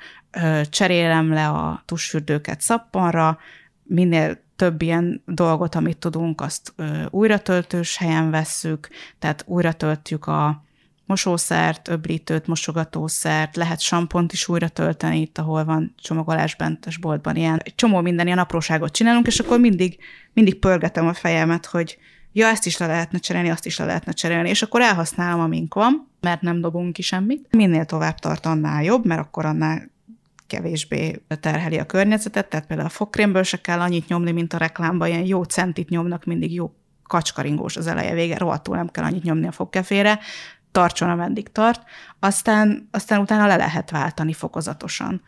[0.70, 3.38] Cserélem le a tusfürdőket szappanra,
[3.84, 6.74] minél több ilyen dolgot, amit tudunk, azt
[7.10, 8.90] újratöltős helyen vesszük,
[9.20, 10.64] tehát újra töltjük a
[11.06, 17.62] mosószert, öblítőt, mosogatószert, lehet sampont is újra tölteni itt, ahol van csomagolásbentes boltban ilyen.
[17.64, 19.98] Egy csomó minden ilyen apróságot csinálunk, és akkor mindig,
[20.34, 21.98] mindig pörgetem a fejemet, hogy
[22.32, 25.74] ja, ezt is le lehetne cserélni, azt is le lehetne cserélni, és akkor elhasználom, amink
[25.74, 27.48] van, mert nem dobunk ki semmit.
[27.50, 29.94] Minél tovább tart, annál jobb, mert akkor annál
[30.48, 35.08] kevésbé terheli a környezetet, tehát például a fogkrémből se kell annyit nyomni, mint a reklámban,
[35.08, 36.74] ilyen jó centit nyomnak, mindig jó
[37.04, 40.20] kacskaringós az eleje vége, rohadtul nem kell annyit nyomni a fogkefére,
[40.72, 41.84] tartson, ameddig tart,
[42.20, 45.22] aztán, aztán utána le lehet váltani fokozatosan.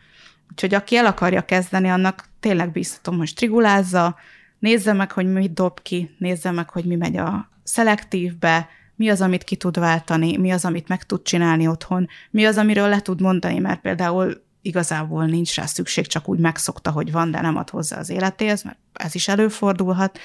[0.50, 4.16] Úgyhogy aki el akarja kezdeni, annak tényleg biztatom, hogy strigulázza,
[4.58, 9.20] nézze meg, hogy mit dob ki, nézze meg, hogy mi megy a szelektívbe, mi az,
[9.20, 13.00] amit ki tud váltani, mi az, amit meg tud csinálni otthon, mi az, amiről le
[13.00, 17.56] tud mondani, mert például igazából nincs rá szükség, csak úgy megszokta, hogy van, de nem
[17.56, 20.18] ad hozzá az életéhez, mert ez is előfordulhat,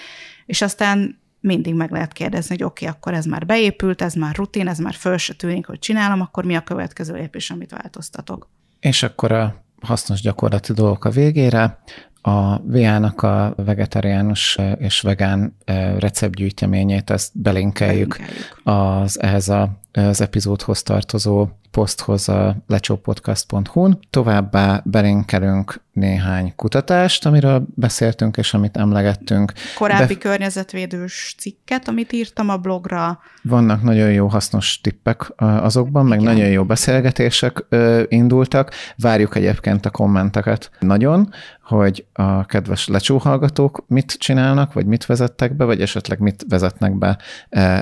[0.46, 4.36] és aztán mindig meg lehet kérdezni, hogy oké, okay, akkor ez már beépült, ez már
[4.36, 8.50] rutin, ez már föl se tűnik, hogy csinálom, akkor mi a következő lépés, amit változtatok.
[8.80, 11.80] És akkor a hasznos gyakorlati dolgok a végére.
[12.22, 15.58] A VA-nak a vegetariánus és vegán
[15.98, 18.62] receptgyűjteményét, ezt belinkeljük, belinkeljük.
[18.64, 24.00] az ehhez a, az epizódhoz tartozó poszthoz a lecsópodcast.hu-n.
[24.10, 29.54] Továbbá belinkelünk néhány kutatást, amiről beszéltünk és amit emlegettünk.
[29.76, 30.20] Korábbi Be...
[30.20, 33.20] környezetvédős cikket, amit írtam a blogra.
[33.42, 36.34] Vannak nagyon jó hasznos tippek azokban, meg Igen.
[36.34, 37.66] nagyon jó beszélgetések
[38.08, 38.72] indultak.
[38.98, 41.30] Várjuk egyébként a kommenteket nagyon,
[41.64, 47.18] hogy a kedves lecsóhallgatók mit csinálnak, vagy mit vezettek be, vagy esetleg mit vezetnek be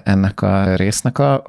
[0.03, 1.43] ennek a résznek a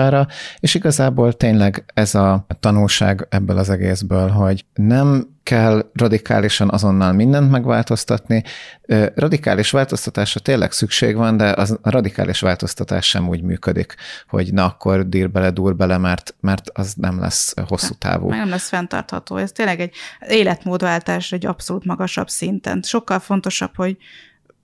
[0.00, 0.26] hatására,
[0.60, 7.50] és igazából tényleg ez a tanulság ebből az egészből, hogy nem kell radikálisan azonnal mindent
[7.50, 8.44] megváltoztatni.
[9.14, 13.94] Radikális változtatásra tényleg szükség van, de az, a radikális változtatás sem úgy működik,
[14.28, 18.28] hogy na akkor dír bele, dur bele, mert, mert az nem lesz hosszú távú.
[18.28, 19.36] Meg nem lesz fenntartható.
[19.36, 19.94] Ez tényleg egy
[20.28, 22.82] életmódváltás egy abszolút magasabb szinten.
[22.82, 23.96] Sokkal fontosabb, hogy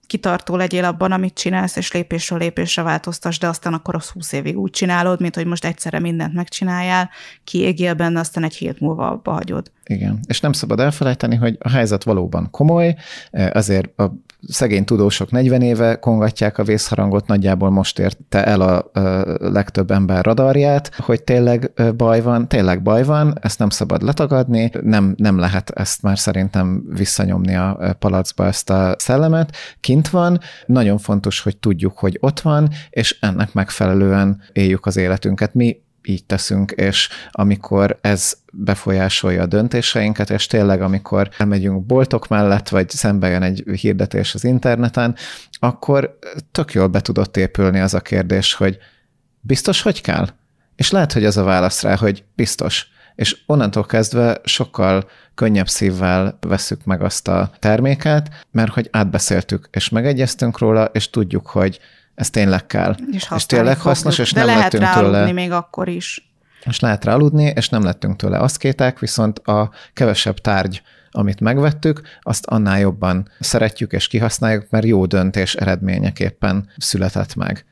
[0.07, 4.57] kitartó legyél abban, amit csinálsz, és lépésről lépésre változtass, de aztán akkor az húsz évig
[4.57, 7.09] úgy csinálod, mint hogy most egyszerre mindent megcsináljál,
[7.43, 9.71] kiégél benne, aztán egy hét múlva abba hagyod.
[9.85, 12.95] Igen, és nem szabad elfelejteni, hogy a helyzet valóban komoly,
[13.31, 14.13] azért a
[14.47, 18.91] szegény tudósok 40 éve kongatják a vészharangot, nagyjából most érte el a,
[19.37, 25.13] legtöbb ember radarját, hogy tényleg baj van, tényleg baj van, ezt nem szabad letagadni, nem,
[25.17, 31.39] nem lehet ezt már szerintem visszanyomni a palacba ezt a szellemet, kint van, nagyon fontos,
[31.39, 35.53] hogy tudjuk, hogy ott van, és ennek megfelelően éljük az életünket.
[35.53, 42.69] Mi így teszünk, és amikor ez befolyásolja a döntéseinket, és tényleg amikor elmegyünk boltok mellett,
[42.69, 45.15] vagy szembe jön egy hirdetés az interneten,
[45.51, 46.19] akkor
[46.51, 48.77] tök jól be tudott épülni az a kérdés, hogy
[49.41, 50.27] biztos, hogy kell?
[50.75, 52.87] És lehet, hogy az a válasz rá, hogy biztos.
[53.15, 59.89] És onnantól kezdve sokkal könnyebb szívvel veszük meg azt a terméket, mert hogy átbeszéltük, és
[59.89, 61.79] megegyeztünk róla, és tudjuk, hogy
[62.17, 62.95] ez tényleg kell.
[63.11, 65.31] És, és tényleg hasznos, és De nem lehet lettünk tőle.
[65.31, 66.31] még akkor is.
[66.63, 70.81] És lehet rá aludni, és nem lettünk tőle aszkéták, viszont a kevesebb tárgy,
[71.11, 77.65] amit megvettük, azt annál jobban szeretjük és kihasználjuk, mert jó döntés eredményeképpen született meg.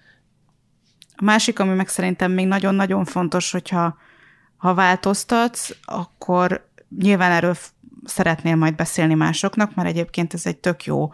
[1.16, 3.98] A másik, ami meg szerintem még nagyon-nagyon fontos, hogyha
[4.58, 6.70] ha változtatsz, akkor
[7.00, 7.56] nyilván erről
[8.04, 11.12] szeretnél majd beszélni másoknak, mert egyébként ez egy tök jó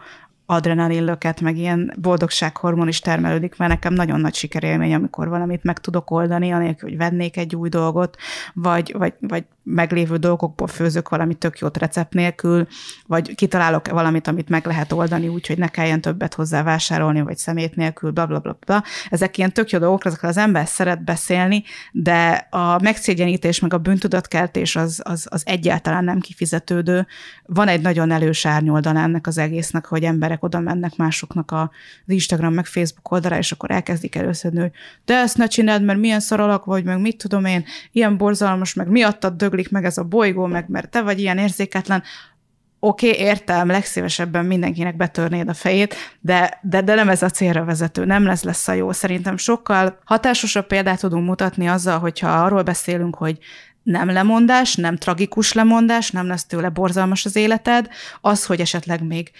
[0.52, 6.10] adrenalinlöket, meg ilyen boldogsághormon is termelődik, mert nekem nagyon nagy sikerélmény, amikor valamit meg tudok
[6.10, 8.16] oldani, anélkül, hogy vennék egy új dolgot,
[8.54, 12.66] vagy, vagy, vagy meglévő dolgokból főzök valami tök jót recept nélkül,
[13.06, 17.36] vagy kitalálok valamit, amit meg lehet oldani úgy, hogy ne kelljen többet hozzá vásárolni, vagy
[17.36, 18.82] szemét nélkül, bla, bla, bla, bla.
[19.10, 21.62] Ezek ilyen tök jó dolgok, ezekről az ember szeret beszélni,
[21.92, 27.06] de a megszégyenítés, meg a bűntudatkeltés az, az, az egyáltalán nem kifizetődő.
[27.46, 31.68] Van egy nagyon elős árnyoldal ennek az egésznek, hogy emberek oda mennek másoknak az
[32.06, 34.70] Instagram, meg Facebook oldalra, és akkor elkezdik először, hogy
[35.04, 38.88] de ezt ne csináld, mert milyen szaralak vagy, meg mit tudom én, ilyen borzalmas, meg
[38.88, 42.02] miattad döglik meg ez a bolygó, meg mert te vagy ilyen érzéketlen,
[42.78, 47.64] oké, okay, értem, legszívesebben mindenkinek betörnéd a fejét, de, de, de nem ez a célra
[47.64, 48.92] vezető, nem lesz lesz a jó.
[48.92, 53.38] Szerintem sokkal hatásosabb példát tudunk mutatni azzal, hogyha arról beszélünk, hogy
[53.82, 57.88] nem lemondás, nem tragikus lemondás, nem lesz tőle borzalmas az életed,
[58.20, 59.30] az, hogy esetleg még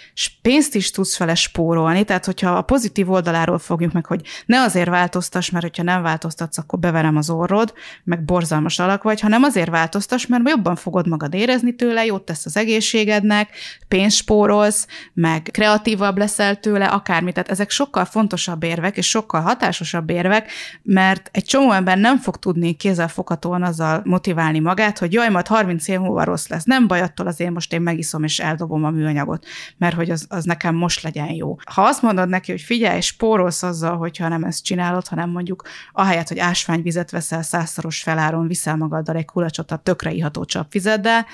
[0.41, 4.89] pénzt is tudsz vele spórolni, tehát hogyha a pozitív oldaláról fogjuk meg, hogy ne azért
[4.89, 9.69] változtass, mert hogyha nem változtatsz, akkor beverem az orrod, meg borzalmas alak vagy, hanem azért
[9.69, 13.49] változtass, mert jobban fogod magad érezni tőle, jót tesz az egészségednek,
[13.87, 17.31] pénzt spórolsz, meg kreatívabb leszel tőle, akármi.
[17.31, 20.51] Tehát ezek sokkal fontosabb érvek, és sokkal hatásosabb érvek,
[20.81, 25.47] mert egy csomó ember nem fog tudni kézzelfoghatóan azzal motiválni, motiválni magát, hogy jaj, majd
[25.47, 26.63] 30 év múlva rossz lesz.
[26.63, 29.45] Nem baj, attól azért most én megiszom és eldobom a műanyagot,
[29.77, 31.55] mert hogy az, az nekem most legyen jó.
[31.65, 36.27] Ha azt mondod neki, hogy figyelj, spórolsz azzal, hogyha nem ezt csinálod, hanem mondjuk ahelyett,
[36.27, 41.25] hogy ásványvizet veszel százszoros feláron, viszel magaddal egy kulacsot a tökre iható csapvizeddel,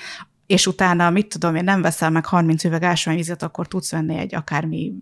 [0.46, 4.36] és utána, mit tudom én, nem veszel meg 30 üveg ásványvizet, akkor tudsz venni egy
[4.36, 4.94] akármi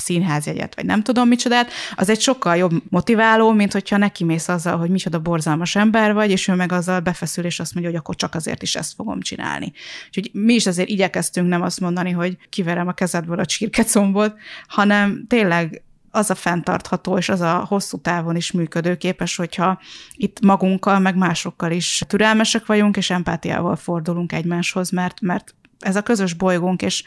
[0.00, 4.76] színházjegyet, vagy nem tudom micsodát, az egy sokkal jobb motiváló, mint hogyha neki mész azzal,
[4.76, 8.16] hogy micsoda borzalmas ember vagy, és ő meg azzal befeszül, és azt mondja, hogy akkor
[8.16, 9.72] csak azért is ezt fogom csinálni.
[10.06, 14.34] Úgyhogy mi is azért igyekeztünk nem azt mondani, hogy kiverem a kezedből a csirkecombot,
[14.66, 19.80] hanem tényleg az a fenntartható, és az a hosszú távon is működőképes, hogyha
[20.14, 26.02] itt magunkkal, meg másokkal is türelmesek vagyunk, és empátiával fordulunk egymáshoz, mert, mert ez a
[26.02, 27.04] közös bolygónk, és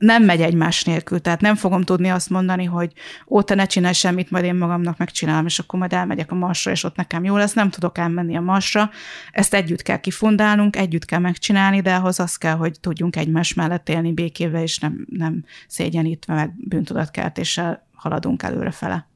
[0.00, 2.92] nem megy egymás nélkül, tehát nem fogom tudni azt mondani, hogy
[3.28, 6.70] ó, te ne csinálj semmit, majd én magamnak megcsinálom, és akkor majd elmegyek a marsra,
[6.70, 8.90] és ott nekem jó lesz, nem tudok elmenni a marsra.
[9.32, 13.88] Ezt együtt kell kifundálnunk, együtt kell megcsinálni, de ahhoz az kell, hogy tudjunk egymás mellett
[13.88, 19.08] élni békével, és nem, nem szégyenítve, meg bűntudatkeltéssel haladunk előre fele.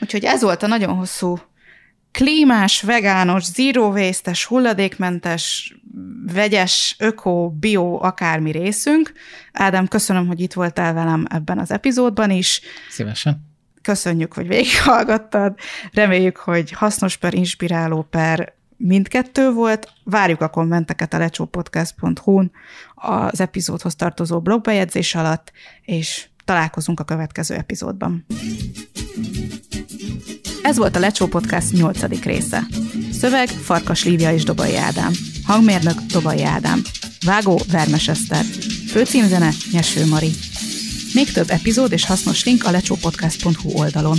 [0.00, 1.38] Úgyhogy ez volt a nagyon hosszú
[2.12, 5.74] klímás, vegános, zero waste hulladékmentes,
[6.32, 9.12] vegyes, öko, bio, akármi részünk.
[9.52, 12.60] Ádám, köszönöm, hogy itt voltál velem ebben az epizódban is.
[12.90, 13.50] Szívesen.
[13.82, 15.54] Köszönjük, hogy végighallgattad.
[15.92, 19.92] Reméljük, hogy hasznos per, inspiráló per mindkettő volt.
[20.04, 22.50] Várjuk a kommenteket a lecsópodcast.hu-n
[22.94, 25.52] az epizódhoz tartozó blogbejegyzés alatt,
[25.82, 28.24] és találkozunk a következő epizódban.
[30.62, 32.24] Ez volt a Lecsó Podcast 8.
[32.24, 32.66] része.
[33.12, 35.12] Szöveg Farkas Lívia és Dobai Ádám.
[35.44, 36.82] Hangmérnök Dobai Ádám.
[37.24, 38.44] Vágó Vermes Eszter.
[38.88, 40.30] Főcímzene Nyeső Mari.
[41.14, 44.18] Még több epizód és hasznos link a lecsópodcast.hu oldalon.